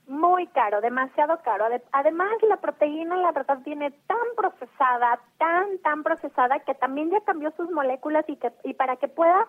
Muy 0.06 0.46
caro, 0.48 0.80
demasiado 0.80 1.40
caro. 1.42 1.64
Ade- 1.64 1.82
Además, 1.92 2.28
la 2.48 2.58
proteína, 2.58 3.16
la 3.16 3.32
verdad, 3.32 3.58
viene 3.64 3.90
tan 4.06 4.16
procesada, 4.36 5.18
tan, 5.38 5.78
tan 5.82 6.04
procesada, 6.04 6.60
que 6.60 6.74
también 6.74 7.10
ya 7.10 7.20
cambió 7.24 7.52
sus 7.56 7.68
moléculas 7.72 8.24
y, 8.28 8.36
que, 8.36 8.52
y 8.62 8.74
para 8.74 8.96
que 8.96 9.08
pueda 9.08 9.46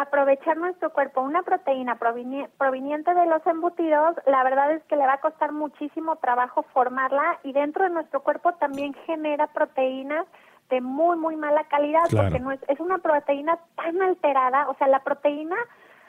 aprovechar 0.00 0.56
nuestro 0.56 0.90
cuerpo 0.90 1.20
una 1.20 1.42
proteína 1.42 1.96
proveniente 1.98 3.14
de 3.14 3.26
los 3.26 3.44
embutidos, 3.46 4.14
la 4.26 4.44
verdad 4.44 4.70
es 4.72 4.82
que 4.84 4.94
le 4.96 5.04
va 5.04 5.14
a 5.14 5.20
costar 5.20 5.50
muchísimo 5.50 6.16
trabajo 6.16 6.62
formarla 6.72 7.40
y 7.42 7.52
dentro 7.52 7.82
de 7.82 7.90
nuestro 7.90 8.22
cuerpo 8.22 8.52
también 8.54 8.94
genera 9.06 9.48
proteínas 9.48 10.24
de 10.70 10.80
muy, 10.80 11.16
muy 11.16 11.34
mala 11.34 11.64
calidad, 11.64 12.04
Claro. 12.10 12.28
porque 12.28 12.40
no 12.40 12.52
es, 12.52 12.60
es 12.68 12.78
una 12.78 12.98
proteína 12.98 13.58
tan 13.74 14.00
alterada, 14.00 14.68
o 14.68 14.74
sea, 14.74 14.86
la 14.86 15.00
proteína, 15.02 15.56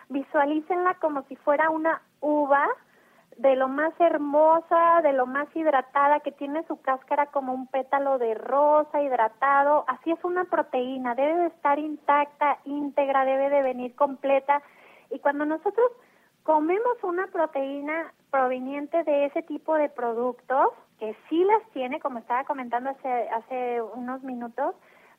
visualícenla 0.09 0.93
como 0.95 1.23
si 1.23 1.35
fuera 1.37 1.69
una 1.71 2.01
uva, 2.21 2.67
de 3.39 3.55
lo 3.55 3.69
más 3.69 3.93
hermosa, 3.99 4.99
de 5.01 5.13
lo 5.13 5.25
más 5.25 5.47
hidratada, 5.55 6.19
que 6.19 6.33
tiene 6.33 6.61
su 6.63 6.81
cáscara 6.81 7.27
como 7.27 7.53
un 7.53 7.67
pétalo 7.67 8.17
de 8.17 8.33
rosa 8.35 9.01
hidratado. 9.01 9.85
Así 9.87 10.11
es 10.11 10.21
una 10.25 10.43
proteína, 10.43 11.15
debe 11.15 11.35
de 11.37 11.47
estar 11.47 11.79
intacta, 11.79 12.57
íntegra, 12.65 13.23
debe 13.23 13.49
de 13.49 13.61
venir 13.61 13.95
completa. 13.95 14.61
Y 15.09 15.19
cuando 15.19 15.45
nosotros 15.45 15.89
comemos 16.43 17.01
una 17.01 17.27
proteína 17.27 18.13
proveniente 18.29 19.05
de 19.05 19.27
ese 19.27 19.41
tipo 19.43 19.75
de 19.75 19.87
productos, 19.87 20.73
que 20.99 21.15
sí 21.29 21.41
las 21.45 21.63
tiene, 21.71 22.01
como 22.01 22.19
estaba 22.19 22.43
comentando 22.43 22.89
hace, 22.89 23.29
hace 23.29 23.81
unos 23.81 24.21
minutos, 24.21 24.75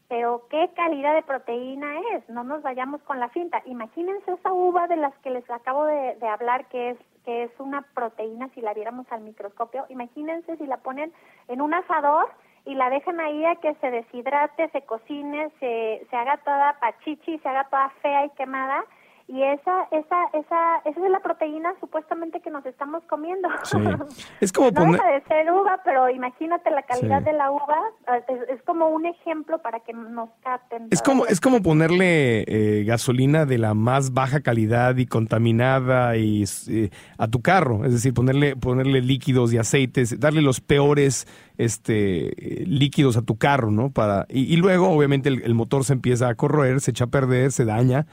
pero 0.09 0.47
qué 0.51 0.71
calidad 0.77 1.15
de 1.15 1.23
proteína 1.23 1.87
es, 2.13 2.29
no 2.29 2.45
nos 2.45 2.61
vayamos 2.61 3.01
con 3.05 3.19
la 3.19 3.31
finta. 3.31 3.63
Imagínense 3.65 4.31
esa 4.31 4.53
uva 4.53 4.89
de 4.89 4.97
las 4.97 5.15
que 5.21 5.31
les 5.31 5.49
acabo 5.51 5.87
de, 5.87 6.17
de 6.17 6.29
hablar, 6.29 6.67
que 6.69 6.91
es 6.91 6.99
que 7.25 7.45
es 7.45 7.51
una 7.59 7.83
proteína 7.83 8.49
si 8.55 8.61
la 8.61 8.75
viéramos 8.75 9.07
al 9.11 9.21
microscopio. 9.21 9.87
Imagínense 9.89 10.57
si 10.57 10.67
la 10.67 10.79
ponen 10.79 11.13
en 11.49 11.61
un 11.61 11.75
asador 11.75 12.31
y 12.65 12.75
la 12.75 12.91
dejan 12.91 13.21
ahí 13.21 13.45
a 13.45 13.57
que 13.57 13.75
se 13.77 13.91
deshidrate, 13.91 14.69
se 14.71 14.83
cocine, 14.83 15.51
se, 15.61 16.07
se 16.09 16.17
haga 16.17 16.37
toda 16.39 16.79
pachichi, 16.81 17.39
se 17.39 17.49
haga 17.49 17.65
toda 17.65 17.91
fea 18.03 18.27
y 18.27 18.31
quemada. 18.31 18.85
Y 19.33 19.45
esa, 19.45 19.85
esa, 19.93 20.17
esa, 20.33 20.79
esa 20.85 21.05
es 21.07 21.11
la 21.11 21.21
proteína 21.21 21.73
supuestamente 21.79 22.41
que 22.41 22.51
nos 22.51 22.67
estamos 22.67 23.05
comiendo. 23.09 23.49
Sí. 23.63 23.79
Es 24.41 24.51
como 24.53 24.71
no 24.71 24.75
poner... 24.75 24.93
deja 25.01 25.09
de 25.13 25.23
ser 25.23 25.53
uva, 25.53 25.81
pero 25.85 26.11
imagínate 26.11 26.69
la 26.73 26.83
calidad 26.83 27.21
Sí. 27.21 27.27
de 27.27 27.33
la 27.35 27.53
uva. 27.53 27.79
eh, 28.13 28.25
Es, 28.29 28.59
es 28.59 28.63
como 28.65 28.89
un 28.89 29.07
ejemplo 29.07 29.63
para 29.63 29.79
que 29.81 29.93
nos 29.93 30.31
capten. 30.43 30.89
Es 30.91 31.01
como, 31.01 31.27
es 31.27 31.41
como 31.41 31.63
ponerle 31.63 32.43
eh, 32.49 32.83
gasolina 32.85 33.47
de 33.47 33.59
la 33.59 33.75
más 33.75 34.13
baja 34.15 34.41
calidad 34.41 34.97
y 34.97 35.07
contaminada 35.07 36.17
y, 36.17 36.43
eh, 36.69 36.91
a 37.17 37.29
tu 37.29 37.41
carro, 37.41 37.85
es 37.85 37.93
decir, 37.93 38.13
ponerle, 38.13 38.57
ponerle 38.57 39.01
líquidos 39.01 39.53
y 39.53 39.59
aceites, 39.59 40.19
darle 40.19 40.43
los 40.43 40.61
peores 40.61 41.29
este, 41.57 42.33
líquidos 42.67 43.17
a 43.17 43.23
tu 43.23 43.37
carro, 43.39 43.71
¿no? 43.71 43.91
Para, 43.91 44.27
y, 44.29 44.53
y 44.53 44.57
luego, 44.57 44.89
obviamente, 44.91 45.29
el, 45.29 45.43
el 45.45 45.55
motor 45.55 45.85
se 45.85 45.93
empieza 45.93 46.29
a 46.29 46.35
corroer, 46.35 46.81
se 46.81 46.91
echa 46.91 47.05
a 47.05 47.09
perder, 47.09 47.53
se 47.53 47.65
daña. 47.65 48.07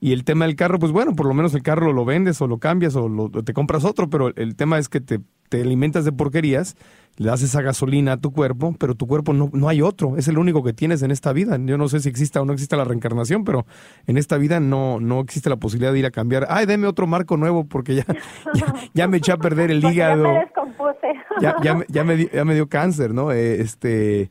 Y 0.00 0.12
el 0.12 0.22
tema 0.24 0.46
del 0.46 0.54
carro, 0.54 0.78
pues 0.78 0.92
bueno, 0.92 1.14
por 1.16 1.26
lo 1.26 1.34
menos 1.34 1.54
el 1.54 1.62
carro 1.62 1.92
lo 1.92 2.04
vendes 2.04 2.40
o 2.40 2.46
lo 2.46 2.58
cambias 2.58 2.94
o, 2.94 3.08
lo- 3.08 3.24
o 3.24 3.42
te 3.42 3.52
compras 3.52 3.84
otro, 3.84 4.08
pero 4.08 4.32
el 4.36 4.54
tema 4.54 4.78
es 4.78 4.88
que 4.88 5.00
te, 5.00 5.18
te 5.48 5.60
alimentas 5.60 6.04
de 6.04 6.12
porquerías, 6.12 6.76
le 7.16 7.26
das 7.30 7.42
esa 7.42 7.62
gasolina 7.62 8.12
a 8.12 8.16
tu 8.16 8.30
cuerpo, 8.32 8.76
pero 8.78 8.94
tu 8.94 9.08
cuerpo 9.08 9.32
no, 9.32 9.50
no 9.52 9.68
hay 9.68 9.82
otro, 9.82 10.16
es 10.16 10.28
el 10.28 10.38
único 10.38 10.62
que 10.62 10.72
tienes 10.72 11.02
en 11.02 11.10
esta 11.10 11.32
vida. 11.32 11.58
Yo 11.60 11.76
no 11.78 11.88
sé 11.88 11.98
si 11.98 12.08
exista 12.08 12.40
o 12.40 12.44
no 12.44 12.52
exista 12.52 12.76
la 12.76 12.84
reencarnación, 12.84 13.42
pero 13.42 13.66
en 14.06 14.18
esta 14.18 14.36
vida 14.38 14.60
no, 14.60 15.00
no 15.00 15.18
existe 15.18 15.50
la 15.50 15.56
posibilidad 15.56 15.92
de 15.92 15.98
ir 15.98 16.06
a 16.06 16.12
cambiar. 16.12 16.46
Ay, 16.48 16.66
deme 16.66 16.86
otro 16.86 17.08
marco 17.08 17.36
nuevo 17.36 17.64
porque 17.64 17.96
ya, 17.96 18.04
ya, 18.54 18.74
ya 18.94 19.08
me 19.08 19.16
eché 19.16 19.32
a 19.32 19.36
perder 19.38 19.72
el 19.72 19.84
hígado 19.84 20.22
Ya 20.22 20.32
me 20.32 20.38
descompuse. 20.38 21.08
ya, 21.40 21.56
ya, 21.60 21.74
me, 21.74 21.84
ya, 21.88 22.04
me 22.04 22.14
dio, 22.16 22.28
ya 22.30 22.44
me 22.44 22.54
dio 22.54 22.68
cáncer, 22.68 23.12
¿no? 23.12 23.32
Eh, 23.32 23.60
este, 23.62 24.30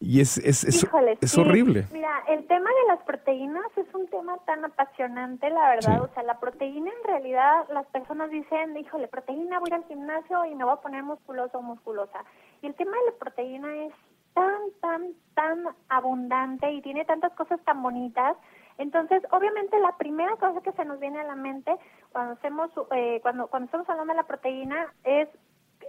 y 0.00 0.20
es, 0.20 0.36
es, 0.38 0.64
es, 0.64 0.82
Híjole, 0.84 1.16
es 1.18 1.30
sí. 1.30 1.40
horrible. 1.40 1.86
Mira, 1.94 2.08
el 2.28 2.46
tema 2.46 2.68
de 2.68 2.94
las 2.94 3.00
proteínas 3.28 3.76
es 3.76 3.94
un 3.94 4.08
tema 4.08 4.38
tan 4.46 4.64
apasionante, 4.64 5.50
la 5.50 5.68
verdad. 5.68 5.96
Sí. 5.96 6.00
O 6.00 6.14
sea, 6.14 6.22
la 6.22 6.40
proteína 6.40 6.90
en 6.90 7.04
realidad, 7.04 7.66
las 7.70 7.86
personas 7.88 8.30
dicen, 8.30 8.74
híjole, 8.74 9.06
proteína, 9.06 9.60
voy 9.60 9.70
al 9.70 9.84
gimnasio 9.84 10.46
y 10.46 10.54
me 10.54 10.64
voy 10.64 10.72
a 10.72 10.80
poner 10.80 11.02
musculoso 11.02 11.58
o 11.58 11.62
musculosa. 11.62 12.24
Y 12.62 12.68
el 12.68 12.74
tema 12.74 12.92
de 12.92 13.12
la 13.12 13.18
proteína 13.18 13.84
es 13.84 13.92
tan, 14.32 14.70
tan, 14.80 15.12
tan 15.34 15.62
abundante 15.90 16.72
y 16.72 16.80
tiene 16.80 17.04
tantas 17.04 17.32
cosas 17.34 17.60
tan 17.66 17.82
bonitas. 17.82 18.34
Entonces, 18.78 19.22
obviamente, 19.30 19.78
la 19.78 19.94
primera 19.98 20.34
cosa 20.36 20.62
que 20.62 20.72
se 20.72 20.86
nos 20.86 20.98
viene 20.98 21.20
a 21.20 21.24
la 21.24 21.36
mente 21.36 21.76
cuando 22.12 22.32
hacemos, 22.32 22.70
eh, 22.92 23.18
cuando, 23.20 23.48
cuando 23.48 23.66
estamos 23.66 23.90
hablando 23.90 24.14
de 24.14 24.16
la 24.16 24.26
proteína 24.26 24.94
es 25.04 25.28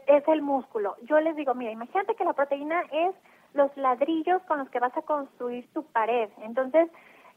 es 0.08 0.28
el 0.28 0.42
músculo. 0.42 0.96
Yo 1.04 1.20
les 1.20 1.36
digo, 1.36 1.54
mira, 1.54 1.72
imagínate 1.72 2.16
que 2.16 2.26
la 2.26 2.34
proteína 2.34 2.82
es 2.92 3.16
los 3.54 3.76
ladrillos 3.78 4.42
con 4.44 4.60
los 4.60 4.70
que 4.70 4.80
vas 4.80 4.96
a 4.98 5.02
construir 5.02 5.68
tu 5.74 5.84
pared. 5.84 6.30
Entonces, 6.42 6.90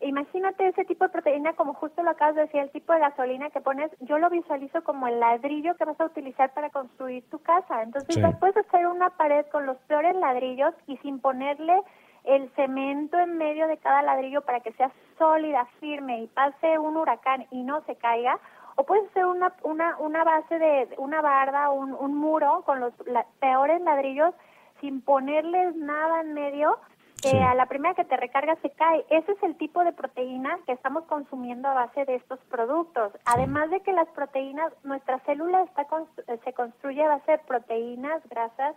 imagínate 0.02 0.66
ese 0.68 0.84
tipo 0.84 1.04
de 1.04 1.10
proteína, 1.10 1.52
como 1.54 1.74
justo 1.74 2.02
lo 2.02 2.10
acabas 2.10 2.34
de 2.34 2.42
decir, 2.42 2.60
el 2.60 2.70
tipo 2.70 2.92
de 2.92 3.00
gasolina 3.00 3.50
que 3.50 3.60
pones, 3.60 3.90
yo 4.00 4.18
lo 4.18 4.30
visualizo 4.30 4.82
como 4.84 5.06
el 5.06 5.20
ladrillo 5.20 5.76
que 5.76 5.84
vas 5.84 6.00
a 6.00 6.04
utilizar 6.06 6.52
para 6.54 6.70
construir 6.70 7.28
tu 7.30 7.38
casa. 7.40 7.82
Entonces, 7.82 8.14
Sí. 8.16 8.22
puedes 8.40 8.56
hacer 8.56 8.86
una 8.86 9.10
pared 9.10 9.46
con 9.46 9.66
los 9.66 9.76
peores 9.88 10.14
ladrillos 10.16 10.74
y 10.86 10.96
sin 10.98 11.20
ponerle 11.20 11.80
el 12.24 12.48
cemento 12.54 13.18
en 13.18 13.36
medio 13.36 13.66
de 13.66 13.78
cada 13.78 14.02
ladrillo 14.02 14.42
para 14.42 14.60
que 14.60 14.72
sea 14.72 14.90
sólida, 15.18 15.66
firme 15.80 16.20
y 16.22 16.26
pase 16.28 16.78
un 16.78 16.96
huracán 16.96 17.46
y 17.50 17.62
no 17.62 17.80
se 17.82 17.96
caiga, 17.96 18.38
o 18.76 18.84
puedes 18.84 19.08
hacer 19.10 19.26
una, 19.26 19.52
una, 19.64 19.96
una 19.98 20.24
base 20.24 20.58
de 20.58 20.88
una 20.98 21.20
barda, 21.20 21.70
un, 21.70 21.92
un 21.92 22.14
muro 22.14 22.62
con 22.64 22.80
los 22.80 22.92
la- 23.06 23.26
peores 23.40 23.80
ladrillos 23.82 24.34
sin 24.80 25.00
ponerles 25.02 25.76
nada 25.76 26.22
en 26.22 26.32
medio, 26.34 26.76
que 27.22 27.30
Sí. 27.30 27.38
a 27.38 27.54
la 27.54 27.66
primera 27.66 27.94
que 27.94 28.04
te 28.04 28.16
recarga 28.16 28.56
se 28.56 28.70
cae. 28.70 29.04
Ese 29.08 29.32
es 29.32 29.42
el 29.44 29.56
tipo 29.56 29.84
de 29.84 29.92
proteína 29.92 30.58
que 30.66 30.72
estamos 30.72 31.04
consumiendo 31.04 31.68
a 31.68 31.74
base 31.74 32.04
de 32.04 32.16
estos 32.16 32.40
productos. 32.50 33.12
Además 33.24 33.70
de 33.70 33.80
que 33.80 33.92
las 33.92 34.08
proteínas, 34.08 34.72
nuestra 34.84 35.20
célula 35.20 35.62
está 35.62 35.86
constru- 35.86 36.24
eh, 36.26 36.40
se 36.44 36.52
construye 36.52 37.02
a 37.04 37.08
base 37.08 37.32
de 37.32 37.38
proteínas, 37.38 38.20
grasas 38.28 38.74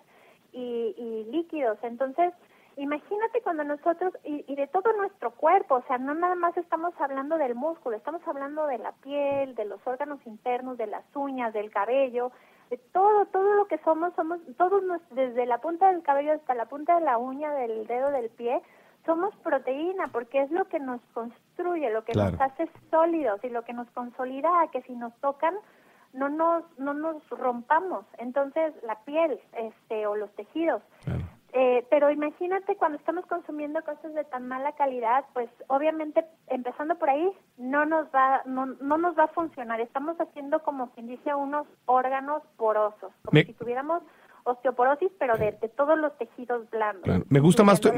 y, 0.54 0.94
y 0.96 1.32
líquidos. 1.32 1.80
Entonces, 1.82 2.34
imagínate 2.78 3.42
cuando 3.42 3.64
nosotros, 3.64 4.14
y, 4.24 4.46
y 4.48 4.56
de 4.56 4.68
todo 4.68 4.94
nuestro 4.94 5.32
cuerpo, 5.32 5.76
o 5.76 5.82
sea, 5.88 5.98
no 5.98 6.14
nada 6.14 6.36
más 6.36 6.56
estamos 6.56 6.94
hablando 7.00 7.38
del 7.38 7.56
músculo, 7.56 7.98
estamos 7.98 8.22
hablando 8.28 8.68
de 8.68 8.78
la 8.78 8.92
piel, 8.92 9.56
de 9.56 9.66
los 9.66 9.80
órganos 9.88 10.20
internos, 10.28 10.78
de 10.78 10.86
las 10.88 11.04
uñas, 11.16 11.52
del 11.52 11.72
cabello, 11.72 12.32
todo, 12.94 13.26
todo 13.28 13.54
lo 13.56 13.66
que 13.68 13.78
somos, 13.80 14.14
somos 14.16 14.40
todos 14.58 14.84
nos- 14.84 15.08
desde 15.12 15.46
la 15.46 15.60
punta 15.60 15.92
del 15.92 16.02
cabello 16.04 16.34
hasta 16.34 16.54
la 16.56 16.66
punta 16.66 16.96
de 16.96 17.02
la 17.06 17.18
uña 17.18 17.52
del 17.54 17.86
dedo 17.88 18.12
del 18.12 18.30
pie, 18.30 18.62
somos 19.06 19.36
proteína 19.38 20.08
porque 20.12 20.42
es 20.42 20.52
lo 20.52 20.66
que 20.66 20.80
nos 20.80 21.00
construye, 21.14 21.92
lo 21.92 22.04
que 22.04 22.14
Claro. 22.14 22.32
nos 22.32 22.42
hace 22.42 22.68
sólidos 22.90 23.44
y 23.44 23.50
lo 23.50 23.64
que 23.64 23.74
nos 23.74 23.90
consolida 23.92 24.62
a 24.62 24.68
que 24.72 24.82
si 24.84 24.94
nos 24.96 25.14
tocan 25.22 25.56
no 26.14 26.30
nos 26.30 26.64
no 26.80 26.94
nos 26.94 27.28
rompamos. 27.30 28.06
Entonces, 28.18 28.74
la 28.84 28.96
piel 29.04 29.40
este 29.54 30.08
o 30.08 30.16
los 30.16 30.32
tejidos 30.36 30.82
Claro. 31.04 31.22
Eh, 31.58 31.88
pero 31.90 32.12
imagínate 32.12 32.76
cuando 32.76 32.98
estamos 32.98 33.26
consumiendo 33.28 33.82
cosas 33.84 34.14
de 34.14 34.26
tan 34.26 34.46
mala 34.48 34.74
calidad, 34.74 35.24
pues 35.34 35.50
obviamente 35.68 36.26
empezando 36.48 36.96
por 36.96 37.10
ahí 37.10 37.32
no 37.58 37.86
nos 37.86 38.08
va 38.14 38.42
no, 38.46 38.66
no 38.66 38.98
nos 38.98 39.18
va 39.18 39.24
a 39.24 39.28
funcionar. 39.30 39.80
Estamos 39.80 40.20
haciendo 40.20 40.62
como 40.64 40.90
quien 40.92 41.08
dice 41.08 41.34
unos 41.34 41.66
órganos 41.86 42.44
porosos, 42.58 43.14
como 43.24 43.32
Me- 43.32 43.46
si 43.46 43.54
tuviéramos 43.54 44.04
osteoporosis, 44.46 45.10
pero 45.20 45.38
de, 45.38 45.58
de 45.62 45.70
todos 45.76 45.98
los 46.00 46.18
tejidos 46.18 46.70
blandos. 46.72 47.04
Claro. 47.04 47.26
Me 47.30 47.40
gusta 47.40 47.64
más 47.64 47.82
tu, 47.82 47.90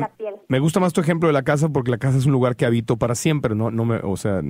me 0.48 0.60
gusta 0.60 0.80
más 0.80 0.94
tu 0.94 1.02
ejemplo 1.02 1.28
de 1.28 1.34
la 1.34 1.44
casa 1.44 1.70
porque 1.70 1.92
la 1.92 1.98
casa 1.98 2.18
es 2.18 2.26
un 2.26 2.32
lugar 2.32 2.56
que 2.56 2.66
habito 2.66 2.98
para 2.98 3.16
siempre, 3.16 3.54
no 3.56 3.70
no 3.70 3.86
me, 3.86 3.98
o 3.98 4.18
sea, 4.18 4.42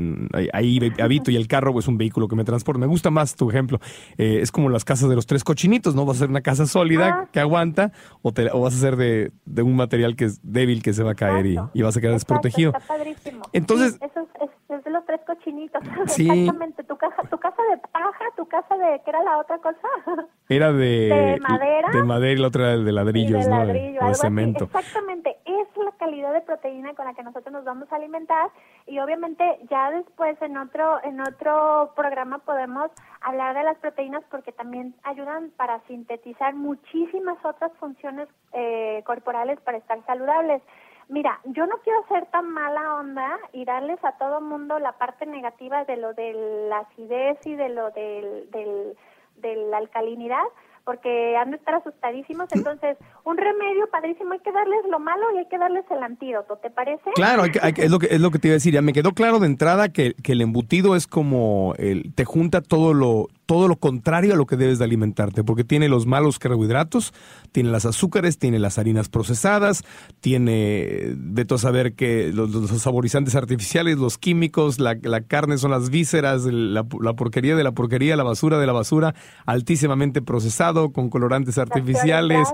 ahí, 0.54 0.80
habito 1.02 1.32
y 1.32 1.36
el 1.36 1.48
carro 1.48 1.78
es 1.80 1.88
un 1.88 1.98
vehículo 1.98 2.28
que 2.28 2.36
me 2.36 2.44
transporta. 2.44 2.80
Me 2.80 2.88
gusta 2.88 3.10
más 3.10 3.36
tu 3.36 3.50
ejemplo. 3.50 3.80
Eh, 4.18 4.40
es 4.42 4.52
como 4.52 4.70
las 4.70 4.86
casas 4.86 5.10
de 5.10 5.16
los 5.16 5.26
tres 5.26 5.44
cochinitos, 5.44 5.96
¿no? 5.96 6.06
Vas 6.06 6.18
a 6.18 6.20
ser 6.20 6.30
una 6.30 6.42
casa 6.42 6.66
sólida 6.66 7.08
Ah. 7.08 7.30
que 7.32 7.40
aguanta 7.40 7.92
o, 8.22 8.32
te- 8.32 8.50
o 8.52 8.62
vas 8.62 8.76
a 8.76 8.78
ser 8.80 8.96
de, 8.96 9.32
de 9.46 9.62
un 9.64 9.76
material 9.76 10.16
que 10.16 10.26
es 10.26 10.40
débil 10.44 10.82
que 10.84 10.94
se 10.94 11.04
va 11.04 11.12
a 11.12 11.16
caer 11.16 11.46
y, 11.46 11.56
vas 11.56 11.98
a 11.98 12.02
quedar 12.02 12.14
Exacto, 12.14 12.34
desprotegido. 12.36 12.72
Está 12.76 12.88
padrísimo. 12.88 13.44
Entonces- 13.54 13.94
Sí, 13.94 14.00
eso 14.06 14.20
es, 14.22 14.50
es- 14.50 14.56
es 14.70 14.84
de 14.84 14.90
los 14.92 15.06
tres 15.06 15.22
cochinitos. 15.26 15.82
Sí. 16.08 16.30
Exactamente. 16.30 16.84
Tu 16.84 16.98
casa, 16.98 17.22
tu 17.30 17.38
casa 17.38 17.62
de 17.72 17.78
paja, 17.92 18.26
tu 18.36 18.46
casa 18.48 18.78
de 18.78 19.02
¿qué 19.04 19.10
era 19.10 19.24
la 19.24 19.38
otra 19.40 19.58
cosa? 19.60 19.88
Era 20.50 20.72
de, 20.72 21.10
¿De 21.10 21.40
madera? 21.42 21.90
de 21.92 22.04
madera 22.04 22.32
y 22.32 22.42
la 22.42 22.48
otra 22.48 22.78
de 22.78 22.92
ladrillos, 22.94 23.44
de 23.44 23.52
¿no? 23.52 23.58
Ladrillo, 23.66 24.00
o 24.00 24.06
de 24.06 24.12
así. 24.12 24.22
cemento. 24.22 24.64
Exactamente, 24.64 25.36
es 25.44 25.68
la 25.76 25.92
calidad 26.00 26.32
de 26.32 26.40
proteína 26.40 26.94
con 26.94 27.06
la 27.06 27.14
que 27.14 27.22
nosotros 27.24 27.52
nos 27.52 27.66
vamos 27.66 27.92
a 27.92 27.98
alimentar 27.98 28.50
y 28.86 28.98
obviamente 29.00 29.44
ya 29.70 29.92
después 29.92 30.42
en 30.42 30.56
otro 30.56 31.04
en 31.04 31.20
otro 31.20 31.92
programa 31.98 32.38
podemos 32.40 32.90
hablar 33.20 33.56
de 33.58 33.64
las 33.64 33.78
proteínas 33.80 34.24
porque 34.32 34.54
también 34.54 34.96
ayudan 35.04 35.52
para 35.58 35.82
sintetizar 35.88 36.56
muchísimas 36.56 37.38
otras 37.44 37.74
funciones 37.78 38.30
eh, 38.54 39.04
corporales 39.06 39.60
para 39.62 39.78
estar 39.80 40.00
saludables. 40.06 40.62
Mira, 41.10 41.40
yo 41.46 41.66
no 41.68 41.78
quiero 41.84 42.00
ser 42.10 42.26
tan 42.32 42.50
mala 42.52 42.96
onda 42.96 43.38
y 43.54 43.64
darles 43.66 43.98
a 44.04 44.14
todo 44.18 44.42
mundo 44.42 44.78
la 44.80 44.94
parte 44.98 45.26
negativa 45.26 45.86
de 45.86 45.98
lo 45.98 46.14
de 46.14 46.34
la 46.70 46.80
acidez 46.80 47.38
y 47.46 47.56
de 47.56 47.70
lo 47.70 47.92
del, 47.92 48.50
del, 48.52 48.98
de 49.38 49.56
la 49.70 49.78
alcalinidad, 49.78 50.44
porque 50.84 51.36
han 51.38 51.52
de 51.52 51.58
estar 51.58 51.76
asustadísimos. 51.76 52.48
Entonces, 52.52 52.98
un 53.24 53.38
remedio 53.38 53.88
padrísimo, 53.90 54.34
hay 54.34 54.40
que 54.40 54.52
darles 54.52 54.80
lo 54.90 55.00
malo 55.00 55.34
y 55.34 55.38
hay 55.40 55.46
que 55.48 55.58
darles 55.58 55.86
el 55.92 56.04
antídoto, 56.04 56.58
¿te 56.58 56.70
parece? 56.70 57.10
Claro, 57.16 57.44
hay 57.44 57.52
que- 57.52 57.60
hay 57.62 57.74
que- 57.74 57.84
es, 57.84 57.92
lo 57.92 58.00
que, 58.00 58.08
es 58.08 58.20
lo 58.20 58.32
que 58.32 58.40
te 58.40 58.48
iba 58.50 58.54
a 58.54 58.56
decir. 58.62 58.74
Ya 58.74 58.82
me 58.82 58.94
quedó 58.94 59.12
claro 59.14 59.40
de 59.40 59.48
entrada 59.48 59.90
que, 59.90 60.14
que 60.22 60.34
el 60.34 60.42
embutido 60.42 60.96
es 60.98 61.08
como 61.08 61.74
el, 61.78 62.14
te 62.16 62.26
junta 62.26 62.62
todo 62.62 62.94
lo, 62.94 63.28
todo 63.48 63.68
lo 63.68 63.78
contrario 63.78 64.34
a 64.34 64.36
lo 64.36 64.46
que 64.46 64.58
debes 64.58 64.78
de 64.78 64.86
alimentarte, 64.86 65.44
porque 65.44 65.64
tiene 65.64 65.88
los 65.88 66.06
malos 66.06 66.38
carbohidratos, 66.38 67.14
tiene 67.54 67.72
las 67.72 67.86
azúcares, 67.86 68.38
tiene 68.38 68.60
las 68.60 68.78
harinas 68.78 69.08
procesadas, 69.08 69.84
tiene, 70.20 71.16
de 71.16 71.46
todo 71.46 71.58
saber 71.58 71.94
que 71.94 72.32
los, 72.34 72.52
los 72.52 72.70
saborizantes 72.82 73.36
artificiales, 73.36 73.98
los 73.98 74.18
químicos, 74.18 74.80
la, 74.80 74.98
la 75.02 75.22
carne 75.22 75.58
son 75.58 75.72
las 75.72 75.90
vísceras, 75.90 76.44
la, 76.44 76.86
la 77.02 77.14
porquería 77.14 77.56
de 77.56 77.64
la 77.64 77.72
porquería, 77.72 78.18
la 78.18 78.24
basura 78.24 78.60
de 78.60 78.68
la 78.68 78.74
basura, 78.74 79.16
altísimamente 79.46 80.22
procesado, 80.22 80.92
con 80.92 81.10
colorantes 81.10 81.58
artificiales. 81.58 82.50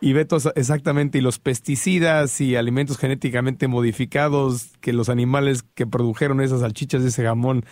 Y 0.00 0.14
ve 0.14 0.26
exactamente, 0.54 1.18
y 1.18 1.20
los 1.20 1.38
pesticidas 1.38 2.40
y 2.40 2.56
alimentos 2.56 2.96
genéticamente 2.96 3.68
modificados 3.68 4.70
que 4.80 4.94
los 4.94 5.10
animales 5.10 5.62
que 5.74 5.86
produjeron 5.86 6.40
esas 6.40 6.60
salchichas, 6.60 7.02
ese 7.02 7.22
jamón, 7.22 7.66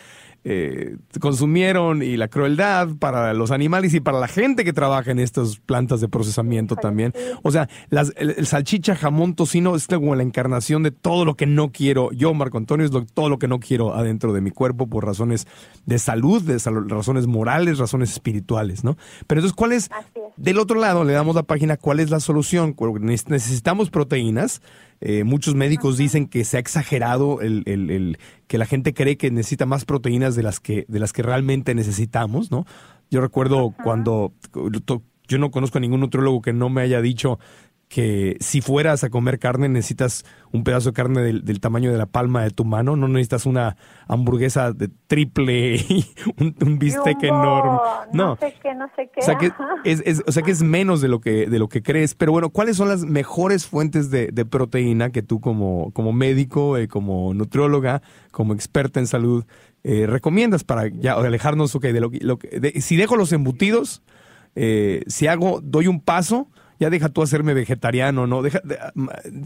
eh, 0.49 0.97
consumieron 1.21 2.03
y 2.05 2.17
la 2.17 2.29
crueldad 2.29 2.89
para 3.01 3.35
los 3.35 3.51
animales 3.51 3.95
y 3.95 4.01
para 4.01 4.21
la 4.21 4.29
gente 4.29 4.65
que 4.65 4.73
trabaja 4.73 5.11
en 5.11 5.19
estas 5.19 5.57
plantas 5.59 6.01
de 6.01 6.09
procesamiento 6.09 6.77
también. 6.77 7.13
O 7.43 7.51
sea, 7.51 7.69
las, 7.91 8.13
el, 8.17 8.31
el 8.31 8.47
salchicha, 8.47 8.95
jamón, 8.95 9.35
tocino 9.35 9.75
es 9.75 9.89
como 9.89 10.15
la 10.15 10.23
encarnación 10.23 10.85
de 10.85 10.93
todo 10.93 11.25
lo 11.25 11.35
que 11.35 11.47
no 11.47 11.73
quiero. 11.73 12.13
Yo, 12.13 12.33
Marco 12.33 12.59
Antonio, 12.59 12.87
es 12.87 12.93
lo- 12.93 13.05
todo 13.05 13.29
lo 13.29 13.41
que 13.41 13.49
no 13.49 13.59
quiero 13.59 13.93
adentro 13.95 14.33
de 14.33 14.41
mi 14.41 14.53
cuerpo 14.53 14.87
por 14.87 15.05
razones 15.05 15.49
de 15.85 15.99
salud, 15.99 16.41
de 16.43 16.61
sal- 16.61 16.89
razones 16.89 17.27
morales, 17.27 17.79
razones 17.79 18.13
espirituales, 18.13 18.85
¿no? 18.85 18.97
Pero 19.27 19.41
entonces, 19.41 19.57
¿cuál 19.57 19.73
es? 19.73 19.91
Del 20.37 20.61
otro 20.61 20.79
lado, 20.79 21.03
le 21.03 21.13
damos 21.13 21.35
la 21.35 21.43
página 21.43 21.77
cuál 21.77 21.99
es 21.99 22.11
la 22.11 22.21
solución. 22.21 22.77
Necesitamos 23.27 23.91
proteínas. 23.91 24.63
Eh, 25.01 25.25
muchos 25.25 25.55
médicos 25.55 25.99
dicen 25.99 26.27
que 26.27 26.45
se 26.45 26.57
ha 26.57 26.61
exagerado 26.61 27.41
el, 27.41 27.63
el- 27.67 27.91
el- 27.91 28.19
que 28.47 28.59
la 28.59 28.65
gente 28.67 28.95
cree 28.95 29.17
que 29.17 29.31
necesita 29.31 29.67
más 29.67 29.85
proteínas 29.85 30.35
de 30.37 30.43
las 30.43 30.59
que 30.61 30.85
de 30.89 30.99
las 31.01 31.13
que 31.13 31.23
realmente 31.23 31.75
necesitamos, 31.75 32.51
¿no? 32.51 32.65
Yo 33.11 33.21
recuerdo 33.21 33.75
cuando 33.85 34.33
yo 35.29 35.39
no 35.39 35.51
conozco 35.51 35.79
a 35.79 35.81
ningún 35.81 36.01
nutriólogo 36.01 36.41
que 36.43 36.53
no 36.53 36.69
me 36.71 36.83
haya 36.83 37.01
dicho 37.01 37.39
que 37.97 38.37
si 38.41 38.61
fueras 38.61 39.05
a 39.05 39.09
comer 39.09 39.39
carne 39.39 39.71
necesitas 39.71 40.27
un 40.53 40.65
pedazo 40.65 40.91
de 40.91 40.93
carne 40.93 41.23
del, 41.23 41.47
del 41.47 41.61
tamaño 41.61 41.91
de 41.91 41.97
la 41.97 42.05
palma 42.05 42.43
de 42.43 42.51
tu 42.51 42.67
mano, 42.67 42.95
no 42.95 43.09
necesitas 43.09 43.47
una 43.47 43.79
hamburguesa 44.07 44.73
de 44.75 44.91
triple 45.07 45.77
y 45.89 46.05
un, 46.39 46.55
un 46.61 46.79
bistec 46.79 47.15
Jumbo, 47.21 47.27
enorme. 47.27 47.71
No, 48.13 48.27
No, 48.27 48.37
sé 48.37 48.55
qué, 48.63 48.75
no 48.75 48.87
sé 48.97 49.11
qué. 49.15 49.21
o 49.21 49.25
sea 49.25 49.39
que 49.39 49.51
es, 49.85 50.03
es- 50.05 50.23
o 50.27 50.31
sea 50.31 50.43
que 50.43 50.51
es 50.51 50.63
menos 50.63 51.01
de 51.01 51.09
lo 51.09 51.21
que 51.21 51.47
de 51.47 51.59
lo 51.59 51.69
que 51.71 51.83
crees. 51.83 52.15
Pero 52.15 52.33
bueno, 52.33 52.51
¿cuáles 52.51 52.77
son 52.77 52.89
las 52.89 53.03
mejores 53.07 53.67
fuentes 53.67 54.11
de, 54.11 54.27
de 54.31 54.45
proteína 54.45 55.09
que 55.09 55.23
tú 55.23 55.41
como, 55.41 55.91
como 55.95 56.13
médico, 56.13 56.77
eh, 56.77 56.89
como 56.89 57.33
nutrióloga, 57.33 58.03
como 58.31 58.53
experta 58.53 59.01
en 59.01 59.07
salud, 59.07 59.47
eh, 59.85 60.07
recomiendas 60.07 60.65
para 60.65 60.89
ya 60.89 61.15
alejarnos 61.15 61.75
ok, 61.75 61.85
de 61.85 62.01
lo 62.03 62.11
que, 62.11 62.19
lo 62.21 62.39
que- 62.39 62.61
de- 62.61 62.79
si 62.83 62.97
dejo 62.97 63.17
los 63.17 63.33
embutidos, 63.33 64.03
eh, 64.55 65.03
si 65.07 65.29
hago, 65.29 65.61
doy 65.63 65.87
un 65.87 66.03
paso, 66.03 66.51
ya 66.79 66.91
deja 66.91 67.09
tú 67.09 67.23
hacerme 67.23 67.55
vegetariano, 67.55 68.27
¿no? 68.27 68.43
Deja, 68.43 68.61
de- 68.65 68.79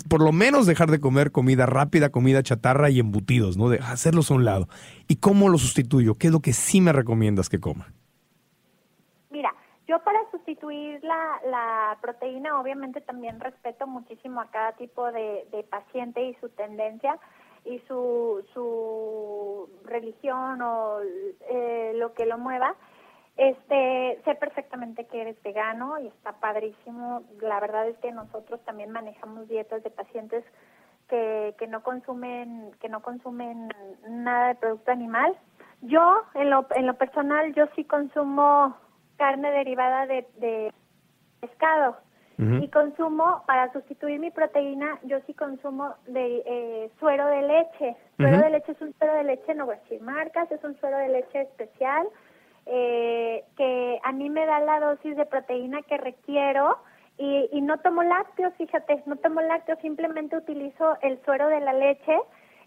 por 0.09 0.22
lo 0.22 0.33
menos 0.33 0.66
dejar 0.66 0.91
de 0.91 1.01
comer 1.01 1.33
comida 1.33 1.66
rápida, 1.66 2.11
comida 2.11 2.43
chatarra 2.43 2.91
y 2.91 3.01
embutidos, 3.01 3.57
¿no? 3.57 3.68
De 3.68 3.78
hacerlos 3.78 4.31
a 4.31 4.35
un 4.35 4.45
lado. 4.45 4.68
¿Y 5.09 5.16
cómo 5.16 5.49
lo 5.49 5.59
sustituyo? 5.59 6.16
¿Qué 6.16 6.28
es 6.28 6.33
lo 6.33 6.41
que 6.41 6.53
sí 6.53 6.81
me 6.81 6.93
recomiendas 6.93 7.49
que 7.49 7.61
coma? 7.61 7.93
Mira, 9.31 9.55
yo 9.87 10.03
para 10.03 10.18
sustituir 10.31 11.03
la, 11.05 11.41
la 11.51 11.99
proteína, 12.01 12.61
obviamente 12.61 13.01
también 13.01 13.41
respeto 13.41 13.87
muchísimo 13.87 14.41
a 14.41 14.51
cada 14.51 14.72
tipo 14.72 15.11
de, 15.12 15.47
de 15.53 15.62
paciente 15.64 16.24
y 16.24 16.35
su 16.41 16.49
tendencia 16.51 17.18
y 17.64 17.78
su, 17.87 18.43
su 18.55 19.68
religión 19.85 20.62
o 20.62 20.99
eh, 21.51 21.93
lo 21.97 22.12
que 22.14 22.26
lo 22.26 22.39
mueva. 22.39 22.74
Este, 23.41 24.20
sé 24.26 24.34
perfectamente 24.34 25.07
que 25.07 25.22
eres 25.22 25.43
vegano 25.43 25.99
y 25.99 26.09
está 26.09 26.32
padrísimo. 26.32 27.22
La 27.41 27.59
verdad 27.59 27.88
es 27.88 27.97
que 28.01 28.12
nosotros 28.12 28.61
también 28.66 28.91
manejamos 28.91 29.49
dietas 29.49 29.82
de 29.82 29.88
pacientes 29.88 30.45
que, 31.09 31.55
que 31.59 31.66
no 31.66 31.82
consumen 31.82 32.70
que 32.82 32.91
no 32.91 33.01
consumen 33.01 33.70
nada 34.07 34.49
de 34.49 34.55
producto 34.57 34.91
animal. 34.93 35.34
Yo 35.80 36.22
en 36.34 36.51
lo 36.51 36.66
en 36.74 36.86
lo 36.86 36.93
personal 36.99 37.55
yo 37.55 37.64
sí 37.74 37.84
consumo 37.84 38.76
carne 39.16 39.51
derivada 39.53 40.05
de, 40.05 40.28
de 40.36 40.70
pescado 41.41 41.97
y 42.36 42.68
consumo 42.68 43.43
para 43.47 43.70
sustituir 43.72 44.18
mi 44.18 44.30
proteína 44.30 44.99
yo 45.03 45.18
sí 45.26 45.32
consumo 45.32 45.95
de 46.07 46.43
eh, 46.45 46.91
suero 46.99 47.26
de 47.26 47.41
leche. 47.41 47.97
Suero 48.18 48.36
de 48.36 48.51
leche 48.51 48.72
es 48.72 48.80
un 48.82 48.93
suero 48.99 49.14
de 49.14 49.24
leche 49.24 49.55
no 49.55 49.64
voy 49.64 49.76
a 49.76 49.80
decir 49.80 50.03
marcas, 50.03 50.53
es 50.53 50.62
un 50.62 50.78
suero 50.78 50.99
de 50.99 51.09
leche 51.09 51.41
especial 51.41 52.07
eh, 52.66 53.44
que 53.56 53.98
a 54.02 54.12
mí 54.12 54.30
me 54.30 54.46
da 54.46 54.61
la 54.61 54.80
dosis 54.80 55.16
de 55.16 55.26
proteína 55.26 55.82
que 55.82 55.96
requiero 55.96 56.78
y, 57.18 57.48
y 57.52 57.61
no 57.61 57.78
tomo 57.78 58.02
lácteos, 58.02 58.54
fíjate, 58.54 59.02
no 59.06 59.16
tomo 59.16 59.40
lácteos, 59.40 59.78
simplemente 59.80 60.36
utilizo 60.36 60.96
el 61.02 61.20
suero 61.24 61.48
de 61.48 61.61
la 61.61 61.72
leche 61.72 62.18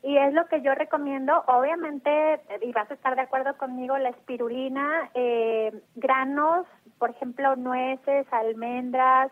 y 0.04 0.18
es 0.18 0.34
lo 0.34 0.46
que 0.48 0.62
yo 0.62 0.76
recomiendo. 0.76 1.44
Obviamente, 1.48 2.42
y 2.62 2.72
vas 2.74 2.92
a 2.92 2.94
estar 2.94 3.16
de 3.16 3.22
acuerdo 3.22 3.58
conmigo, 3.58 3.98
la 3.98 4.10
espirulina, 4.10 5.10
eh, 5.14 5.72
granos, 5.96 6.68
por 7.00 7.10
ejemplo, 7.10 7.56
nueces, 7.56 8.28
almendras, 8.32 9.32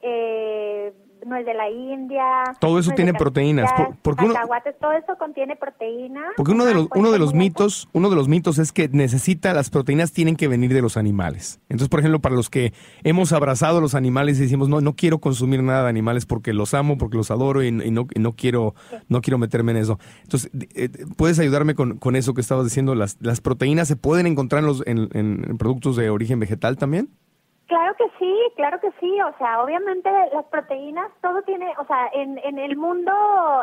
eh, 0.00 0.92
nuez 1.24 1.46
de 1.46 1.54
la 1.54 1.70
India. 1.70 2.22
Todo 2.60 2.78
eso 2.78 2.90
tiene 2.92 3.14
proteínas, 3.14 3.72
por- 3.72 3.96
porque 4.02 4.24
uno- 4.26 4.34
todo 4.80 4.92
eso 4.92 5.16
contiene 5.18 5.56
proteína. 5.56 6.22
Porque 6.36 6.52
uno 6.52 6.64
de 6.64 6.74
los, 6.74 6.88
uno 6.94 7.10
de 7.10 7.18
los 7.18 7.34
mitos, 7.34 7.88
uno 7.92 8.10
de 8.10 8.16
los 8.16 8.28
mitos 8.28 8.58
es 8.58 8.72
que 8.72 8.88
necesita, 8.88 9.52
las 9.54 9.70
proteínas 9.70 10.12
tienen 10.12 10.36
que 10.36 10.48
venir 10.48 10.72
de 10.74 10.82
los 10.82 10.96
animales. 10.96 11.60
Entonces, 11.68 11.88
por 11.88 12.00
ejemplo, 12.00 12.20
para 12.20 12.34
los 12.34 12.50
que 12.50 12.72
hemos 13.04 13.32
abrazado 13.32 13.78
a 13.78 13.80
los 13.80 13.94
animales 13.94 14.38
y 14.38 14.42
decimos, 14.42 14.68
no, 14.68 14.80
no 14.80 14.94
quiero 14.94 15.18
consumir 15.18 15.62
nada 15.62 15.84
de 15.84 15.88
animales 15.88 16.26
porque 16.26 16.52
los 16.52 16.74
amo, 16.74 16.98
porque 16.98 17.16
los 17.16 17.30
adoro 17.30 17.62
y, 17.62 17.68
y 17.68 17.90
no, 17.90 18.06
y 18.14 18.20
no 18.20 18.32
quiero, 18.34 18.74
no 19.08 19.20
quiero 19.20 19.38
meterme 19.38 19.72
en 19.72 19.78
eso. 19.78 19.98
Entonces, 20.22 20.50
eh, 20.74 20.90
¿puedes 21.16 21.38
ayudarme 21.38 21.74
con, 21.74 21.98
con 21.98 22.16
eso 22.16 22.34
que 22.34 22.40
estabas 22.40 22.64
diciendo? 22.64 22.94
¿Las, 22.94 23.16
las 23.20 23.40
proteínas 23.40 23.88
se 23.88 23.96
pueden 23.96 24.26
encontrar 24.26 24.60
en, 24.60 24.66
los, 24.66 24.82
en, 24.86 25.08
en 25.14 25.58
productos 25.58 25.96
de 25.96 26.10
origen 26.10 26.38
vegetal 26.40 26.76
también? 26.76 27.08
Claro 27.66 27.94
que 27.96 28.08
sí, 28.18 28.32
claro 28.54 28.78
que 28.80 28.92
sí. 29.00 29.20
O 29.22 29.32
sea, 29.38 29.62
obviamente 29.62 30.08
las 30.32 30.44
proteínas, 30.46 31.10
todo 31.20 31.42
tiene, 31.42 31.74
o 31.78 31.84
sea, 31.86 32.08
en, 32.12 32.38
en 32.38 32.58
el 32.58 32.76
mundo, 32.76 33.12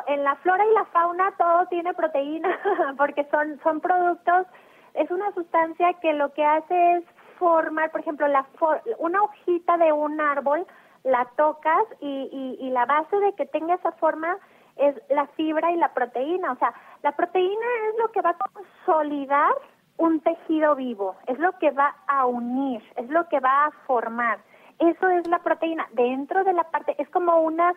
en 0.07 0.23
la 0.23 0.35
flora 0.37 0.65
y 0.65 0.73
la 0.73 0.85
fauna, 0.85 1.33
todo 1.37 1.65
tiene 1.67 1.93
proteína, 1.93 2.59
porque 2.97 3.23
son, 3.31 3.59
son 3.63 3.79
productos, 3.79 4.45
es 4.93 5.09
una 5.09 5.31
sustancia 5.33 5.93
que 6.01 6.13
lo 6.13 6.33
que 6.33 6.43
hace 6.43 6.97
es 6.97 7.03
formar, 7.39 7.91
por 7.91 8.01
ejemplo, 8.01 8.27
la 8.27 8.43
for- 8.59 8.81
una 8.99 9.21
hojita 9.23 9.77
de 9.77 9.91
un 9.93 10.19
árbol 10.19 10.65
la 11.03 11.25
tocas 11.37 11.83
y, 11.99 12.29
y, 12.59 12.65
y 12.65 12.69
la 12.71 12.85
base 12.85 13.15
de 13.17 13.33
que 13.35 13.45
tenga 13.45 13.75
esa 13.75 13.91
forma 13.93 14.37
es 14.77 14.95
la 15.09 15.27
fibra 15.27 15.71
y 15.71 15.75
la 15.77 15.93
proteína. 15.93 16.51
O 16.51 16.55
sea, 16.57 16.73
la 17.03 17.11
proteína 17.13 17.65
es 17.89 17.99
lo 17.99 18.11
que 18.11 18.21
va 18.21 18.31
a 18.31 18.37
consolidar 18.53 19.53
un 19.97 20.19
tejido 20.21 20.75
vivo, 20.75 21.15
es 21.27 21.37
lo 21.39 21.51
que 21.59 21.71
va 21.71 21.95
a 22.07 22.25
unir, 22.25 22.81
es 22.95 23.09
lo 23.09 23.27
que 23.29 23.39
va 23.39 23.65
a 23.65 23.71
formar. 23.85 24.39
Eso 24.79 25.07
es 25.09 25.27
la 25.27 25.39
proteína. 25.39 25.87
Dentro 25.93 26.43
de 26.43 26.53
la 26.53 26.63
parte, 26.63 26.95
es 26.97 27.07
como 27.09 27.41
una, 27.41 27.71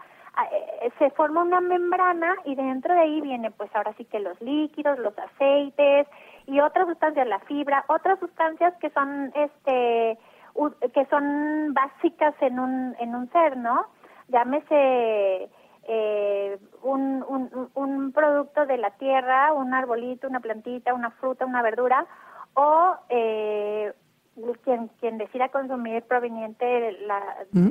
eh, 0.53 0.91
se 0.99 1.11
forma 1.11 1.43
una 1.43 1.61
membrana 1.61 2.35
y 2.45 2.55
dentro 2.55 2.95
de 2.95 3.01
ahí 3.01 3.21
viene 3.21 3.51
pues 3.51 3.71
ahora 3.75 3.93
sí 3.97 4.05
que 4.07 4.19
los 4.19 4.41
líquidos, 4.41 4.99
los 4.99 5.17
aceites 5.19 6.07
y 6.47 6.61
otras 6.61 6.87
sustancias, 6.87 7.27
la 7.27 7.39
fibra, 7.41 7.85
otras 7.89 8.19
sustancias 8.19 8.75
que 8.81 8.91
son 8.91 9.33
este 9.35 10.19
que 10.95 11.05
son 11.11 11.75
básicas 11.75 12.35
en 12.41 12.59
un 12.59 12.97
en 12.99 13.15
un 13.15 13.31
ser, 13.31 13.59
¿no? 13.59 13.87
Llámese 14.29 15.51
eh, 15.89 16.59
un, 16.83 17.25
un, 17.29 17.71
un 17.75 18.13
producto 18.13 18.67
de 18.67 18.77
la 18.77 18.91
tierra, 18.93 19.53
un 19.53 19.73
arbolito, 19.73 20.29
una 20.29 20.41
plantita, 20.41 20.95
una 20.95 21.11
fruta, 21.11 21.47
una 21.47 21.63
verdura, 21.63 22.07
o 22.55 22.97
eh, 23.09 23.93
quien, 24.65 24.89
quien 25.01 25.19
decida 25.19 25.49
consumir 25.49 26.03
proveniente 26.03 26.93
la, 27.07 27.23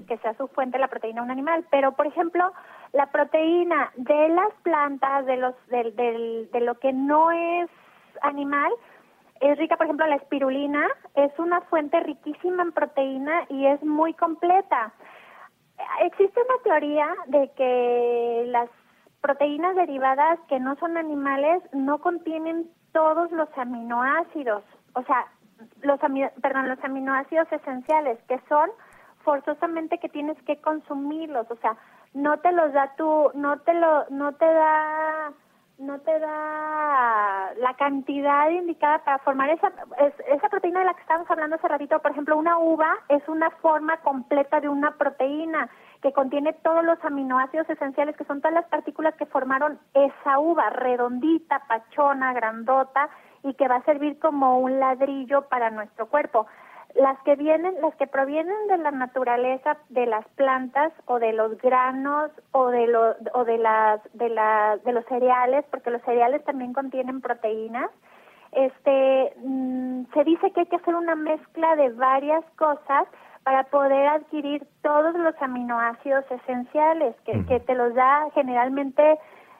que 0.07 0.17
sea 0.17 0.33
su 0.35 0.47
fuente 0.47 0.79
la 0.79 0.87
proteína 0.87 1.21
de 1.21 1.25
un 1.25 1.31
animal. 1.31 1.65
Pero, 1.69 1.91
por 1.93 2.07
ejemplo, 2.07 2.51
la 2.93 3.07
proteína 3.11 3.91
de 3.95 4.29
las 4.29 4.51
plantas, 4.63 5.25
de, 5.25 5.37
los, 5.37 5.55
del, 5.67 6.49
de 6.51 6.61
lo 6.61 6.79
que 6.79 6.93
no 6.93 7.31
es 7.31 7.69
animal, 8.21 8.71
es 9.41 9.57
rica, 9.57 9.75
por 9.75 9.85
ejemplo, 9.85 10.07
la 10.07 10.15
espirulina, 10.15 10.87
es 11.13 11.31
una 11.37 11.61
fuente 11.61 11.99
riquísima 11.99 12.63
en 12.63 12.71
proteína 12.71 13.45
y 13.49 13.65
es 13.65 13.83
muy 13.83 14.13
completa. 14.13 14.93
Existe 16.01 16.39
una 16.39 16.63
teoría 16.63 17.07
de 17.27 17.51
que 17.55 18.45
las 18.47 18.69
proteínas 19.21 19.75
derivadas 19.75 20.39
que 20.47 20.59
no 20.59 20.75
son 20.75 20.97
animales 20.97 21.63
no 21.73 21.99
contienen 21.99 22.69
todos 22.91 23.31
los 23.31 23.49
aminoácidos, 23.57 24.63
o 24.93 25.03
sea, 25.03 25.25
los 25.81 25.99
perdón, 26.41 26.69
los 26.69 26.83
aminoácidos 26.83 27.51
esenciales 27.51 28.19
que 28.27 28.39
son 28.47 28.69
forzosamente 29.23 29.97
que 29.97 30.09
tienes 30.09 30.41
que 30.43 30.61
consumirlos, 30.61 31.49
o 31.49 31.55
sea, 31.57 31.75
no 32.13 32.37
te 32.39 32.51
los 32.51 32.71
da 32.73 32.95
tu 32.95 33.31
no 33.33 33.59
te 33.59 33.73
lo 33.73 34.05
no 34.09 34.33
te 34.33 34.45
da 34.45 35.33
no 35.77 35.99
te 35.99 36.19
da 36.19 37.53
la 37.57 37.73
cantidad 37.77 38.49
indicada 38.49 38.99
para 39.03 39.19
formar 39.19 39.49
esa, 39.49 39.71
esa 40.27 40.49
proteína 40.49 40.79
de 40.79 40.85
la 40.85 40.93
que 40.93 41.01
estábamos 41.01 41.29
hablando 41.29 41.57
hace 41.57 41.67
ratito. 41.67 41.99
Por 41.99 42.11
ejemplo, 42.11 42.37
una 42.37 42.57
uva 42.57 42.97
es 43.09 43.27
una 43.27 43.49
forma 43.49 43.97
completa 43.97 44.61
de 44.61 44.69
una 44.69 44.91
proteína 44.91 45.69
que 46.01 46.13
contiene 46.13 46.53
todos 46.53 46.83
los 46.83 47.03
aminoácidos 47.03 47.69
esenciales, 47.69 48.15
que 48.15 48.25
son 48.25 48.39
todas 48.39 48.53
las 48.53 48.65
partículas 48.65 49.15
que 49.15 49.25
formaron 49.25 49.79
esa 49.93 50.39
uva, 50.39 50.69
redondita, 50.69 51.63
pachona, 51.67 52.33
grandota, 52.33 53.09
y 53.43 53.53
que 53.53 53.67
va 53.67 53.75
a 53.75 53.83
servir 53.83 54.17
como 54.19 54.59
un 54.59 54.79
ladrillo 54.79 55.43
para 55.49 55.69
nuestro 55.69 56.07
cuerpo 56.07 56.47
las 56.95 57.19
que 57.23 57.35
vienen, 57.35 57.75
las 57.81 57.93
que 57.95 58.07
provienen 58.07 58.67
de 58.67 58.77
la 58.77 58.91
naturaleza 58.91 59.77
de 59.89 60.05
las 60.05 60.25
plantas 60.29 60.93
o 61.05 61.19
de 61.19 61.33
los 61.33 61.57
granos 61.57 62.31
o 62.51 62.69
de 62.69 62.87
los 62.87 63.15
o 63.33 63.43
de 63.43 63.57
las 63.57 64.01
de 64.13 64.29
las 64.29 64.83
de 64.83 64.93
los 64.93 65.05
cereales, 65.05 65.65
porque 65.71 65.91
los 65.91 66.01
cereales 66.03 66.43
también 66.45 66.73
contienen 66.73 67.21
proteínas. 67.21 67.89
Este 68.53 69.33
mm, 69.43 70.05
se 70.13 70.23
dice 70.23 70.51
que 70.51 70.61
hay 70.61 70.65
que 70.67 70.77
hacer 70.77 70.95
una 70.95 71.15
mezcla 71.15 71.75
de 71.75 71.89
varias 71.89 72.45
cosas 72.55 73.07
para 73.43 73.63
poder 73.65 74.07
adquirir 74.07 74.65
todos 74.81 75.13
los 75.15 75.35
aminoácidos 75.41 76.25
esenciales 76.31 77.15
que, 77.25 77.45
que 77.45 77.59
te 77.59 77.75
los 77.75 77.93
da 77.93 78.29
generalmente 78.33 79.19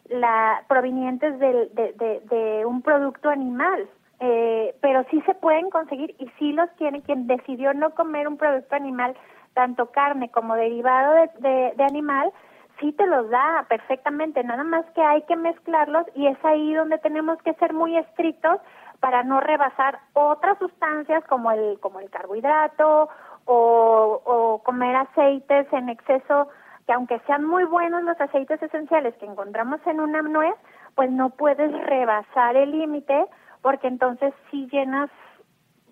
la 0.10 0.64
provenientes 0.68 1.38
de, 1.40 1.70
de, 1.74 2.22
de 2.22 2.66
un 2.66 2.82
producto 2.82 3.30
animal 3.30 3.90
eh, 4.20 4.76
pero 4.82 5.04
sí 5.10 5.22
se 5.26 5.34
pueden 5.36 5.70
conseguir 5.70 6.16
y 6.20 6.30
sí 6.40 6.54
los 6.54 6.74
tiene 6.78 7.02
quien 7.02 7.28
decidió 7.28 7.74
no 7.74 7.92
comer 7.92 8.28
un 8.28 8.38
producto 8.38 8.76
animal, 8.76 9.16
tanto 9.54 9.92
carne 9.92 10.30
como 10.30 10.56
derivado 10.56 11.14
de, 11.40 11.74
de, 11.76 11.84
animal, 11.84 12.32
sí 12.80 12.92
te 12.94 13.06
los 13.08 13.30
da 13.30 13.66
perfectamente, 13.68 14.44
nada 14.44 14.64
más 14.64 14.86
que 14.94 15.02
hay 15.02 15.22
que 15.24 15.36
mezclarlos 15.36 16.06
y 16.16 16.28
es 16.28 16.38
ahí 16.44 16.74
donde 16.74 16.98
tenemos 17.00 17.42
que 17.42 17.54
ser 17.56 17.74
muy 17.74 17.98
estrictos 17.98 18.60
para 19.00 19.24
no 19.24 19.40
rebasar 19.42 20.00
otras 20.14 20.58
sustancias 20.60 21.24
como 21.26 21.52
el 21.52 21.80
como 21.80 22.00
el 22.00 22.10
carbohidrato 22.10 23.10
o, 23.46 24.22
o 24.26 24.64
comer 24.64 24.96
aceites 24.96 25.72
en 25.74 25.90
exceso 25.90 26.48
que 26.86 26.94
aunque 26.94 27.20
sean 27.28 27.44
muy 27.44 27.64
buenos 27.66 28.04
los 28.04 28.20
aceites 28.20 28.62
esenciales 28.62 29.16
que 29.16 29.26
encontramos 29.26 29.80
en 29.88 30.00
una 30.00 30.22
nuez, 30.22 30.56
pues 30.94 31.12
no 31.12 31.32
puedes 31.32 31.72
rebasar 31.86 32.56
el 32.56 32.72
límite 32.72 33.26
porque 33.66 33.88
entonces 33.88 34.32
sí 34.52 34.70
llenas 34.72 35.10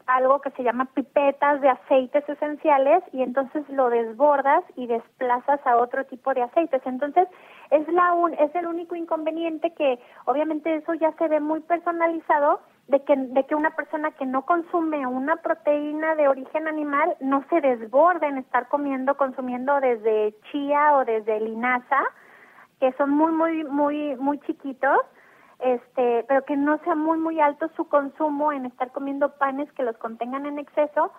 algo 0.05 0.41
que 0.41 0.51
se 0.51 0.61
llama 0.61 0.85
pipetas 0.93 1.59
de 1.59 1.69
aceites 1.69 2.23
esenciales 2.29 3.03
y 3.11 3.23
entonces 3.23 3.67
lo 3.67 3.89
desbordas 3.89 4.63
y 4.75 4.85
desplazas 4.85 5.59
a 5.65 5.77
otro 5.77 6.05
tipo 6.05 6.35
de 6.35 6.43
aceites. 6.43 6.83
Entonces 6.85 7.27
es 7.71 7.87
la 7.87 8.13
un, 8.13 8.35
es 8.35 8.53
el 8.53 8.67
único 8.67 8.95
inconveniente 8.95 9.73
que 9.73 9.97
obviamente 10.25 10.75
eso 10.75 10.93
ya 10.93 11.13
se 11.13 11.27
ve 11.27 11.39
muy 11.39 11.61
personalizado 11.61 12.59
de 12.89 13.03
que 13.05 13.15
de 13.15 13.43
que 13.47 13.55
una 13.55 13.71
persona 13.71 14.11
que 14.11 14.27
no 14.27 14.45
consume 14.45 15.07
una 15.07 15.37
proteína 15.37 16.13
de 16.13 16.27
origen 16.27 16.67
animal 16.67 17.15
no 17.21 17.43
se 17.49 17.59
desborde 17.59 18.27
en 18.27 18.37
estar 18.37 18.67
comiendo 18.67 19.17
consumiendo 19.17 19.79
desde 19.79 20.35
chía 20.51 20.95
o 20.95 21.05
desde 21.05 21.39
linaza 21.39 22.03
que 22.79 22.91
son 22.99 23.09
muy 23.09 23.31
muy 23.31 23.63
muy 23.63 24.15
muy 24.17 24.39
chiquitos 24.41 24.99
este, 25.63 26.25
pero 26.27 26.43
que 26.43 26.57
no 26.57 26.77
sea 26.79 26.95
muy 26.95 27.17
muy 27.17 27.39
alto 27.39 27.69
su 27.75 27.85
consumo 27.85 28.51
en 28.51 28.65
estar 28.65 28.91
comiendo 28.91 29.29
panes 29.37 29.71
que 29.71 29.83
los 29.83 29.97
contengan 29.97 30.45
en 30.45 30.59
exceso, 30.59 31.11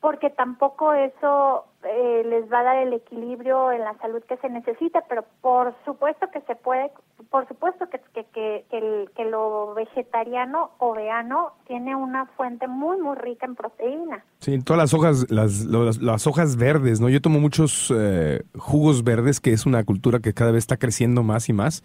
porque 0.00 0.28
tampoco 0.28 0.92
eso 0.92 1.64
eh, 1.82 2.22
les 2.26 2.52
va 2.52 2.60
a 2.60 2.64
dar 2.64 2.76
el 2.78 2.92
equilibrio 2.92 3.72
en 3.72 3.80
la 3.80 3.96
salud 3.98 4.22
que 4.28 4.36
se 4.36 4.50
necesita, 4.50 5.02
pero 5.08 5.24
por 5.40 5.74
supuesto 5.86 6.26
que 6.30 6.42
se 6.42 6.54
puede, 6.56 6.92
por 7.30 7.48
supuesto 7.48 7.88
que, 7.88 8.00
que, 8.12 8.24
que, 8.70 9.08
que 9.16 9.24
lo 9.24 9.72
vegetariano 9.74 10.72
o 10.78 10.94
vegano 10.94 11.52
tiene 11.66 11.96
una 11.96 12.26
fuente 12.36 12.68
muy, 12.68 12.98
muy 12.98 13.16
rica 13.16 13.46
en 13.46 13.54
proteína. 13.54 14.24
Sí, 14.40 14.58
todas 14.62 14.78
las 14.78 14.94
hojas, 14.94 15.30
las, 15.30 15.64
las, 15.64 16.26
hojas 16.26 16.56
verdes, 16.56 17.00
¿no? 17.00 17.08
Yo 17.08 17.22
tomo 17.22 17.40
muchos 17.40 17.92
eh, 17.96 18.42
jugos 18.58 19.02
verdes, 19.02 19.40
que 19.40 19.52
es 19.52 19.64
una 19.64 19.84
cultura 19.84 20.18
que 20.18 20.34
cada 20.34 20.50
vez 20.50 20.58
está 20.58 20.76
creciendo 20.76 21.22
más 21.22 21.48
y 21.48 21.54
más 21.54 21.82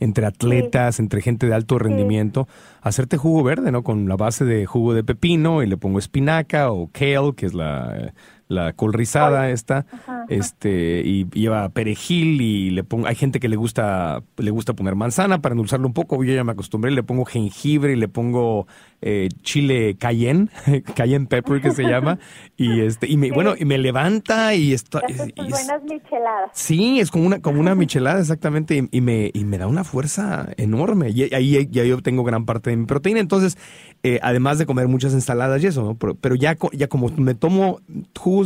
entre 0.00 0.26
atletas, 0.26 1.00
entre 1.00 1.22
gente 1.22 1.46
de 1.46 1.54
alto 1.54 1.78
rendimiento, 1.78 2.48
hacerte 2.82 3.16
jugo 3.16 3.42
verde, 3.42 3.72
¿no? 3.72 3.82
Con 3.82 4.08
la 4.08 4.16
base 4.16 4.44
de 4.44 4.66
jugo 4.66 4.94
de 4.94 5.04
pepino 5.04 5.62
y 5.62 5.66
le 5.66 5.76
pongo 5.76 5.98
espinaca 5.98 6.70
o 6.70 6.90
kale, 6.92 7.34
que 7.36 7.46
es 7.46 7.54
la 7.54 8.12
la 8.48 8.72
col 8.72 8.92
rizada 8.92 9.50
esta, 9.50 9.86
este, 10.28 11.02
y 11.04 11.26
lleva 11.30 11.68
perejil 11.70 12.40
y 12.40 12.70
le 12.70 12.84
pongo, 12.84 13.06
hay 13.06 13.14
gente 13.14 13.40
que 13.40 13.48
le 13.48 13.56
gusta, 13.56 14.22
le 14.36 14.50
gusta 14.50 14.74
poner 14.74 14.94
manzana 14.94 15.40
para 15.40 15.54
endulzarlo 15.54 15.86
un 15.86 15.94
poco, 15.94 16.22
yo 16.24 16.34
ya 16.34 16.44
me 16.44 16.52
acostumbré, 16.52 16.90
le 16.90 17.02
pongo 17.02 17.24
jengibre 17.24 17.94
y 17.94 17.96
le 17.96 18.08
pongo 18.08 18.66
eh, 19.00 19.28
chile 19.42 19.96
cayenne, 19.98 20.48
cayenne 20.94 21.26
pepper 21.26 21.60
que 21.60 21.72
se 21.72 21.84
llama, 21.84 22.18
y 22.56 22.80
este, 22.80 23.08
y 23.08 23.16
me, 23.16 23.30
bueno, 23.30 23.54
y 23.58 23.64
me 23.64 23.78
levanta 23.78 24.54
y 24.54 24.72
esto. 24.72 25.00
buenas 25.36 25.82
micheladas. 25.82 26.50
Sí, 26.52 27.00
es 27.00 27.10
como 27.10 27.26
una, 27.26 27.40
como 27.40 27.60
una 27.60 27.74
michelada 27.74 28.20
exactamente, 28.20 28.88
y, 28.90 29.00
me, 29.00 29.30
y 29.32 29.44
me 29.44 29.58
da 29.58 29.66
una 29.66 29.84
fuerza 29.84 30.48
enorme, 30.56 31.10
y 31.10 31.34
ahí 31.34 31.68
ya 31.70 31.84
yo 31.84 31.96
obtengo 31.96 32.24
gran 32.24 32.44
parte 32.44 32.70
de 32.70 32.76
mi 32.76 32.86
proteína, 32.86 33.20
entonces, 33.20 33.56
eh, 34.02 34.20
además 34.22 34.58
de 34.58 34.66
comer 34.66 34.88
muchas 34.88 35.14
ensaladas 35.14 35.62
y 35.62 35.68
eso, 35.68 35.82
¿no? 35.82 35.94
Pero, 35.96 36.14
pero 36.14 36.34
ya, 36.34 36.56
ya 36.72 36.88
como 36.88 37.08
me 37.08 37.34
tomo 37.34 37.80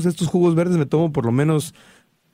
estos 0.07 0.28
jugos 0.28 0.55
verdes 0.55 0.76
me 0.76 0.86
tomo 0.86 1.12
por 1.12 1.24
lo 1.24 1.32
menos 1.32 1.74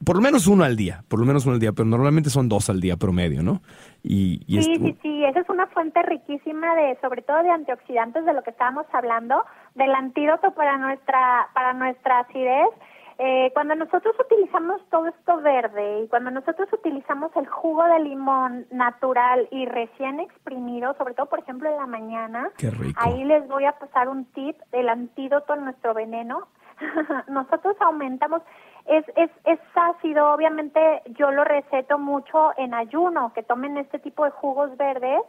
por 0.04 0.16
lo 0.16 0.22
menos 0.22 0.46
uno 0.46 0.64
al 0.64 0.76
día, 0.76 1.04
por 1.08 1.18
lo 1.18 1.26
menos 1.26 1.46
uno 1.46 1.54
al 1.54 1.60
día, 1.60 1.72
pero 1.72 1.86
normalmente 1.86 2.30
son 2.30 2.48
dos 2.48 2.68
al 2.68 2.80
día 2.80 2.96
promedio, 2.96 3.42
¿no? 3.42 3.62
Y, 4.02 4.44
sí, 4.48 4.76
sí, 4.76 4.96
sí, 5.00 5.24
esa 5.24 5.40
es 5.40 5.48
una 5.48 5.66
fuente 5.68 6.02
riquísima 6.02 6.74
de, 6.74 6.98
sobre 7.00 7.22
todo 7.22 7.42
de 7.42 7.50
antioxidantes, 7.50 8.24
de 8.24 8.34
lo 8.34 8.42
que 8.42 8.50
estábamos 8.50 8.86
hablando, 8.92 9.44
del 9.74 9.94
antídoto 9.94 10.52
para 10.52 10.76
nuestra, 10.78 11.48
para 11.54 11.72
nuestra 11.72 12.20
acidez. 12.20 12.68
Eh, 13.16 13.52
cuando 13.54 13.76
nosotros 13.76 14.16
utilizamos 14.18 14.80
todo 14.90 15.06
esto 15.06 15.40
verde 15.40 16.02
y 16.02 16.08
cuando 16.08 16.32
nosotros 16.32 16.68
utilizamos 16.72 17.30
el 17.36 17.46
jugo 17.46 17.84
de 17.84 18.00
limón 18.00 18.66
natural 18.72 19.46
y 19.52 19.66
recién 19.66 20.18
exprimido, 20.18 20.96
sobre 20.98 21.14
todo 21.14 21.26
por 21.26 21.38
ejemplo 21.38 21.70
en 21.70 21.76
la 21.76 21.86
mañana, 21.86 22.50
ahí 22.96 23.24
les 23.24 23.46
voy 23.46 23.66
a 23.66 23.78
pasar 23.78 24.08
un 24.08 24.24
tip 24.32 24.56
del 24.72 24.88
antídoto 24.88 25.52
a 25.52 25.56
nuestro 25.56 25.94
veneno. 25.94 26.48
nosotros 27.28 27.76
aumentamos, 27.80 28.42
es, 28.86 29.04
es, 29.16 29.30
es 29.44 29.58
ácido, 29.74 30.32
obviamente 30.32 31.02
yo 31.06 31.30
lo 31.30 31.44
receto 31.44 31.98
mucho 31.98 32.52
en 32.56 32.74
ayuno, 32.74 33.32
que 33.34 33.42
tomen 33.42 33.76
este 33.78 33.98
tipo 33.98 34.24
de 34.24 34.30
jugos 34.30 34.76
verdes 34.76 35.20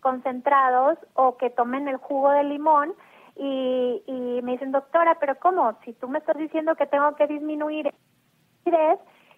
concentrados 0.00 0.98
o 1.14 1.36
que 1.36 1.50
tomen 1.50 1.88
el 1.88 1.96
jugo 1.96 2.30
de 2.30 2.44
limón 2.44 2.94
y, 3.36 4.02
y 4.06 4.42
me 4.42 4.52
dicen, 4.52 4.72
doctora, 4.72 5.16
pero 5.20 5.38
¿cómo? 5.38 5.78
Si 5.84 5.92
tú 5.94 6.08
me 6.08 6.18
estás 6.18 6.36
diciendo 6.36 6.74
que 6.76 6.86
tengo 6.86 7.14
que 7.16 7.26
disminuir 7.26 7.92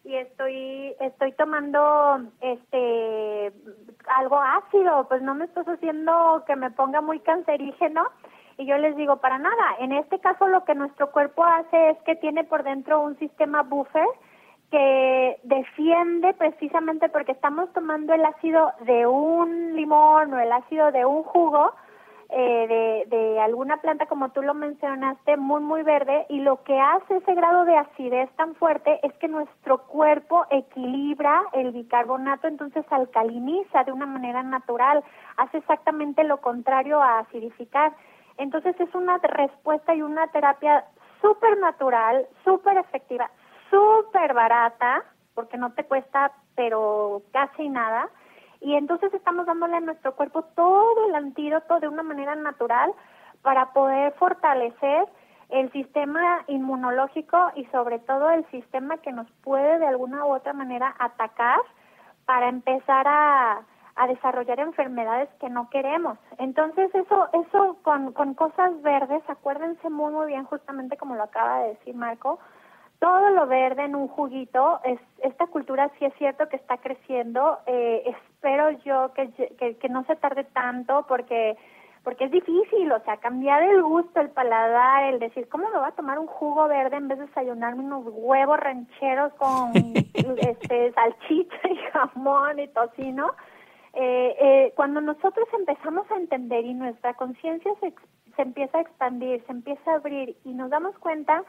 y 0.05 0.15
estoy 0.17 0.95
estoy 1.01 1.33
tomando 1.33 2.21
este 2.41 3.53
algo 4.17 4.39
ácido, 4.39 5.07
pues 5.09 5.23
no 5.23 5.35
me 5.35 5.45
estás 5.45 5.67
haciendo 5.69 6.43
que 6.47 6.57
me 6.57 6.71
ponga 6.71 7.01
muy 7.01 7.21
cancerígeno. 7.21 8.09
Y 8.61 8.67
yo 8.67 8.77
les 8.77 8.95
digo, 8.95 9.17
para 9.17 9.39
nada. 9.39 9.77
En 9.79 9.91
este 9.93 10.19
caso 10.19 10.47
lo 10.47 10.65
que 10.67 10.75
nuestro 10.75 11.11
cuerpo 11.13 11.43
hace 11.43 11.91
es 11.91 11.99
que 12.03 12.15
tiene 12.17 12.45
por 12.45 12.63
dentro 12.63 13.01
un 13.01 13.19
sistema 13.19 13.63
buffer 13.63 14.07
que 14.71 15.41
defiende 15.45 16.35
precisamente 16.35 17.09
porque 17.09 17.33
estamos 17.33 17.73
tomando 17.73 18.13
el 18.13 18.23
ácido 18.23 18.71
de 18.83 19.07
un 19.07 19.75
limón 19.75 20.35
o 20.35 20.39
el 20.39 20.53
ácido 20.53 20.93
de 20.93 21.07
un 21.07 21.23
jugo, 21.23 21.73
eh, 22.29 23.07
de, 23.09 23.17
de 23.17 23.41
alguna 23.41 23.79
planta 23.79 24.05
como 24.05 24.29
tú 24.29 24.43
lo 24.43 24.53
mencionaste, 24.53 25.39
muy, 25.39 25.63
muy 25.63 25.83
verde, 25.83 26.27
y 26.29 26.41
lo 26.41 26.63
que 26.63 26.79
hace 26.79 27.17
ese 27.17 27.35
grado 27.35 27.65
de 27.65 27.79
acidez 27.79 28.29
tan 28.37 28.55
fuerte 28.57 29.01
es 29.03 29.13
que 29.15 29.27
nuestro 29.27 29.79
cuerpo 29.87 30.45
equilibra 30.51 31.45
el 31.55 31.73
bicarbonato, 31.73 32.47
entonces 32.47 32.85
alcaliniza 32.91 33.85
de 33.85 33.93
una 33.93 34.07
manera 34.07 34.43
natural, 34.43 35.03
hace 35.39 35.57
exactamente 35.57 36.25
lo 36.25 36.43
contrario 36.43 37.01
a 37.01 37.21
acidificar. 37.21 37.93
Entonces 38.41 38.75
es 38.81 38.95
una 38.95 39.19
respuesta 39.19 39.95
y 39.95 40.01
una 40.01 40.27
terapia 40.29 40.87
súper 41.21 41.59
natural, 41.59 42.27
súper 42.43 42.79
efectiva, 42.79 43.31
súper 43.69 44.33
barata, 44.33 45.05
porque 45.35 45.59
no 45.59 45.75
te 45.75 45.85
cuesta, 45.85 46.33
pero 46.55 47.21
casi 47.33 47.69
nada. 47.69 48.09
Y 48.63 48.77
entonces 48.77 49.13
estamos 49.13 49.45
dándole 49.45 49.77
a 49.77 49.81
nuestro 49.81 50.17
cuerpo 50.17 50.43
todo 50.57 51.09
el 51.09 51.15
antídoto 51.15 51.81
de 51.81 51.89
una 51.89 52.03
manera 52.03 52.35
natural 52.35 52.95
para 53.43 53.75
poder 53.75 54.15
fortalecer 54.15 55.05
el 55.51 55.71
sistema 55.73 56.43
inmunológico 56.47 57.53
y 57.57 57.67
sobre 57.67 57.99
todo 57.99 58.31
el 58.31 58.47
sistema 58.51 58.97
que 58.99 59.13
nos 59.13 59.31
puede 59.43 59.79
de 59.81 59.87
alguna 59.87 60.25
u 60.25 60.33
otra 60.33 60.55
manera 60.55 60.95
atacar 60.99 61.61
para 62.25 62.49
empezar 62.49 63.07
a, 63.07 63.61
a 64.01 64.07
desarrollar 64.07 64.59
enfermedades 64.61 65.29
que 65.41 65.51
no 65.51 65.69
queremos. 65.69 66.19
Entonces 66.39 66.93
eso 66.95 67.29
eso 67.35 67.77
con, 67.83 68.13
con 68.13 68.33
cosas 68.33 68.81
verdes, 68.81 69.23
acuérdense 69.29 69.91
muy 69.91 70.11
muy 70.11 70.27
bien 70.29 70.45
justamente 70.45 70.97
como 70.97 71.17
lo 71.17 71.25
acaba 71.25 71.61
de 71.61 71.69
decir 71.75 71.95
Marco, 71.95 72.39
todo 72.99 73.31
lo 73.31 73.47
verde 73.47 73.85
en 73.85 73.95
un 73.95 74.09
juguito, 74.09 74.81
es, 74.85 74.99
esta 75.23 75.47
cultura 75.49 75.91
sí 75.99 76.07
es 76.07 76.15
cierto 76.15 76.49
que 76.49 76.57
está 76.57 76.79
creciendo, 76.79 77.59
eh, 77.67 78.03
espero 78.07 78.71
yo 78.85 79.13
que, 79.13 79.31
que, 79.59 79.77
que, 79.77 79.89
no 79.91 80.05
se 80.05 80.17
tarde 80.17 80.45
tanto 80.45 81.05
porque 81.07 81.59
porque 82.03 82.25
es 82.25 82.31
difícil, 82.31 82.91
o 82.93 83.01
sea, 83.01 83.19
cambiar 83.19 83.63
el 83.63 83.83
gusto, 83.83 84.21
el 84.21 84.31
paladar, 84.31 85.13
el 85.13 85.19
decir, 85.19 85.47
¿cómo 85.51 85.69
me 85.69 85.77
voy 85.77 85.87
a 85.87 85.93
tomar 85.93 86.19
un 86.19 86.27
jugo 86.27 86.67
verde 86.67 86.97
en 86.97 87.09
vez 87.09 87.19
de 87.19 87.27
desayunarme 87.27 87.85
unos 87.85 88.05
huevos 88.07 88.59
rancheros 88.59 89.35
con 89.35 89.73
este 90.39 90.93
salchicha 90.93 91.69
y 91.69 91.77
jamón 91.93 92.59
y 92.59 92.69
tocino? 92.69 93.35
Eh, 93.95 94.37
eh, 94.41 94.73
cuando 94.77 95.01
nosotros 95.01 95.49
empezamos 95.53 96.09
a 96.11 96.17
entender 96.17 96.65
y 96.65 96.75
nuestra 96.75 97.15
conciencia 97.15 97.73
se, 97.81 97.93
se 98.37 98.43
empieza 98.43 98.79
a 98.79 98.83
expandir, 98.83 99.45
se 99.47 99.53
empieza 99.53 99.91
a 99.91 99.97
abrir 99.97 100.37
y 100.45 100.53
nos 100.53 100.71
damos 100.71 100.97
cuenta 100.99 101.43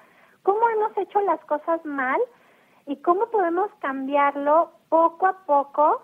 cómo 0.44 0.68
hemos 0.70 0.98
hecho 0.98 1.22
las 1.22 1.40
cosas 1.46 1.84
mal 1.86 2.20
y 2.88 2.98
cómo 2.98 3.28
podemos 3.28 3.70
cambiarlo 3.80 4.72
poco 4.90 5.28
a 5.28 5.38
poco 5.46 6.04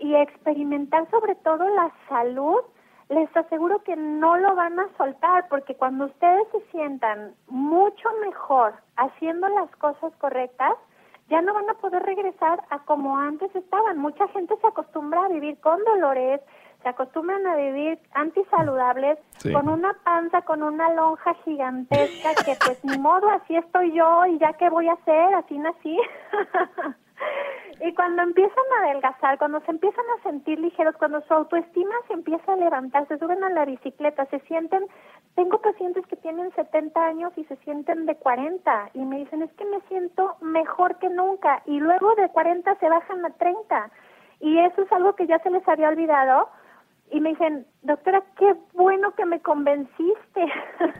y 0.00 0.14
experimentar 0.14 1.10
sobre 1.10 1.34
todo 1.36 1.68
la 1.70 1.92
salud, 2.08 2.60
les 3.08 3.34
aseguro 3.36 3.82
que 3.84 3.96
no 3.96 4.36
lo 4.36 4.54
van 4.54 4.78
a 4.78 4.88
soltar 4.96 5.48
porque 5.48 5.74
cuando 5.74 6.06
ustedes 6.06 6.46
se 6.52 6.60
sientan 6.70 7.34
mucho 7.48 8.08
mejor 8.20 8.74
haciendo 8.96 9.48
las 9.48 9.70
cosas 9.76 10.12
correctas, 10.18 10.74
ya 11.28 11.42
no 11.42 11.52
van 11.54 11.68
a 11.68 11.74
poder 11.74 12.02
regresar 12.02 12.62
a 12.70 12.80
como 12.80 13.16
antes 13.18 13.54
estaban. 13.54 13.98
Mucha 13.98 14.26
gente 14.28 14.56
se 14.60 14.66
acostumbra 14.66 15.24
a 15.24 15.28
vivir 15.28 15.58
con 15.60 15.82
dolores, 15.84 16.40
se 16.82 16.88
acostumbran 16.88 17.46
a 17.46 17.56
vivir 17.56 17.98
antisaludables, 18.12 19.18
con 19.52 19.68
una 19.68 19.94
panza, 20.04 20.42
con 20.42 20.62
una 20.62 20.90
lonja 20.94 21.34
gigantesca, 21.44 22.34
que 22.44 22.56
pues 22.64 22.84
ni 22.84 22.98
modo, 22.98 23.28
así 23.30 23.56
estoy 23.56 23.92
yo 23.92 24.26
y 24.26 24.38
ya 24.38 24.52
qué 24.54 24.70
voy 24.70 24.88
a 24.88 24.92
hacer, 24.92 25.34
así 25.34 25.58
nací. 25.58 25.98
y 27.80 27.94
cuando 27.94 28.22
empiezan 28.22 28.64
a 28.76 28.84
adelgazar, 28.84 29.38
cuando 29.38 29.60
se 29.60 29.70
empiezan 29.70 30.04
a 30.18 30.22
sentir 30.22 30.58
ligeros, 30.60 30.96
cuando 30.96 31.20
su 31.22 31.34
autoestima 31.34 31.94
se 32.06 32.14
empieza 32.14 32.52
a 32.52 32.56
levantar, 32.56 33.06
se 33.08 33.18
suben 33.18 33.42
a 33.42 33.50
la 33.50 33.64
bicicleta, 33.64 34.26
se 34.26 34.40
sienten, 34.40 34.86
tengo 35.38 35.60
pacientes 35.60 36.04
que 36.08 36.16
tienen 36.16 36.50
70 36.56 37.00
años 37.00 37.32
y 37.36 37.44
se 37.44 37.54
sienten 37.58 38.06
de 38.06 38.16
40 38.16 38.90
y 38.94 39.04
me 39.04 39.18
dicen, 39.18 39.42
es 39.42 39.52
que 39.52 39.64
me 39.66 39.80
siento 39.82 40.34
mejor 40.40 40.98
que 40.98 41.08
nunca 41.08 41.62
y 41.64 41.78
luego 41.78 42.12
de 42.16 42.28
40 42.28 42.74
se 42.74 42.88
bajan 42.88 43.24
a 43.24 43.30
30 43.30 43.88
y 44.40 44.58
eso 44.58 44.82
es 44.82 44.90
algo 44.90 45.14
que 45.14 45.28
ya 45.28 45.38
se 45.38 45.50
les 45.50 45.66
había 45.68 45.90
olvidado 45.90 46.48
y 47.12 47.20
me 47.20 47.30
dicen, 47.30 47.66
doctora, 47.82 48.22
qué 48.36 48.52
bueno 48.74 49.12
que 49.14 49.24
me 49.26 49.40
convenciste. 49.40 50.52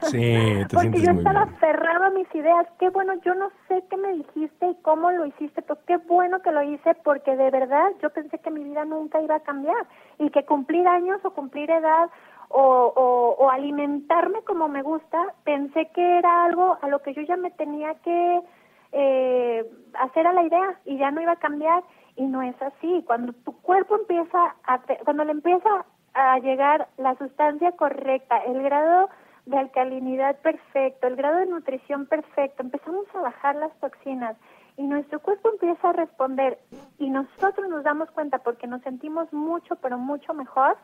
Sí, 0.03 0.63
te 0.67 0.67
Porque 0.73 1.01
yo 1.01 1.11
estaba 1.11 1.43
bien. 1.43 1.55
aferrada 1.55 2.07
a 2.07 2.11
mis 2.11 2.33
ideas. 2.33 2.65
Qué 2.79 2.89
bueno, 2.89 3.15
yo 3.25 3.35
no 3.35 3.51
sé 3.67 3.83
qué 3.89 3.97
me 3.97 4.13
dijiste 4.13 4.69
y 4.69 4.75
cómo 4.81 5.11
lo 5.11 5.25
hiciste, 5.25 5.61
pero 5.61 5.79
qué 5.85 5.97
bueno 5.97 6.41
que 6.41 6.51
lo 6.51 6.63
hice 6.63 6.95
porque 7.03 7.35
de 7.35 7.51
verdad 7.51 7.91
yo 8.01 8.09
pensé 8.09 8.39
que 8.39 8.51
mi 8.51 8.63
vida 8.63 8.85
nunca 8.85 9.21
iba 9.21 9.35
a 9.35 9.41
cambiar 9.41 9.85
y 10.17 10.29
que 10.29 10.45
cumplir 10.45 10.87
años 10.87 11.19
o 11.25 11.31
cumplir 11.31 11.69
edad 11.69 12.09
o, 12.49 12.93
o, 12.95 13.35
o 13.43 13.49
alimentarme 13.49 14.41
como 14.41 14.67
me 14.67 14.81
gusta, 14.81 15.33
pensé 15.43 15.87
que 15.93 16.17
era 16.17 16.45
algo 16.45 16.77
a 16.81 16.87
lo 16.87 17.01
que 17.01 17.13
yo 17.13 17.21
ya 17.21 17.37
me 17.37 17.51
tenía 17.51 17.93
que 17.95 18.41
eh, 18.91 19.65
hacer 19.93 20.27
a 20.27 20.33
la 20.33 20.43
idea 20.43 20.79
y 20.85 20.97
ya 20.97 21.11
no 21.11 21.21
iba 21.21 21.33
a 21.33 21.39
cambiar 21.39 21.83
y 22.15 22.25
no 22.25 22.41
es 22.41 22.59
así. 22.61 23.03
Cuando 23.05 23.33
tu 23.33 23.53
cuerpo 23.61 23.95
empieza 23.95 24.55
a, 24.65 24.79
cuando 25.05 25.23
le 25.23 25.31
empieza 25.31 25.85
a 26.13 26.39
llegar 26.39 26.87
la 26.97 27.15
sustancia 27.15 27.71
correcta, 27.73 28.39
el 28.39 28.61
grado 28.63 29.09
de 29.45 29.57
alcalinidad 29.57 30.37
perfecto, 30.41 31.07
el 31.07 31.15
grado 31.15 31.37
de 31.37 31.45
nutrición 31.45 32.07
perfecto, 32.07 32.63
empezamos 32.63 33.05
a 33.13 33.21
bajar 33.21 33.55
las 33.55 33.73
toxinas 33.79 34.35
y 34.77 34.83
nuestro 34.83 35.19
cuerpo 35.19 35.49
empieza 35.49 35.89
a 35.89 35.93
responder 35.93 36.57
y 36.97 37.09
nosotros 37.09 37.69
nos 37.69 37.83
damos 37.83 38.09
cuenta 38.11 38.39
porque 38.39 38.67
nos 38.67 38.81
sentimos 38.81 39.31
mucho, 39.33 39.75
pero 39.77 39.97
mucho 39.97 40.33
mejor, 40.33 40.77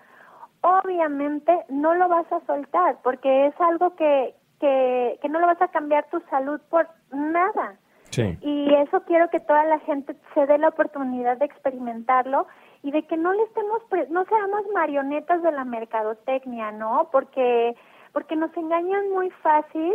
obviamente 0.65 1.65
no 1.69 1.93
lo 1.93 2.07
vas 2.07 2.29
a 2.31 2.39
soltar 2.45 2.97
porque 3.03 3.47
es 3.47 3.61
algo 3.61 3.95
que, 3.95 4.33
que, 4.59 5.19
que 5.21 5.29
no 5.29 5.39
lo 5.39 5.45
vas 5.47 5.61
a 5.61 5.67
cambiar 5.67 6.09
tu 6.09 6.19
salud 6.31 6.59
por 6.69 6.87
nada. 7.11 7.75
Sí. 8.09 8.37
Y 8.41 8.73
eso 8.73 9.03
quiero 9.03 9.29
que 9.29 9.39
toda 9.39 9.63
la 9.65 9.79
gente 9.79 10.15
se 10.33 10.45
dé 10.45 10.57
la 10.57 10.69
oportunidad 10.69 11.37
de 11.37 11.45
experimentarlo 11.45 12.47
y 12.81 12.91
de 12.91 13.03
que 13.07 13.17
no 13.17 13.33
le 13.33 13.43
estemos, 13.43 13.83
pre- 13.89 14.07
no 14.09 14.25
seamos 14.25 14.61
marionetas 14.73 15.41
de 15.43 15.51
la 15.51 15.65
mercadotecnia, 15.65 16.71
¿no? 16.71 17.09
Porque, 17.11 17.75
porque 18.13 18.35
nos 18.35 18.55
engañan 18.55 19.09
muy 19.11 19.29
fácil 19.31 19.93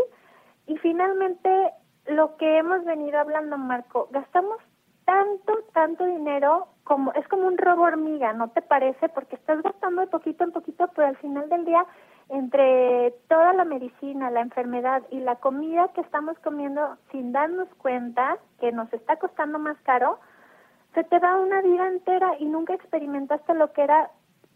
y 0.66 0.76
finalmente 0.78 1.50
lo 2.06 2.36
que 2.36 2.58
hemos 2.58 2.84
venido 2.84 3.18
hablando, 3.18 3.56
Marco, 3.58 4.08
gastamos 4.10 4.58
tanto, 5.10 5.58
tanto 5.72 6.06
dinero 6.06 6.68
como, 6.84 7.12
es 7.14 7.26
como 7.26 7.48
un 7.48 7.58
robo 7.58 7.82
hormiga, 7.82 8.32
¿no 8.32 8.50
te 8.50 8.62
parece? 8.62 9.08
Porque 9.08 9.34
estás 9.34 9.60
gastando 9.60 10.02
de 10.02 10.06
poquito 10.06 10.44
en 10.44 10.52
poquito, 10.52 10.88
pero 10.94 11.08
al 11.08 11.16
final 11.16 11.48
del 11.48 11.64
día 11.64 11.84
entre 12.28 13.10
toda 13.28 13.52
la 13.54 13.64
medicina, 13.64 14.30
la 14.30 14.40
enfermedad 14.40 15.02
y 15.10 15.18
la 15.18 15.34
comida 15.36 15.88
que 15.94 16.00
estamos 16.00 16.38
comiendo 16.38 16.96
sin 17.10 17.32
darnos 17.32 17.66
cuenta 17.78 18.38
que 18.60 18.70
nos 18.70 18.92
está 18.92 19.16
costando 19.16 19.58
más 19.58 19.76
caro, 19.82 20.20
se 20.94 21.02
te 21.02 21.18
va 21.18 21.40
una 21.40 21.60
vida 21.60 21.88
entera 21.88 22.36
y 22.38 22.44
nunca 22.44 22.74
experimentaste 22.74 23.52
lo 23.54 23.72
que 23.72 23.82
era 23.82 24.12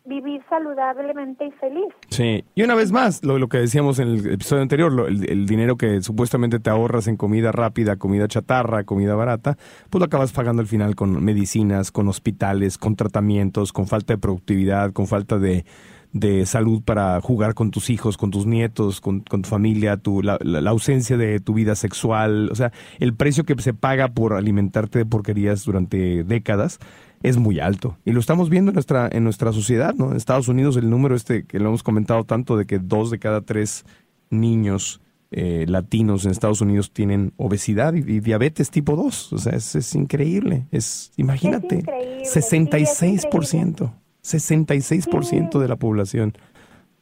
vivir 0.06 0.42
saludablemente 0.50 1.46
y 1.46 1.50
feliz. 1.52 1.88
Sí, 2.10 2.44
y 2.54 2.62
una 2.62 2.74
vez 2.74 2.92
más, 2.92 3.24
lo, 3.24 3.38
lo 3.38 3.48
que 3.48 3.58
decíamos 3.58 3.98
en 3.98 4.08
el 4.08 4.32
episodio 4.34 4.62
anterior, 4.62 4.92
lo- 4.92 5.06
el, 5.06 5.28
el 5.30 5.46
dinero 5.46 5.76
que 5.76 6.02
supuestamente 6.02 6.60
te 6.60 6.68
ahorras 6.70 7.06
en 7.08 7.16
comida 7.16 7.52
rápida, 7.52 7.96
comida 7.96 8.28
chatarra, 8.28 8.84
comida 8.84 9.14
barata, 9.14 9.56
pues 9.90 10.00
lo 10.00 10.04
acabas 10.06 10.32
pagando 10.32 10.60
al 10.60 10.68
final 10.68 10.94
con 10.94 11.24
medicinas, 11.24 11.90
con 11.90 12.08
hospitales, 12.08 12.76
con 12.76 12.96
tratamientos, 12.96 13.72
con 13.72 13.86
falta 13.86 14.12
de 14.14 14.18
productividad, 14.18 14.92
con 14.92 15.06
falta 15.06 15.38
de, 15.38 15.64
de 16.12 16.44
salud 16.44 16.82
para 16.84 17.18
jugar 17.22 17.54
con 17.54 17.70
tus 17.70 17.88
hijos, 17.88 18.18
con 18.18 18.30
tus 18.30 18.44
nietos, 18.46 19.00
con, 19.00 19.20
con 19.20 19.40
tu 19.42 19.48
familia, 19.48 19.96
tu, 19.96 20.22
la, 20.22 20.38
la- 20.42 20.60
la 20.60 20.70
ausencia 20.70 21.16
de 21.16 21.40
tu 21.40 21.54
vida 21.54 21.74
sexual, 21.76 22.50
o 22.52 22.54
sea, 22.54 22.72
el 23.00 23.14
precio 23.14 23.44
que 23.44 23.54
se 23.62 23.72
paga 23.72 24.08
por 24.08 24.34
alimentarte 24.34 24.98
de 24.98 25.06
porquerías 25.06 25.64
durante 25.64 26.24
décadas 26.24 26.78
es 27.24 27.38
muy 27.38 27.58
alto. 27.58 27.96
Y 28.04 28.12
lo 28.12 28.20
estamos 28.20 28.50
viendo 28.50 28.70
en 28.70 28.74
nuestra, 28.74 29.08
en 29.10 29.24
nuestra 29.24 29.52
sociedad, 29.52 29.94
¿no? 29.94 30.10
En 30.10 30.16
Estados 30.16 30.46
Unidos 30.46 30.76
el 30.76 30.90
número 30.90 31.16
este 31.16 31.44
que 31.44 31.58
lo 31.58 31.68
hemos 31.68 31.82
comentado 31.82 32.24
tanto 32.24 32.56
de 32.56 32.66
que 32.66 32.78
dos 32.78 33.10
de 33.10 33.18
cada 33.18 33.40
tres 33.40 33.86
niños 34.28 35.00
eh, 35.30 35.64
latinos 35.66 36.26
en 36.26 36.30
Estados 36.30 36.60
Unidos 36.60 36.92
tienen 36.92 37.32
obesidad 37.38 37.94
y, 37.94 38.00
y 38.00 38.20
diabetes 38.20 38.70
tipo 38.70 38.94
2. 38.94 39.32
O 39.32 39.38
sea, 39.38 39.54
es, 39.54 39.74
es 39.74 39.94
increíble. 39.94 40.66
Es, 40.70 41.12
imagínate, 41.16 41.76
increíble, 41.76 42.24
sí, 42.26 42.38
es 42.38 42.60
66%. 42.60 43.92
66% 44.22 45.58
de 45.58 45.68
la 45.68 45.76
población. 45.76 46.34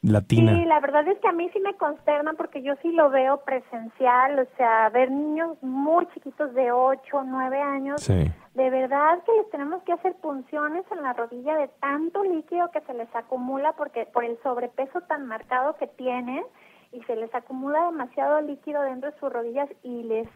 Latina. 0.03 0.53
Sí, 0.53 0.65
la 0.65 0.79
verdad 0.79 1.07
es 1.07 1.17
que 1.19 1.27
a 1.27 1.31
mí 1.31 1.49
sí 1.53 1.59
me 1.59 1.73
consterna 1.75 2.33
porque 2.33 2.61
yo 2.61 2.75
sí 2.81 2.91
lo 2.91 3.09
veo 3.09 3.37
presencial, 3.45 4.37
o 4.39 4.45
sea, 4.57 4.89
ver 4.89 5.09
niños 5.09 5.57
muy 5.61 6.05
chiquitos 6.07 6.53
de 6.53 6.71
8, 6.71 7.23
9 7.25 7.61
años, 7.61 8.01
Sí. 8.03 8.31
de 8.53 8.69
verdad 8.69 9.19
que 9.25 9.31
les 9.33 9.49
tenemos 9.49 9.81
que 9.83 9.93
hacer 9.93 10.13
punciones 10.15 10.83
en 10.91 11.01
la 11.01 11.13
rodilla 11.13 11.55
de 11.55 11.69
tanto 11.79 12.23
líquido 12.23 12.69
que 12.71 12.81
se 12.81 12.93
les 12.93 13.13
acumula 13.15 13.73
porque 13.73 14.05
por 14.05 14.23
el 14.25 14.37
sobrepeso 14.43 15.01
tan 15.01 15.25
marcado 15.25 15.75
que 15.77 15.87
tienen 15.87 16.43
y 16.91 17.01
se 17.03 17.15
les 17.15 17.33
acumula 17.33 17.85
demasiado 17.85 18.41
líquido 18.41 18.81
dentro 18.83 19.09
de 19.09 19.17
sus 19.19 19.31
rodillas 19.31 19.69
y 19.83 20.03
les 20.03 20.27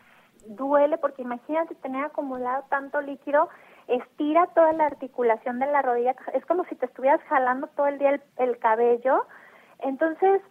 duele 0.48 0.98
porque 0.98 1.22
imagínate 1.24 1.76
tener 1.76 2.06
acumulado 2.06 2.64
tanto 2.70 3.02
líquido, 3.02 3.50
estira 3.88 4.48
toda 4.56 4.72
la 4.74 4.86
articulación 4.86 5.60
de 5.60 5.66
la 5.68 5.82
rodilla, 5.82 6.16
es 6.34 6.46
como 6.46 6.64
si 6.66 6.76
te 6.76 6.86
estuvieras 6.86 7.22
jalando 7.28 7.68
todo 7.68 7.88
el 7.88 7.98
día 8.00 8.12
el, 8.12 8.22
el 8.38 8.58
cabello. 8.60 9.26
Entonces, 9.80 10.42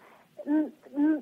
mm, 0.44 0.66
mm, 0.96 1.18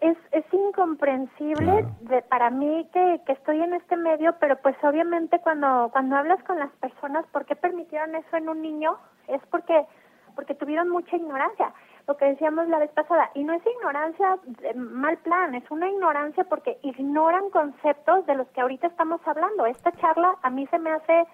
es, 0.00 0.16
es 0.32 0.44
incomprensible 0.52 1.56
Claro. 1.56 1.88
de, 2.02 2.22
para 2.22 2.50
mí 2.50 2.88
que, 2.92 3.20
que 3.26 3.32
estoy 3.32 3.60
en 3.60 3.74
este 3.74 3.96
medio, 3.96 4.34
pero 4.38 4.56
pues 4.56 4.76
obviamente 4.84 5.40
cuando, 5.40 5.88
cuando 5.92 6.16
hablas 6.16 6.42
con 6.44 6.58
las 6.58 6.70
personas, 6.76 7.26
¿por 7.32 7.44
qué 7.46 7.56
permitieron 7.56 8.14
eso 8.14 8.36
en 8.36 8.48
un 8.48 8.62
niño? 8.62 8.96
Es 9.26 9.40
porque, 9.50 9.86
porque 10.36 10.54
tuvieron 10.54 10.88
mucha 10.88 11.16
ignorancia, 11.16 11.72
lo 12.06 12.16
que 12.16 12.26
decíamos 12.26 12.68
la 12.68 12.78
vez 12.78 12.90
pasada, 12.92 13.30
y 13.34 13.44
no 13.44 13.52
es 13.52 13.62
ignorancia 13.66 14.38
de 14.46 14.72
mal 14.74 15.18
plan, 15.18 15.54
es 15.54 15.68
una 15.70 15.90
ignorancia 15.90 16.44
porque 16.44 16.78
ignoran 16.82 17.50
conceptos 17.50 18.24
de 18.26 18.34
los 18.34 18.46
que 18.48 18.60
ahorita 18.60 18.86
estamos 18.86 19.20
hablando. 19.26 19.66
Esta 19.66 19.92
charla 19.92 20.36
a 20.42 20.48
mí 20.50 20.66
se 20.68 20.78
me 20.78 20.90
hace 20.90 21.26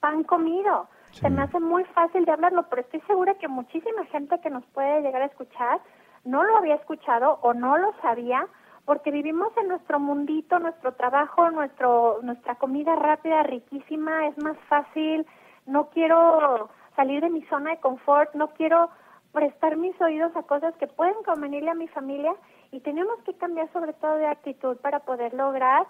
pan 0.00 0.24
comido, 0.24 0.88
se 1.20 1.30
me 1.30 1.42
hace 1.42 1.58
muy 1.58 1.84
fácil 1.84 2.24
de 2.24 2.32
hablarlo, 2.32 2.64
pero 2.68 2.82
estoy 2.82 3.00
segura 3.02 3.34
que 3.34 3.48
muchísima 3.48 4.04
gente 4.06 4.40
que 4.40 4.50
nos 4.50 4.64
puede 4.66 5.02
llegar 5.02 5.22
a 5.22 5.26
escuchar 5.26 5.80
no 6.24 6.44
lo 6.44 6.56
había 6.56 6.76
escuchado 6.76 7.38
o 7.42 7.54
no 7.54 7.76
lo 7.76 7.92
sabía 8.00 8.46
porque 8.84 9.10
vivimos 9.10 9.48
en 9.58 9.68
nuestro 9.68 9.98
mundito, 9.98 10.58
nuestro 10.58 10.94
trabajo, 10.94 11.50
nuestro 11.50 12.20
nuestra 12.22 12.54
comida 12.54 12.96
rápida, 12.96 13.42
riquísima, 13.42 14.28
es 14.28 14.38
más 14.42 14.56
fácil, 14.68 15.26
no 15.66 15.90
quiero 15.90 16.70
salir 16.96 17.20
de 17.20 17.30
mi 17.30 17.42
zona 17.46 17.70
de 17.70 17.80
confort, 17.80 18.34
no 18.34 18.48
quiero 18.48 18.90
prestar 19.32 19.76
mis 19.76 20.00
oídos 20.00 20.34
a 20.36 20.42
cosas 20.44 20.74
que 20.76 20.86
pueden 20.86 21.22
convenirle 21.24 21.70
a 21.70 21.74
mi 21.74 21.88
familia 21.88 22.34
y 22.70 22.80
tenemos 22.80 23.18
que 23.24 23.34
cambiar 23.34 23.70
sobre 23.72 23.92
todo 23.92 24.14
de 24.16 24.26
actitud 24.26 24.76
para 24.78 25.00
poder 25.00 25.34
lograr 25.34 25.86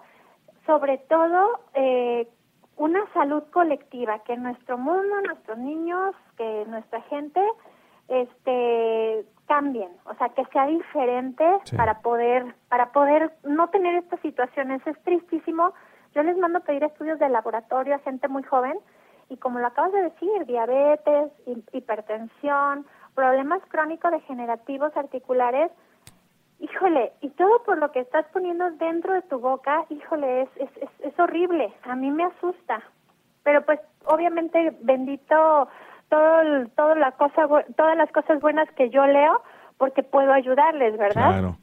sobre 0.65 0.97
todo 0.97 1.59
eh, 1.73 2.27
una 2.79 3.01
salud 3.13 3.43
colectiva, 3.51 4.19
que 4.19 4.35
nuestro 4.37 4.77
mundo, 4.77 5.21
nuestros 5.27 5.57
niños, 5.57 6.15
que 6.37 6.65
nuestra 6.67 7.01
gente 7.03 7.41
este 8.07 9.25
cambien, 9.47 9.91
o 10.05 10.13
sea, 10.15 10.29
que 10.29 10.45
sea 10.45 10.65
diferente 10.67 11.43
Sí. 11.65 11.75
para 11.75 12.01
poder 12.01 12.55
para 12.69 12.91
poder 12.91 13.31
no 13.43 13.67
tener 13.69 13.95
estas 13.95 14.19
situaciones. 14.21 14.85
Es 14.87 14.97
tristísimo. 15.03 15.73
Yo 16.15 16.23
les 16.23 16.37
mando 16.37 16.59
pedir 16.61 16.83
estudios 16.83 17.19
de 17.19 17.29
laboratorio 17.29 17.95
a 17.95 17.99
gente 17.99 18.27
muy 18.27 18.43
joven 18.43 18.77
y 19.29 19.37
como 19.37 19.59
lo 19.59 19.67
acabas 19.67 19.91
de 19.91 20.01
decir, 20.03 20.45
diabetes, 20.45 21.31
hi- 21.45 21.63
hipertensión, 21.73 22.85
problemas 23.13 23.61
crónicos 23.69 24.11
degenerativos 24.11 24.95
articulares, 24.97 25.71
híjole, 26.59 27.13
y 27.21 27.29
todo 27.29 27.63
por 27.63 27.77
lo 27.77 27.91
que 27.91 28.01
estás 28.01 28.25
poniendo 28.33 28.69
dentro 28.71 29.13
de 29.13 29.21
tu 29.23 29.39
boca, 29.39 29.85
híjole, 29.89 30.43
es, 30.43 30.49
es, 30.57 30.69
es, 30.81 30.89
es 30.99 31.19
horrible, 31.19 31.73
a 31.83 31.95
mí 31.95 32.11
me 32.11 32.25
asusta. 32.25 32.81
Pero 33.43 33.63
pues 33.65 33.79
obviamente 34.05 34.75
bendito 34.81 35.69
todo 36.09 36.65
toda 36.75 36.95
la 36.95 37.11
cosa 37.13 37.47
todas 37.75 37.95
las 37.95 38.11
cosas 38.11 38.41
buenas 38.41 38.69
que 38.71 38.89
yo 38.89 39.05
leo 39.05 39.41
porque 39.77 40.03
puedo 40.03 40.33
ayudarles, 40.33 40.97
¿verdad? 40.97 41.29
Claro. 41.29 41.57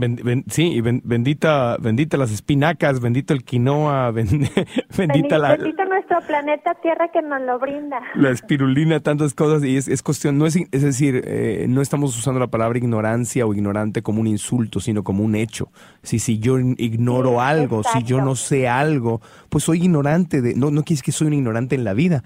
Ben- 0.00 0.16
ben- 0.24 0.44
sí, 0.48 0.72
y 0.72 0.80
ben- 0.80 1.02
bendita, 1.04 1.76
bendita 1.78 2.16
las 2.16 2.30
espinacas, 2.32 3.00
bendito 3.00 3.34
el 3.34 3.44
quinoa, 3.44 4.10
ben- 4.16 4.48
bendita 4.96 5.36
Bendi- 5.36 5.38
la, 5.38 5.56
Bendito 5.56 5.84
nuestro 5.84 6.20
planeta 6.26 6.74
Tierra 6.82 7.08
que 7.12 7.20
nos 7.22 7.42
lo 7.42 7.58
brinda. 7.58 8.00
la 8.14 8.30
espirulina, 8.30 9.00
tantas 9.00 9.34
cosas, 9.34 9.62
y 9.62 9.76
es, 9.76 9.88
es 9.88 10.02
cuestión, 10.02 10.38
no 10.38 10.46
es, 10.46 10.56
es 10.56 10.82
decir, 10.82 11.22
eh, 11.26 11.66
no 11.68 11.82
estamos 11.82 12.16
usando 12.18 12.40
la 12.40 12.46
palabra 12.48 12.78
ignorancia 12.78 13.44
o 13.46 13.52
ignorante 13.54 14.02
como 14.02 14.20
un 14.22 14.26
insulto, 14.26 14.80
sino 14.80 15.04
como 15.04 15.22
un 15.22 15.34
hecho. 15.34 15.68
Si, 16.02 16.18
si 16.18 16.38
yo 16.38 16.58
ignoro 16.58 17.32
Sí, 17.32 17.36
algo, 17.40 17.82
si 17.84 18.02
yo 18.02 18.20
no 18.22 18.34
sé 18.36 18.68
algo, 18.68 19.20
pues 19.50 19.64
soy 19.64 19.82
ignorante 19.82 20.40
de, 20.40 20.54
no, 20.54 20.70
no 20.70 20.82
quiere 20.82 20.94
decir 20.96 21.04
que 21.04 21.12
soy 21.12 21.26
un 21.26 21.34
ignorante 21.34 21.74
en 21.74 21.84
la 21.84 21.92
vida, 21.92 22.24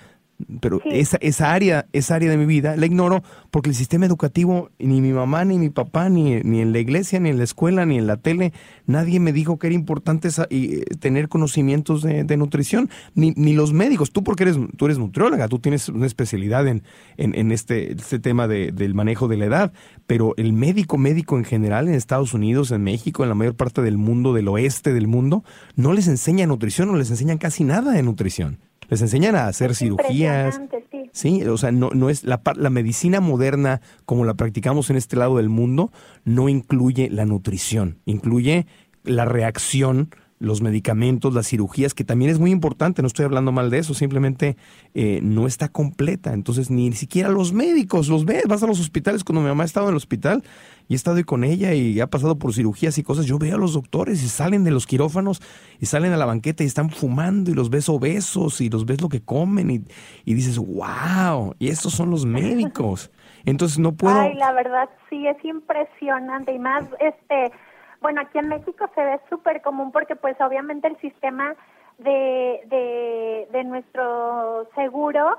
pero 0.60 0.80
Sí. 0.82 0.88
esa, 0.92 1.16
esa 1.20 1.52
área, 1.52 1.86
esa 1.92 2.16
área 2.16 2.30
de 2.30 2.36
mi 2.36 2.46
vida 2.46 2.76
la 2.76 2.86
ignoro 2.86 3.22
porque 3.50 3.70
el 3.70 3.76
sistema 3.76 4.04
educativo, 4.06 4.70
ni 4.78 5.00
mi 5.00 5.12
mamá, 5.12 5.44
ni 5.44 5.58
mi 5.58 5.70
papá, 5.70 6.08
ni, 6.08 6.40
ni 6.42 6.60
en 6.60 6.72
la 6.72 6.80
iglesia, 6.80 7.20
ni 7.20 7.30
en 7.30 7.38
la 7.38 7.44
escuela, 7.44 7.86
ni 7.86 7.98
en 7.98 8.06
la 8.06 8.16
tele, 8.16 8.52
nadie 8.86 9.20
me 9.20 9.32
dijo 9.32 9.58
que 9.58 9.68
era 9.68 9.74
importante 9.74 10.28
esa- 10.28 10.46
y, 10.50 10.76
eh, 10.76 10.84
tener 10.98 11.28
conocimientos 11.28 12.02
de, 12.02 12.24
de 12.24 12.36
nutrición, 12.36 12.90
ni, 13.14 13.32
ni 13.36 13.52
los 13.54 13.72
médicos. 13.72 14.10
Tú 14.10 14.24
porque 14.24 14.42
eres, 14.44 14.58
tú 14.76 14.86
eres 14.86 14.98
nutrióloga, 14.98 15.48
tú 15.48 15.58
tienes 15.60 15.88
una 15.88 16.06
especialidad 16.06 16.66
en, 16.66 16.82
en, 17.16 17.34
en 17.38 17.52
este, 17.52 17.92
este 17.92 18.18
tema 18.18 18.48
de- 18.48 18.72
del 18.72 18.94
manejo 18.94 19.28
de 19.28 19.36
la 19.36 19.44
edad, 19.46 19.72
pero 20.06 20.34
el 20.36 20.52
médico, 20.52 20.98
médico 20.98 21.38
en 21.38 21.44
general 21.44 21.88
en 21.88 21.94
Estados 21.94 22.34
Unidos, 22.34 22.70
en 22.72 22.82
México, 22.82 23.22
en 23.22 23.28
la 23.28 23.34
mayor 23.34 23.54
parte 23.54 23.82
del 23.82 23.98
mundo, 23.98 24.32
del 24.34 24.48
oeste 24.48 24.92
del 24.92 25.06
mundo, 25.06 25.44
no 25.76 25.92
les 25.92 26.08
enseña 26.08 26.46
nutrición, 26.46 26.88
no 26.88 26.96
les 26.96 27.10
enseñan 27.10 27.38
casi 27.38 27.64
nada 27.64 27.92
de 27.92 28.02
nutrición. 28.02 28.58
Les 28.88 29.00
enseñan 29.02 29.36
a 29.36 29.46
hacer 29.46 29.74
cirugías, 29.74 30.60
sí. 30.90 31.10
Sí, 31.12 31.44
o 31.44 31.56
sea, 31.56 31.70
no, 31.70 31.90
no 31.90 32.10
es 32.10 32.24
la, 32.24 32.40
la 32.56 32.70
medicina 32.70 33.20
moderna 33.20 33.80
como 34.04 34.24
la 34.24 34.34
practicamos 34.34 34.90
en 34.90 34.96
este 34.96 35.16
lado 35.16 35.36
del 35.36 35.48
mundo, 35.48 35.92
no 36.24 36.48
incluye 36.48 37.08
la 37.08 37.24
nutrición, 37.24 37.98
incluye 38.04 38.66
la 39.04 39.24
reacción, 39.24 40.10
los 40.44 40.62
medicamentos, 40.62 41.34
las 41.34 41.48
cirugías, 41.48 41.94
que 41.94 42.04
también 42.04 42.30
es 42.30 42.38
muy 42.38 42.50
importante, 42.50 43.02
no 43.02 43.08
estoy 43.08 43.24
hablando 43.24 43.52
mal 43.52 43.70
de 43.70 43.78
eso, 43.78 43.94
simplemente 43.94 44.56
eh, 44.94 45.20
no 45.22 45.46
está 45.46 45.68
completa. 45.68 46.32
Entonces, 46.32 46.70
ni 46.70 46.92
siquiera 46.92 47.28
los 47.28 47.52
médicos 47.52 48.08
los 48.08 48.24
ves, 48.24 48.44
vas 48.46 48.62
a 48.62 48.66
los 48.66 48.80
hospitales, 48.80 49.24
cuando 49.24 49.40
mi 49.40 49.48
mamá 49.48 49.64
ha 49.64 49.66
estado 49.66 49.86
en 49.86 49.92
el 49.92 49.96
hospital 49.96 50.42
y 50.88 50.92
he 50.92 50.96
estado 50.96 51.16
ahí 51.16 51.24
con 51.24 51.44
ella 51.44 51.74
y 51.74 51.98
ha 52.00 52.06
pasado 52.08 52.38
por 52.38 52.52
cirugías 52.52 52.98
y 52.98 53.02
cosas, 53.02 53.26
yo 53.26 53.38
veo 53.38 53.56
a 53.56 53.58
los 53.58 53.72
doctores 53.72 54.22
y 54.22 54.28
salen 54.28 54.64
de 54.64 54.70
los 54.70 54.86
quirófanos 54.86 55.40
y 55.80 55.86
salen 55.86 56.12
a 56.12 56.16
la 56.16 56.26
banqueta 56.26 56.62
y 56.62 56.66
están 56.66 56.90
fumando 56.90 57.50
y 57.50 57.54
los 57.54 57.70
ves 57.70 57.88
obesos 57.88 58.60
y 58.60 58.68
los 58.68 58.84
ves 58.86 59.00
lo 59.00 59.08
que 59.08 59.22
comen 59.22 59.70
y, 59.70 59.82
y 60.24 60.34
dices, 60.34 60.58
wow, 60.58 61.54
y 61.58 61.68
estos 61.68 61.94
son 61.94 62.10
los 62.10 62.26
médicos. 62.26 63.10
Entonces 63.44 63.78
no 63.78 63.92
puedo... 63.92 64.18
Ay, 64.18 64.34
la 64.34 64.52
verdad 64.52 64.88
sí 65.10 65.26
es 65.26 65.42
impresionante 65.44 66.52
y 66.54 66.58
más 66.58 66.84
este, 67.00 67.52
bueno, 68.04 68.20
aquí 68.20 68.36
en 68.38 68.48
México 68.48 68.86
se 68.94 69.02
ve 69.02 69.18
súper 69.30 69.62
común 69.62 69.90
porque 69.90 70.14
pues 70.14 70.38
obviamente 70.38 70.86
el 70.88 70.96
sistema 70.98 71.56
de, 71.96 72.60
de, 72.66 73.48
de 73.50 73.64
nuestro 73.64 74.68
seguro, 74.74 75.38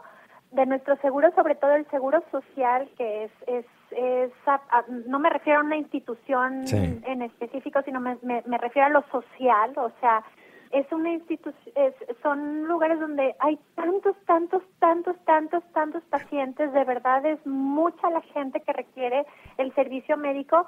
de 0.52 0.66
nuestro 0.66 0.96
seguro, 0.98 1.32
sobre 1.36 1.54
todo 1.54 1.76
el 1.76 1.86
seguro 1.92 2.24
social, 2.32 2.90
que 2.98 3.26
es, 3.26 3.32
es, 3.46 3.66
es 3.92 4.32
a- 4.48 4.62
a- 4.72 4.86
no 5.06 5.20
me 5.20 5.30
refiero 5.30 5.60
a 5.60 5.64
una 5.64 5.76
institución 5.78 6.66
Sí. 6.68 7.02
en 7.06 7.22
específico, 7.22 7.84
sino 7.84 8.00
me, 8.00 8.18
me, 8.24 8.42
me 8.48 8.58
refiero 8.58 8.88
a 8.88 8.90
lo 8.90 9.04
social, 9.12 9.72
o 9.78 9.92
sea, 10.00 10.24
es 10.72 10.92
una 10.92 11.12
institución, 11.12 11.94
son 12.24 12.64
lugares 12.64 13.00
donde 13.00 13.36
hay 13.40 13.60
tantos, 13.76 14.16
tantos, 14.26 14.64
tantos, 14.80 15.16
tantos, 15.26 15.64
tantos 15.72 16.04
pacientes, 16.06 16.74
de 16.74 16.84
verdad 16.84 17.24
es 17.28 17.46
mucha 17.46 18.10
la 18.10 18.22
gente 18.22 18.60
que 18.62 18.74
requiere 18.74 19.24
el 19.60 19.72
servicio 19.76 20.18
médico. 20.18 20.66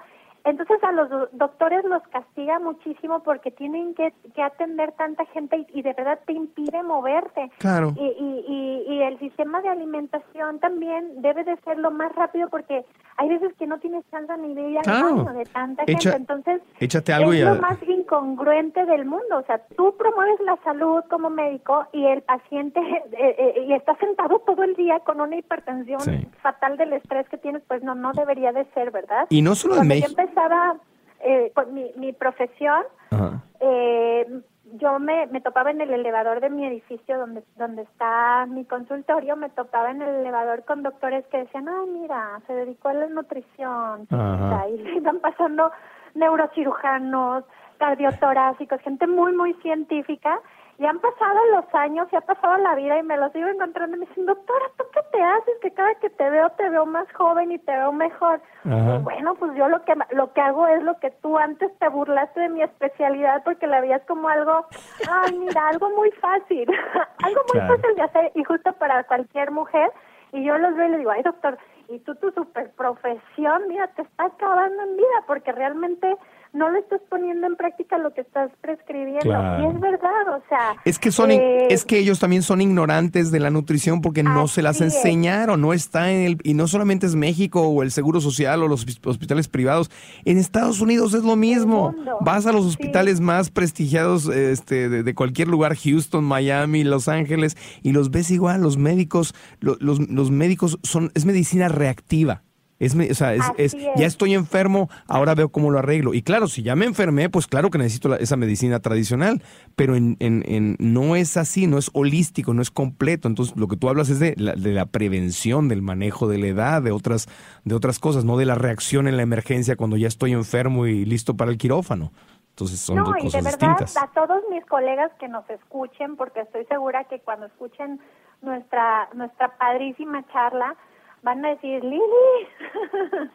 Entonces 0.48 0.82
a 0.84 0.92
los 0.94 1.10
do- 1.10 1.30
doctores 1.34 1.84
los 1.84 2.02
castiga 2.08 2.58
muchísimo 2.60 3.22
porque 3.22 3.52
tienen 3.52 3.94
que, 3.96 4.14
que 4.34 4.42
atender 4.42 4.94
tanta 4.94 5.26
gente 5.28 5.58
y, 5.58 5.68
y 5.80 5.82
de 5.82 5.94
verdad 5.94 6.20
te 6.26 6.34
impide 6.34 6.82
moverte. 6.84 7.52
Claro. 7.58 7.92
Y, 7.98 8.06
y, 8.06 8.46
y, 8.88 8.94
y 8.94 9.02
el 9.04 9.20
sistema 9.20 9.62
de 9.62 9.70
alimentación 9.70 10.60
también 10.60 11.22
debe 11.22 11.44
de 11.44 11.58
ser 11.58 11.78
lo 11.80 11.92
más 11.92 12.14
rápido 12.16 12.48
porque 12.50 12.86
hay 13.18 13.30
veces 13.30 13.54
que 13.58 13.68
no 13.68 13.78
tienes 13.80 14.04
chance 14.10 14.32
ni 14.38 14.54
de 14.54 14.70
ir 14.70 14.78
al 14.78 14.84
Claro. 14.84 15.16
baño 15.26 15.34
de 15.40 15.46
tanta 15.46 15.84
Echa- 15.84 16.12
gente. 16.14 16.18
Entonces 16.34 16.62
échate 16.80 17.12
algo 17.14 17.34
es 17.34 17.40
y 17.40 17.44
lo 17.44 17.56
más 17.56 17.78
incongruente 17.84 18.86
del 18.86 19.06
mundo. 19.06 19.38
O 19.40 19.44
sea, 19.44 19.60
tú 19.76 19.96
promueves 19.98 20.40
la 20.42 20.56
salud 20.64 21.04
como 21.10 21.30
médico 21.30 21.86
y 21.92 22.06
el 22.06 22.22
paciente 22.22 22.80
eh, 23.12 23.36
eh, 23.38 23.66
y 23.68 23.74
está 23.74 23.96
sentado 23.98 24.40
todo 24.40 24.64
el 24.64 24.76
día 24.76 25.00
con 25.02 25.20
una 25.20 25.36
hipertensión 25.36 26.00
Sí. 26.00 26.28
fatal 26.42 26.78
del 26.78 26.94
estrés 26.94 27.28
que 27.30 27.38
tienes, 27.38 27.62
pues 27.68 27.84
no, 27.84 27.96
no 27.96 28.12
debería 28.14 28.52
de 28.54 28.66
ser, 28.74 28.92
¿verdad? 28.92 29.26
Y 29.30 29.42
no 29.42 29.56
solo 29.56 29.82
en 29.82 29.88
México. 29.88 30.08
Empezaba 30.38 30.76
eh, 31.22 31.52
con 31.54 31.74
mi, 31.74 31.92
mi 31.96 32.14
profesión, 32.14 32.84
Ajá. 33.12 33.42
eh, 33.60 34.42
yo 34.74 35.00
me, 35.00 35.26
me 35.28 35.42
topaba 35.42 35.72
en 35.72 35.82
el 35.82 35.94
elevador 35.94 36.42
de 36.42 36.50
mi 36.50 36.66
edificio 36.68 37.18
donde 37.18 37.44
donde 37.56 37.84
está 37.84 38.46
mi 38.48 38.66
consultorio, 38.66 39.36
me 39.36 39.50
topaba 39.50 39.92
en 39.92 40.02
el 40.02 40.16
elevador 40.16 40.64
con 40.66 40.84
doctores 40.84 41.26
que 41.28 41.40
decían, 41.40 41.68
ay, 41.68 41.90
mira, 41.90 42.42
se 42.46 42.54
dedicó 42.54 42.90
a 42.90 42.94
la 42.94 43.08
nutrición, 43.08 44.08
Ajá. 44.12 44.64
chiquita", 44.68 44.70
y 44.70 44.78
le 44.78 44.96
iban 44.98 45.20
pasando 45.20 45.72
neurocirujanos, 46.16 47.46
cardiotorácicos, 47.78 48.82
gente 48.82 49.08
muy, 49.08 49.34
muy 49.34 49.54
científica, 49.56 50.40
Y 50.80 50.86
han 50.86 51.00
pasado 51.00 51.40
los 51.54 51.66
años 51.74 52.08
y 52.12 52.16
ha 52.16 52.22
pasado 52.22 52.56
la 52.58 52.76
vida 52.76 53.00
y 53.00 53.04
me 53.04 53.18
los 53.18 53.32
sigo 53.32 53.48
encontrando 53.48 53.98
y 53.98 54.00
me 54.02 54.06
dicen, 54.06 54.28
doctora, 54.28 54.66
¿tú 54.78 54.84
qué 54.94 55.00
te 55.12 55.24
haces? 55.24 55.56
Que 55.62 55.72
cada 55.74 55.96
que 55.96 56.10
te 56.12 56.30
veo 56.30 56.50
te 56.52 56.70
veo 56.70 56.86
más 56.86 57.12
joven 57.14 57.52
y 57.52 57.58
te 57.58 57.72
veo 57.72 57.92
mejor. 57.92 58.40
Y 58.64 58.98
bueno, 59.04 59.34
pues 59.36 59.56
yo 59.56 59.68
lo 59.70 59.84
que 59.86 59.96
lo 60.12 60.34
que 60.34 60.42
hago 60.42 60.68
es 60.68 60.84
lo 60.84 61.00
que 61.00 61.10
tú 61.10 61.38
antes 61.38 61.72
te 61.80 61.88
burlaste 61.90 62.42
de 62.42 62.50
mi 62.50 62.62
especialidad 62.62 63.44
porque 63.44 63.66
la 63.66 63.82
veías 63.82 64.04
como 64.08 64.30
algo, 64.30 64.66
ay, 65.08 65.32
mira, 65.40 65.68
algo 65.68 65.90
muy 65.92 66.12
fácil, 66.12 66.70
algo 67.24 67.42
muy 67.48 67.60
Claro. 67.60 67.76
fácil 67.78 67.96
de 67.96 68.02
hacer 68.04 68.32
y 68.36 68.44
justo 68.44 68.72
para 68.74 69.04
cualquier 69.06 69.50
mujer. 69.52 69.92
Y 70.32 70.44
yo 70.44 70.58
los 70.60 70.76
veo 70.76 70.86
y 70.86 70.90
les 70.90 71.00
digo, 71.00 71.12
ay, 71.12 71.24
doctor, 71.24 71.58
y 71.88 72.00
tú 72.00 72.14
tu 72.16 72.30
super 72.32 72.70
profesión, 72.76 73.68
mira, 73.68 73.88
te 73.96 74.02
está 74.04 74.26
acabando 74.26 74.84
en 74.84 74.98
vida 74.98 75.24
porque 75.26 75.52
realmente 75.54 76.18
no 76.58 76.70
le 76.72 76.80
estás 76.80 77.02
poniendo 77.10 77.46
en 77.48 77.56
práctica 77.56 77.98
lo 77.98 78.14
que 78.14 78.22
estás 78.22 78.50
prescribiendo. 78.62 79.20
Claro. 79.22 79.64
Y 79.64 79.68
es 79.76 79.80
verdad, 79.80 80.36
o 80.36 80.42
sea. 80.50 80.76
Es 80.86 80.98
que 81.00 81.12
son, 81.12 81.32
eh, 81.32 81.68
es 81.70 81.86
que 81.86 82.00
ellos 82.00 82.20
también 82.20 82.42
son 82.42 82.62
ignorantes 82.62 83.32
de 83.32 83.40
la 83.40 83.50
nutrición 83.50 84.02
porque 84.02 84.24
no 84.24 84.48
se 84.48 84.62
las 84.62 84.78
es. 84.82 84.96
enseñaron, 84.96 85.62
no 85.62 85.74
está 85.74 86.12
en 86.12 86.26
el, 86.26 86.38
y 86.44 86.54
no 86.54 86.68
solamente 86.68 87.06
es 87.06 87.16
México 87.16 87.62
o 87.62 87.84
el 87.84 87.92
Seguro 87.92 88.20
Social 88.22 88.64
o 88.64 88.68
los 88.68 88.86
hosp- 88.88 89.06
hospitales 89.08 89.48
privados, 89.48 89.92
en 90.26 90.38
Estados 90.38 90.82
Unidos 90.82 91.14
es 91.14 91.24
lo 91.24 91.36
mismo. 91.36 91.94
Vas 92.22 92.46
a 92.46 92.52
los 92.52 92.64
Sí. 92.64 92.70
hospitales 92.70 93.20
más 93.22 93.50
prestigiados 93.52 94.28
este, 94.28 94.90
de, 94.90 95.04
de 95.04 95.16
cualquier 95.16 95.48
lugar, 95.48 95.76
Houston, 95.76 96.24
Miami, 96.24 96.84
Los 96.84 97.08
Ángeles, 97.08 97.56
y 97.84 97.92
los 97.92 98.10
ves 98.12 98.32
igual, 98.32 98.62
los 98.62 98.78
médicos, 98.78 99.36
lo- 99.60 99.78
los, 99.80 100.00
los 100.10 100.32
médicos 100.32 100.80
son, 100.84 101.12
es 101.14 101.26
medicina 101.26 101.68
reactiva. 101.68 102.42
Es, 102.80 102.94
o 102.96 103.14
sea, 103.16 103.34
es, 103.34 103.44
es- 103.58 103.74
es. 103.74 103.86
ya 103.96 104.06
estoy 104.06 104.34
enfermo, 104.36 104.88
ahora 105.08 105.34
veo 105.34 105.50
cómo 105.50 105.72
lo 105.72 105.80
arreglo. 105.80 106.14
Y 106.14 106.22
claro, 106.22 106.48
si 106.48 106.62
ya 106.62 106.76
me 106.76 106.86
enfermé, 106.86 107.28
pues 107.30 107.48
claro 107.48 107.72
que 107.72 107.80
necesito 107.80 108.08
la- 108.10 108.18
esa 108.18 108.38
medicina 108.38 108.80
tradicional, 108.80 109.42
pero 109.76 109.96
en, 109.96 110.16
en- 110.20 110.44
en- 110.48 110.76
no 110.80 111.16
es 111.16 111.38
así, 111.38 111.66
no 111.66 111.78
es 111.80 111.90
holístico, 111.94 112.54
no 112.54 112.62
es 112.62 112.70
completo. 112.70 113.28
Entonces, 113.28 113.56
lo 113.58 113.68
que 113.68 113.78
tú 113.78 113.90
hablas 113.90 114.10
es 114.10 114.20
de 114.20 114.36
la, 114.38 114.54
de 114.54 114.74
la 114.74 114.86
prevención, 114.86 115.70
del 115.70 115.82
manejo 115.82 116.28
de 116.28 116.38
la 116.38 116.48
edad, 116.48 116.82
de 116.84 116.92
otras, 116.92 117.28
de 117.64 117.74
otras 117.74 117.98
cosas, 117.98 118.26
no 118.26 118.38
de 118.38 118.46
la 118.46 118.56
reacción 118.56 119.08
en 119.08 119.18
la 119.18 119.24
emergencia 119.24 119.76
cuando 119.76 119.98
ya 119.98 120.08
estoy 120.08 120.34
enfermo 120.34 120.86
y 120.86 121.04
listo 121.06 121.36
para 121.36 121.50
el 121.50 121.58
quirófano. 121.58 122.12
Entonces, 122.52 122.80
son 122.80 122.98
no, 122.98 123.04
dos 123.06 123.14
y 123.18 123.20
de 123.20 123.24
cosas 123.26 123.44
verdad, 123.44 123.68
distintas. 123.78 123.98
a 123.98 124.08
todos 124.14 124.42
mis 124.52 124.64
colegas 124.66 125.12
que 125.20 125.28
nos 125.28 125.48
escuchen, 125.50 126.16
porque 126.16 126.42
estoy 126.42 126.66
segura 126.66 127.04
que 127.06 127.20
cuando 127.20 127.46
escuchen 127.48 128.00
nuestra 128.42 129.10
nuestra 129.16 129.58
padrísima 129.58 130.24
charla, 130.32 130.76
van 131.24 131.46
a 131.46 131.50
decir, 131.50 131.84
Lili. 131.84 132.02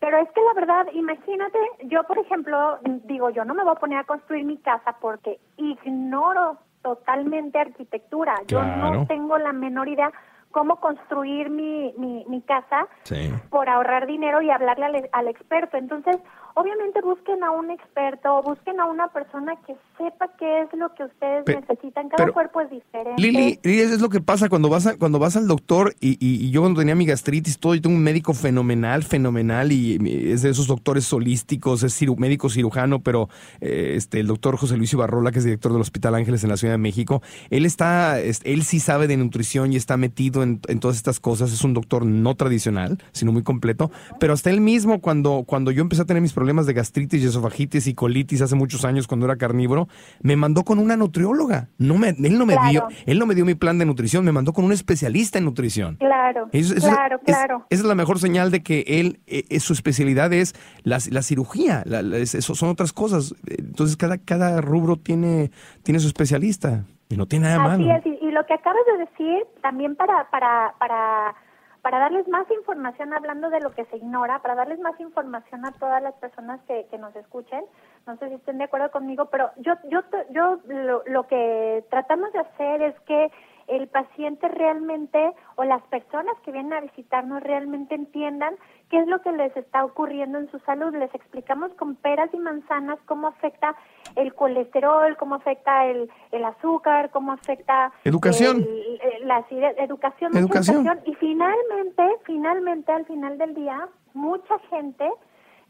Pero 0.00 0.16
es 0.18 0.30
que 0.32 0.40
la 0.40 0.54
verdad, 0.54 0.86
imagínate, 0.92 1.58
yo 1.84 2.02
por 2.04 2.18
ejemplo, 2.18 2.78
digo, 3.04 3.30
yo 3.30 3.44
no 3.44 3.52
me 3.54 3.62
voy 3.62 3.72
a 3.72 3.80
poner 3.80 3.98
a 3.98 4.04
construir 4.04 4.44
mi 4.44 4.56
casa 4.58 4.96
porque 5.00 5.38
ignoro 5.58 6.56
totalmente 6.82 7.58
arquitectura. 7.58 8.34
Yo 8.46 8.62
no 8.62 9.06
tengo 9.06 9.36
la 9.36 9.52
menor 9.52 9.88
idea 9.88 10.10
cómo 10.50 10.76
construir 10.80 11.50
mi, 11.50 11.92
mi, 11.98 12.24
mi 12.26 12.40
casa 12.42 12.88
Sí. 13.04 13.30
por 13.50 13.68
ahorrar 13.68 14.06
dinero 14.06 14.40
y 14.40 14.50
hablarle 14.50 14.86
al, 14.86 15.08
al 15.12 15.28
experto. 15.28 15.76
Entonces, 15.76 16.16
obviamente 16.54 17.00
busquen 17.02 17.42
a 17.44 17.50
un 17.50 17.70
experto, 17.70 18.42
busquen 18.42 18.80
a 18.80 18.86
una 18.86 19.08
persona 19.08 19.54
que 19.66 19.74
sepa 19.98 20.28
qué 20.38 20.62
es 20.62 20.68
lo 20.78 20.92
que 20.94 21.04
ustedes 21.04 21.44
necesitan. 21.46 22.08
Cada 22.08 22.16
pero, 22.24 22.32
cuerpo 22.32 22.60
es 22.60 22.70
diferente. 22.70 23.20
Lili, 23.20 23.58
Lili, 23.62 23.80
es 23.80 24.00
lo 24.00 24.08
que 24.08 24.20
pasa 24.20 24.48
cuando 24.48 24.68
vas 24.68 24.86
a- 24.86 24.96
cuando 24.96 25.18
vas 25.18 25.36
al 25.36 25.46
doctor 25.46 25.94
y, 26.00 26.12
y- 26.24 26.46
y 26.46 26.50
yo 26.50 26.60
cuando 26.62 26.80
tenía 26.80 26.94
mi 26.94 27.06
gastritis 27.06 27.58
todo, 27.58 27.74
yo 27.74 27.82
tengo 27.82 27.96
un 27.96 28.02
médico 28.02 28.34
fenomenal, 28.34 29.02
fenomenal 29.02 29.72
y, 29.72 30.30
es 30.32 30.42
de 30.42 30.50
esos 30.50 30.66
doctores 30.66 31.12
holísticos, 31.12 31.82
es 31.82 32.00
ciru- 32.00 32.16
médico 32.16 32.48
cirujano, 32.48 33.00
pero 33.00 33.28
eh, 33.60 33.94
este 33.96 34.20
el 34.20 34.26
doctor 34.26 34.56
José 34.56 34.76
Luis 34.76 34.92
Ibarrola, 34.92 35.30
que 35.32 35.38
es 35.38 35.44
director 35.44 35.72
del 35.72 35.80
Hospital 35.80 36.14
Ángeles 36.14 36.42
en 36.44 36.50
la 36.50 36.56
Ciudad 36.56 36.74
de 36.74 36.78
México, 36.78 37.22
él 37.50 37.64
está, 37.66 38.20
es- 38.20 38.40
él 38.44 38.62
sí 38.64 38.80
sabe 38.80 39.06
de 39.06 39.16
nutrición 39.16 39.72
y 39.72 39.76
está 39.76 39.96
metido 39.96 40.42
en, 40.42 40.60
en 40.68 40.80
todas 40.80 40.96
estas 40.96 41.20
cosas, 41.20 41.52
es 41.52 41.62
un 41.64 41.74
doctor 41.74 42.04
no 42.06 42.34
tradicional, 42.34 42.98
sino 43.12 43.32
muy 43.32 43.42
completo, 43.42 43.90
pero 44.18 44.32
hasta 44.32 44.50
él 44.50 44.60
mismo 44.60 45.00
cuando, 45.00 45.44
cuando 45.46 45.70
yo 45.70 45.82
empecé 45.82 46.02
a 46.02 46.04
tener 46.04 46.20
mis 46.22 46.32
problemas 46.40 46.64
de 46.64 46.72
gastritis 46.72 47.22
y 47.22 47.26
esofagitis 47.26 47.86
y 47.86 47.92
colitis 47.92 48.40
hace 48.40 48.54
muchos 48.56 48.86
años 48.86 49.06
cuando 49.06 49.26
era 49.26 49.36
carnívoro, 49.36 49.88
me 50.22 50.36
mandó 50.36 50.64
con 50.64 50.78
una 50.78 50.96
nutrióloga, 50.96 51.68
no 51.76 51.98
me, 51.98 52.08
él 52.08 52.38
no 52.38 52.46
me 52.46 52.54
Claro. 52.54 52.70
dio, 52.70 52.88
él 53.04 53.18
no 53.18 53.26
me 53.26 53.34
dio 53.34 53.44
mi 53.44 53.54
plan 53.54 53.76
de 53.78 53.84
nutrición, 53.84 54.24
me 54.24 54.32
mandó 54.32 54.54
con 54.54 54.64
un 54.64 54.72
especialista 54.72 55.36
en 55.36 55.44
nutrición. 55.44 55.96
Claro, 55.96 56.48
Eso- 56.52 56.74
eso- 56.74 56.88
claro, 56.88 57.16
es- 57.26 57.34
claro. 57.36 57.66
esa 57.68 57.82
es 57.82 57.86
la 57.86 57.94
mejor 57.94 58.18
señal 58.18 58.50
de 58.50 58.62
que 58.62 58.84
él, 58.88 59.20
eh, 59.26 59.44
eh, 59.50 59.60
su 59.60 59.74
especialidad 59.74 60.32
es 60.32 60.54
la, 60.82 60.98
la 61.10 61.20
cirugía, 61.20 61.82
la- 61.84 62.00
la- 62.00 62.16
eso 62.16 62.54
son 62.54 62.70
otras 62.70 62.94
cosas. 62.94 63.34
Entonces 63.46 63.98
cada, 63.98 64.16
cada 64.16 64.62
rubro 64.62 64.96
tiene, 64.96 65.50
tiene 65.82 66.00
su 66.00 66.06
especialista 66.06 66.86
y 67.10 67.18
no 67.18 67.26
tiene 67.26 67.48
nada 67.48 67.74
Así 67.74 67.82
malo. 67.84 67.98
es, 67.98 68.06
y, 68.06 68.18
y 68.24 68.30
lo 68.30 68.46
que 68.46 68.54
acabas 68.54 68.80
de 68.92 69.04
decir, 69.04 69.42
también 69.60 69.94
para, 69.94 70.30
para, 70.30 70.72
para, 70.78 71.34
para 71.82 71.98
darles 71.98 72.28
más 72.28 72.50
información, 72.50 73.12
hablando 73.12 73.50
de 73.50 73.60
lo 73.60 73.72
que 73.72 73.84
se 73.86 73.96
ignora, 73.96 74.40
para 74.40 74.54
darles 74.54 74.78
más 74.80 74.98
información 75.00 75.64
a 75.64 75.72
todas 75.72 76.02
las 76.02 76.14
personas 76.14 76.60
que, 76.66 76.86
que 76.90 76.98
nos 76.98 77.14
escuchen, 77.16 77.64
no 78.06 78.16
sé 78.16 78.28
si 78.28 78.34
estén 78.34 78.58
de 78.58 78.64
acuerdo 78.64 78.90
conmigo, 78.90 79.26
pero 79.26 79.50
yo, 79.56 79.74
yo, 79.84 80.00
yo 80.30 80.58
lo, 80.66 81.02
lo 81.06 81.26
que 81.26 81.84
tratamos 81.90 82.32
de 82.32 82.40
hacer 82.40 82.82
es 82.82 83.00
que 83.00 83.30
el 83.70 83.88
paciente 83.88 84.48
realmente 84.48 85.32
o 85.56 85.64
las 85.64 85.82
personas 85.84 86.34
que 86.44 86.52
vienen 86.52 86.72
a 86.72 86.80
visitarnos 86.80 87.42
realmente 87.42 87.94
entiendan 87.94 88.54
qué 88.88 88.98
es 88.98 89.06
lo 89.06 89.20
que 89.22 89.32
les 89.32 89.56
está 89.56 89.84
ocurriendo 89.84 90.38
en 90.38 90.50
su 90.50 90.58
salud. 90.60 90.94
Les 90.94 91.14
explicamos 91.14 91.72
con 91.74 91.94
peras 91.96 92.28
y 92.34 92.38
manzanas 92.38 92.98
cómo 93.06 93.28
afecta 93.28 93.74
el 94.16 94.34
colesterol, 94.34 95.16
cómo 95.16 95.36
afecta 95.36 95.86
el, 95.86 96.10
el 96.32 96.44
azúcar, 96.44 97.10
cómo 97.10 97.32
afecta 97.32 97.92
Educación. 98.04 98.58
el- 98.58 99.00
el- 99.22 99.28
la 99.28 99.44
educación, 99.78 100.36
Educación. 100.36 100.86
educación. 100.86 101.00
y 101.06 101.14
finalmente, 101.14 102.02
finalmente 102.24 102.92
al 102.92 103.06
final 103.06 103.38
del 103.38 103.54
día, 103.54 103.88
mucha 104.14 104.58
gente 104.70 105.08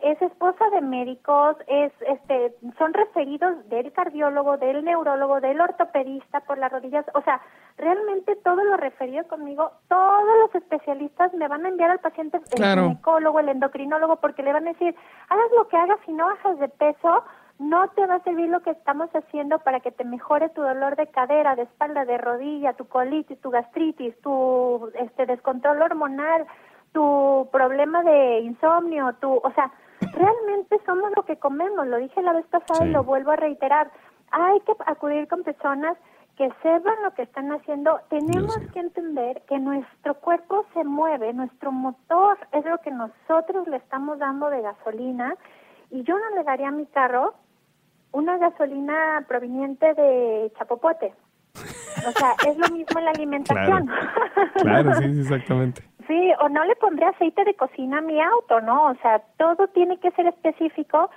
es 0.03 0.21
esposa 0.23 0.69
de 0.71 0.81
médicos, 0.81 1.57
es 1.67 1.93
este 2.07 2.55
son 2.79 2.93
referidos 2.95 3.69
del 3.69 3.93
cardiólogo, 3.93 4.57
del 4.57 4.85
neurólogo, 4.85 5.41
del 5.41 5.61
ortopedista 5.61 6.41
por 6.41 6.59
las 6.59 6.73
rodillas, 6.73 7.05
o 7.15 7.23
sea, 7.23 7.41
realmente 7.77 8.37
todo 8.37 8.63
lo 8.65 8.77
referido 8.77 9.27
conmigo, 9.29 9.71
todos 9.89 10.39
los 10.43 10.55
especialistas 10.55 11.33
me 11.35 11.49
van 11.49 11.65
a 11.65 11.69
enviar 11.69 11.91
al 11.91 12.01
paciente 12.01 12.39
el 12.39 12.45
Claro. 12.57 12.83
ginecólogo, 12.83 13.41
el 13.41 13.49
endocrinólogo 13.49 14.17
porque 14.17 14.43
le 14.43 14.53
van 14.53 14.67
a 14.69 14.73
decir, 14.73 14.95
hagas 15.29 15.51
lo 15.57 15.69
que 15.69 15.77
hagas 15.77 15.99
si 16.07 16.13
no 16.13 16.27
bajas 16.27 16.59
de 16.59 16.69
peso, 16.69 17.25
no 17.59 17.89
te 17.91 18.07
va 18.07 18.15
a 18.15 18.23
servir 18.25 18.49
lo 18.49 18.61
que 18.61 18.71
estamos 18.71 19.11
haciendo 19.15 19.59
para 19.59 19.81
que 19.81 19.91
te 19.93 20.05
mejore 20.05 20.49
tu 20.49 20.63
dolor 20.63 20.97
de 20.97 21.09
cadera, 21.09 21.57
de 21.57 21.63
espalda, 21.65 22.07
de 22.07 22.17
rodilla, 22.17 22.73
tu 22.73 22.87
colitis, 22.89 23.39
tu 23.41 23.51
gastritis, 23.51 24.19
tu 24.23 24.91
este 24.95 25.27
descontrol 25.27 25.83
hormonal, 25.83 26.47
tu 26.93 27.49
problema 27.53 28.03
de 28.03 28.41
insomnio, 28.41 29.13
tu, 29.21 29.35
o 29.35 29.53
sea, 29.55 29.71
realmente 30.13 30.81
somos 30.87 31.11
lo 31.17 31.25
que 31.25 31.37
comemos, 31.37 31.87
lo 31.87 31.99
dije 31.99 32.23
la 32.23 32.33
vez 32.33 32.47
pasada 32.47 32.87
y 32.87 32.91
lo 32.91 33.05
vuelvo 33.05 33.33
a 33.33 33.37
reiterar. 33.37 33.91
Hay 34.31 34.61
que 34.61 34.73
acudir 34.87 35.29
con 35.29 35.43
personas 35.43 35.97
que 36.37 36.49
sepan 36.63 37.03
lo 37.03 37.13
que 37.15 37.23
están 37.23 37.53
haciendo. 37.53 38.01
Tenemos 38.09 38.57
que 38.73 38.81
entender 38.81 39.43
que 39.43 39.59
nuestro 39.59 40.15
cuerpo 40.15 40.65
se 40.73 40.85
mueve, 40.85 41.33
nuestro 41.35 41.71
motor 41.71 42.39
es 42.53 42.65
lo 42.65 42.79
que 42.79 42.91
nosotros 42.91 43.69
le 43.69 43.77
estamos 43.77 44.19
dando 44.19 44.49
de 44.49 44.63
gasolina 44.63 45.35
y 45.91 46.03
yo 46.05 46.19
no 46.19 46.37
le 46.37 46.45
daría 46.45 46.69
a 46.69 46.73
mi 46.73 46.87
carro 46.87 47.35
una 48.13 48.39
gasolina 48.39 49.25
proveniente 49.29 49.93
de 49.95 50.53
Chapopote. 50.59 51.13
O 52.07 52.11
sea, 52.13 52.35
es 52.49 52.57
lo 52.59 52.69
mismo 52.69 52.99
en 52.99 53.05
la 53.05 53.11
alimentación. 53.13 53.89
Claro, 54.63 54.95
sí, 54.95 55.15
sí, 55.15 55.21
exactamente. 55.21 55.83
Sí, 56.07 56.33
o 56.41 56.49
no 56.49 56.65
le 56.65 56.75
pondré 56.75 57.07
aceite 57.07 57.45
de 57.45 57.55
cocina 57.55 57.99
a 57.99 58.01
mi 58.01 58.21
auto, 58.21 58.61
¿no? 58.63 58.87
O 58.87 58.95
sea, 58.97 59.21
todo 59.39 59.69
tiene 59.69 60.01
que 60.01 60.11
ser 60.11 60.27
específico 60.27 61.09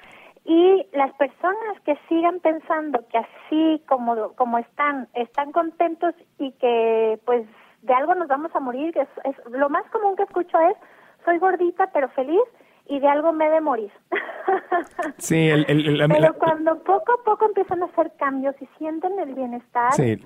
y 0.45 0.85
las 0.93 1.11
personas 1.13 1.79
que 1.83 1.97
sigan 2.07 2.39
pensando 2.41 3.03
que 3.07 3.17
así 3.17 3.81
como, 3.87 4.33
como 4.33 4.59
están, 4.59 5.07
están 5.15 5.51
contentos 5.51 6.13
y 6.37 6.51
que 6.53 7.17
pues 7.25 7.47
de 7.81 7.91
algo 7.91 8.13
nos 8.13 8.27
vamos 8.27 8.55
a 8.55 8.59
morir, 8.59 8.93
que 8.93 9.01
es, 9.01 9.07
es- 9.23 9.51
lo 9.51 9.67
más 9.69 9.83
común 9.89 10.15
que 10.15 10.23
escucho 10.23 10.59
es, 10.59 10.75
soy 11.25 11.39
gordita 11.39 11.89
pero 11.91 12.07
feliz 12.09 12.43
y 12.85 12.99
de 12.99 13.07
algo 13.07 13.33
me 13.33 13.47
he 13.47 13.49
de 13.49 13.61
morir. 13.61 13.91
Sí, 15.17 15.49
el, 15.49 15.65
el- 15.67 16.07
pero 16.07 16.19
la- 16.19 16.31
cuando 16.33 16.83
poco 16.83 17.13
a 17.13 17.23
poco 17.23 17.45
empiezan 17.45 17.81
a 17.81 17.85
hacer 17.85 18.11
cambios 18.19 18.55
y 18.61 18.67
sienten 18.77 19.17
el 19.17 19.33
bienestar, 19.33 19.91
sí, 19.93 20.17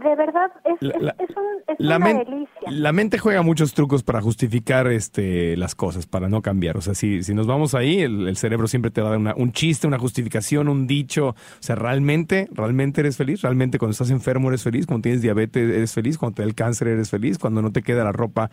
de 0.00 0.16
verdad 0.16 0.50
es, 0.64 0.82
La- 0.82 0.94
es, 0.94 1.02
la- 1.02 1.14
es 1.18 1.30
un, 1.30 1.44
es 1.68 1.76
la, 1.78 1.96
una 1.96 2.04
men- 2.06 2.18
delicia. 2.18 2.70
la 2.70 2.92
mente 2.92 3.18
juega 3.18 3.42
muchos 3.42 3.74
trucos 3.74 4.02
para 4.02 4.20
justificar 4.20 4.86
este, 4.88 5.56
las 5.56 5.74
cosas, 5.74 6.06
para 6.06 6.28
no 6.28 6.42
cambiar. 6.42 6.76
O 6.76 6.80
sea, 6.80 6.94
si, 6.94 7.22
si 7.22 7.34
nos 7.34 7.46
vamos 7.46 7.74
ahí, 7.74 8.00
el, 8.00 8.26
el 8.28 8.36
cerebro 8.36 8.66
siempre 8.68 8.90
te 8.90 9.00
va 9.00 9.08
a 9.08 9.10
dar 9.10 9.18
una- 9.20 9.34
un 9.36 9.52
chiste, 9.52 9.86
una 9.86 9.98
justificación, 9.98 10.68
un 10.68 10.86
dicho. 10.86 11.28
O 11.30 11.34
sea, 11.60 11.76
realmente, 11.76 12.48
realmente 12.52 13.00
eres 13.00 13.16
feliz. 13.16 13.42
Realmente 13.42 13.78
cuando 13.78 13.92
estás 13.92 14.10
enfermo 14.10 14.48
eres 14.48 14.62
feliz. 14.62 14.86
Cuando 14.86 15.02
tienes 15.02 15.22
diabetes 15.22 15.68
eres 15.70 15.92
feliz. 15.92 16.18
Cuando 16.18 16.36
te 16.36 16.42
da 16.42 16.48
el 16.48 16.54
cáncer 16.54 16.88
eres 16.88 17.10
feliz. 17.10 17.38
Cuando 17.38 17.62
no 17.62 17.70
te 17.72 17.82
queda 17.82 18.04
la 18.04 18.12
ropa 18.12 18.50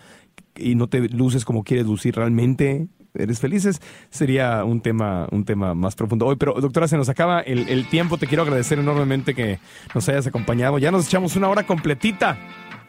y 0.55 0.75
no 0.75 0.87
te 0.87 1.07
luces 1.09 1.45
como 1.45 1.63
quieres 1.63 1.85
lucir, 1.85 2.15
realmente 2.15 2.87
eres 3.13 3.39
felices, 3.39 3.81
sería 4.09 4.63
un 4.63 4.81
tema, 4.81 5.27
un 5.31 5.45
tema 5.45 5.73
más 5.73 5.95
profundo. 5.95 6.25
Hoy, 6.25 6.35
pero 6.35 6.53
doctora, 6.53 6.87
se 6.87 6.97
nos 6.97 7.09
acaba 7.09 7.41
el, 7.41 7.69
el 7.69 7.87
tiempo. 7.87 8.17
Te 8.17 8.27
quiero 8.27 8.43
agradecer 8.43 8.79
enormemente 8.79 9.33
que 9.33 9.59
nos 9.93 10.07
hayas 10.09 10.27
acompañado. 10.27 10.77
Ya 10.77 10.91
nos 10.91 11.07
echamos 11.07 11.35
una 11.35 11.49
hora 11.49 11.65
completita. 11.65 12.37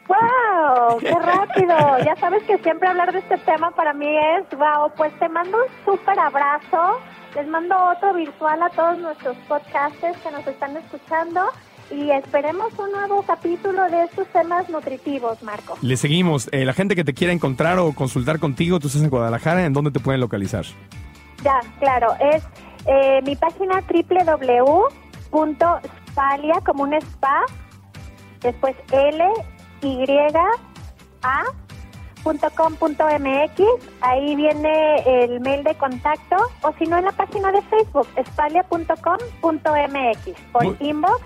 ¡Wow! 0.09 0.99
¡Qué 0.99 1.11
rápido! 1.23 1.77
ya 2.05 2.17
sabes 2.17 2.43
que 2.45 2.59
siempre 2.59 2.89
hablar 2.89 3.13
de 3.13 3.21
este 3.21 3.39
tema 3.39 3.71
para 3.71 3.93
mí 3.93 4.09
es 4.09 4.59
wow. 4.59 4.93
Pues 4.97 5.17
te 5.19 5.29
mando 5.29 5.57
un 5.59 5.85
súper 5.85 6.19
abrazo. 6.19 6.99
Les 7.35 7.47
mando 7.47 7.77
otro 7.77 8.13
virtual 8.15 8.63
a 8.63 8.71
todos 8.71 8.99
nuestros 8.99 9.37
podcasters 9.49 10.19
que 10.19 10.31
nos 10.33 10.45
están 10.47 10.77
escuchando 10.77 11.43
y 11.91 12.11
esperemos 12.11 12.73
un 12.79 12.93
nuevo 12.93 13.23
capítulo 13.23 13.89
de 13.91 14.05
estos 14.05 14.27
temas 14.29 14.69
nutritivos, 14.69 15.43
Marco. 15.43 15.77
Le 15.83 15.97
seguimos. 15.97 16.49
Eh, 16.53 16.65
la 16.65 16.73
gente 16.73 16.95
que 16.97 17.05
te 17.05 17.15
quiera 17.15 17.33
encontrar 17.33 17.79
o 17.79 17.93
consultar 17.93 18.39
contigo, 18.39 18.79
tú 18.81 18.89
estás 18.89 19.03
en 19.03 19.11
Guadalajara, 19.11 19.65
¿en 19.65 19.73
dónde 19.73 19.91
te 19.91 20.01
pueden 20.01 20.21
localizar? 20.21 20.65
Ya, 21.43 21.61
claro, 21.79 22.15
es 22.21 22.43
eh, 22.87 23.21
mi 23.25 23.35
página 23.37 23.83
www.spalia, 25.33 26.55
como 26.65 26.85
un 26.85 26.95
spa, 26.95 27.43
después 28.41 28.75
L, 28.93 29.25
Y, 29.83 30.05
A, 31.23 31.43
.com.mx, 32.23 33.63
ahí 34.03 34.37
viene 34.37 34.97
el 35.07 35.41
mail 35.41 35.65
de 35.65 35.75
contacto, 35.77 36.37
o 36.63 36.73
si 36.79 36.85
no 36.85 36.99
en 36.99 37.07
la 37.07 37.13
página 37.13 37.51
de 37.51 37.63
Facebook, 37.63 38.07
espalia.com.mx, 38.17 40.41
por 40.53 40.65
Muy- 40.65 40.77
inbox 40.81 41.23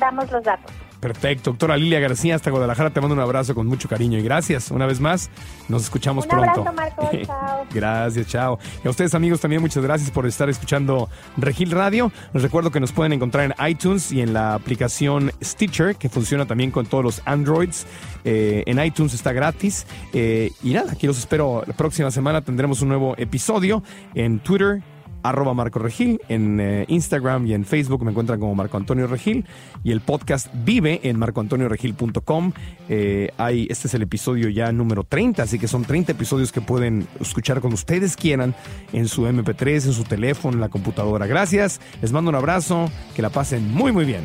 damos 0.00 0.30
los 0.32 0.42
datos. 0.42 0.72
Perfecto. 1.00 1.52
Doctora 1.52 1.78
Lilia 1.78 1.98
García, 1.98 2.34
hasta 2.34 2.50
Guadalajara, 2.50 2.90
te 2.90 3.00
mando 3.00 3.14
un 3.14 3.22
abrazo 3.22 3.54
con 3.54 3.66
mucho 3.66 3.88
cariño 3.88 4.18
y 4.18 4.22
gracias 4.22 4.70
una 4.70 4.84
vez 4.84 5.00
más. 5.00 5.30
Nos 5.68 5.84
escuchamos 5.84 6.24
Un 6.26 6.30
pronto. 6.30 6.60
abrazo, 6.60 6.72
Marco. 6.74 7.10
Chao. 7.24 7.64
Gracias, 7.72 8.26
chao. 8.26 8.58
Y 8.84 8.86
a 8.86 8.90
ustedes 8.90 9.14
amigos 9.14 9.40
también 9.40 9.62
muchas 9.62 9.82
gracias 9.82 10.10
por 10.10 10.26
estar 10.26 10.50
escuchando 10.50 11.08
Regil 11.38 11.70
Radio. 11.70 12.12
Les 12.34 12.42
recuerdo 12.42 12.70
que 12.70 12.80
nos 12.80 12.92
pueden 12.92 13.14
encontrar 13.14 13.46
en 13.46 13.66
iTunes 13.66 14.12
y 14.12 14.20
en 14.20 14.34
la 14.34 14.52
aplicación 14.52 15.32
Stitcher, 15.42 15.96
que 15.96 16.10
funciona 16.10 16.44
también 16.44 16.70
con 16.70 16.84
todos 16.84 17.02
los 17.02 17.22
Androids. 17.24 17.86
Eh, 18.24 18.64
en 18.66 18.78
iTunes 18.84 19.14
está 19.14 19.32
gratis. 19.32 19.86
Eh, 20.12 20.52
y 20.62 20.74
nada, 20.74 20.92
aquí 20.92 21.06
los 21.06 21.18
espero 21.18 21.62
la 21.66 21.72
próxima 21.72 22.10
semana. 22.10 22.42
Tendremos 22.42 22.82
un 22.82 22.88
nuevo 22.88 23.14
episodio 23.16 23.82
en 24.14 24.40
Twitter. 24.40 24.82
Arroba 25.22 25.54
Marco 25.54 25.78
Regil, 25.78 26.20
en 26.28 26.60
eh, 26.60 26.84
Instagram 26.88 27.46
y 27.46 27.54
en 27.54 27.64
Facebook 27.64 28.04
me 28.04 28.10
encuentran 28.10 28.40
como 28.40 28.54
Marco 28.54 28.76
Antonio 28.76 29.06
Regil 29.06 29.44
y 29.84 29.92
el 29.92 30.00
podcast 30.00 30.48
vive 30.64 31.00
en 31.04 31.18
marcoantonioregil.com. 31.18 32.52
Eh, 32.88 33.30
hay, 33.36 33.66
este 33.70 33.88
es 33.88 33.94
el 33.94 34.02
episodio 34.02 34.48
ya 34.48 34.72
número 34.72 35.04
30, 35.04 35.42
así 35.42 35.58
que 35.58 35.68
son 35.68 35.84
30 35.84 36.12
episodios 36.12 36.52
que 36.52 36.60
pueden 36.60 37.06
escuchar 37.20 37.60
cuando 37.60 37.74
ustedes 37.74 38.16
quieran 38.16 38.54
en 38.92 39.08
su 39.08 39.22
MP3, 39.26 39.86
en 39.86 39.92
su 39.92 40.04
teléfono, 40.04 40.54
en 40.54 40.60
la 40.60 40.68
computadora. 40.68 41.26
Gracias, 41.26 41.80
les 42.02 42.12
mando 42.12 42.28
un 42.28 42.36
abrazo, 42.36 42.90
que 43.14 43.22
la 43.22 43.30
pasen 43.30 43.72
muy 43.72 43.92
muy 43.92 44.04
bien. 44.04 44.24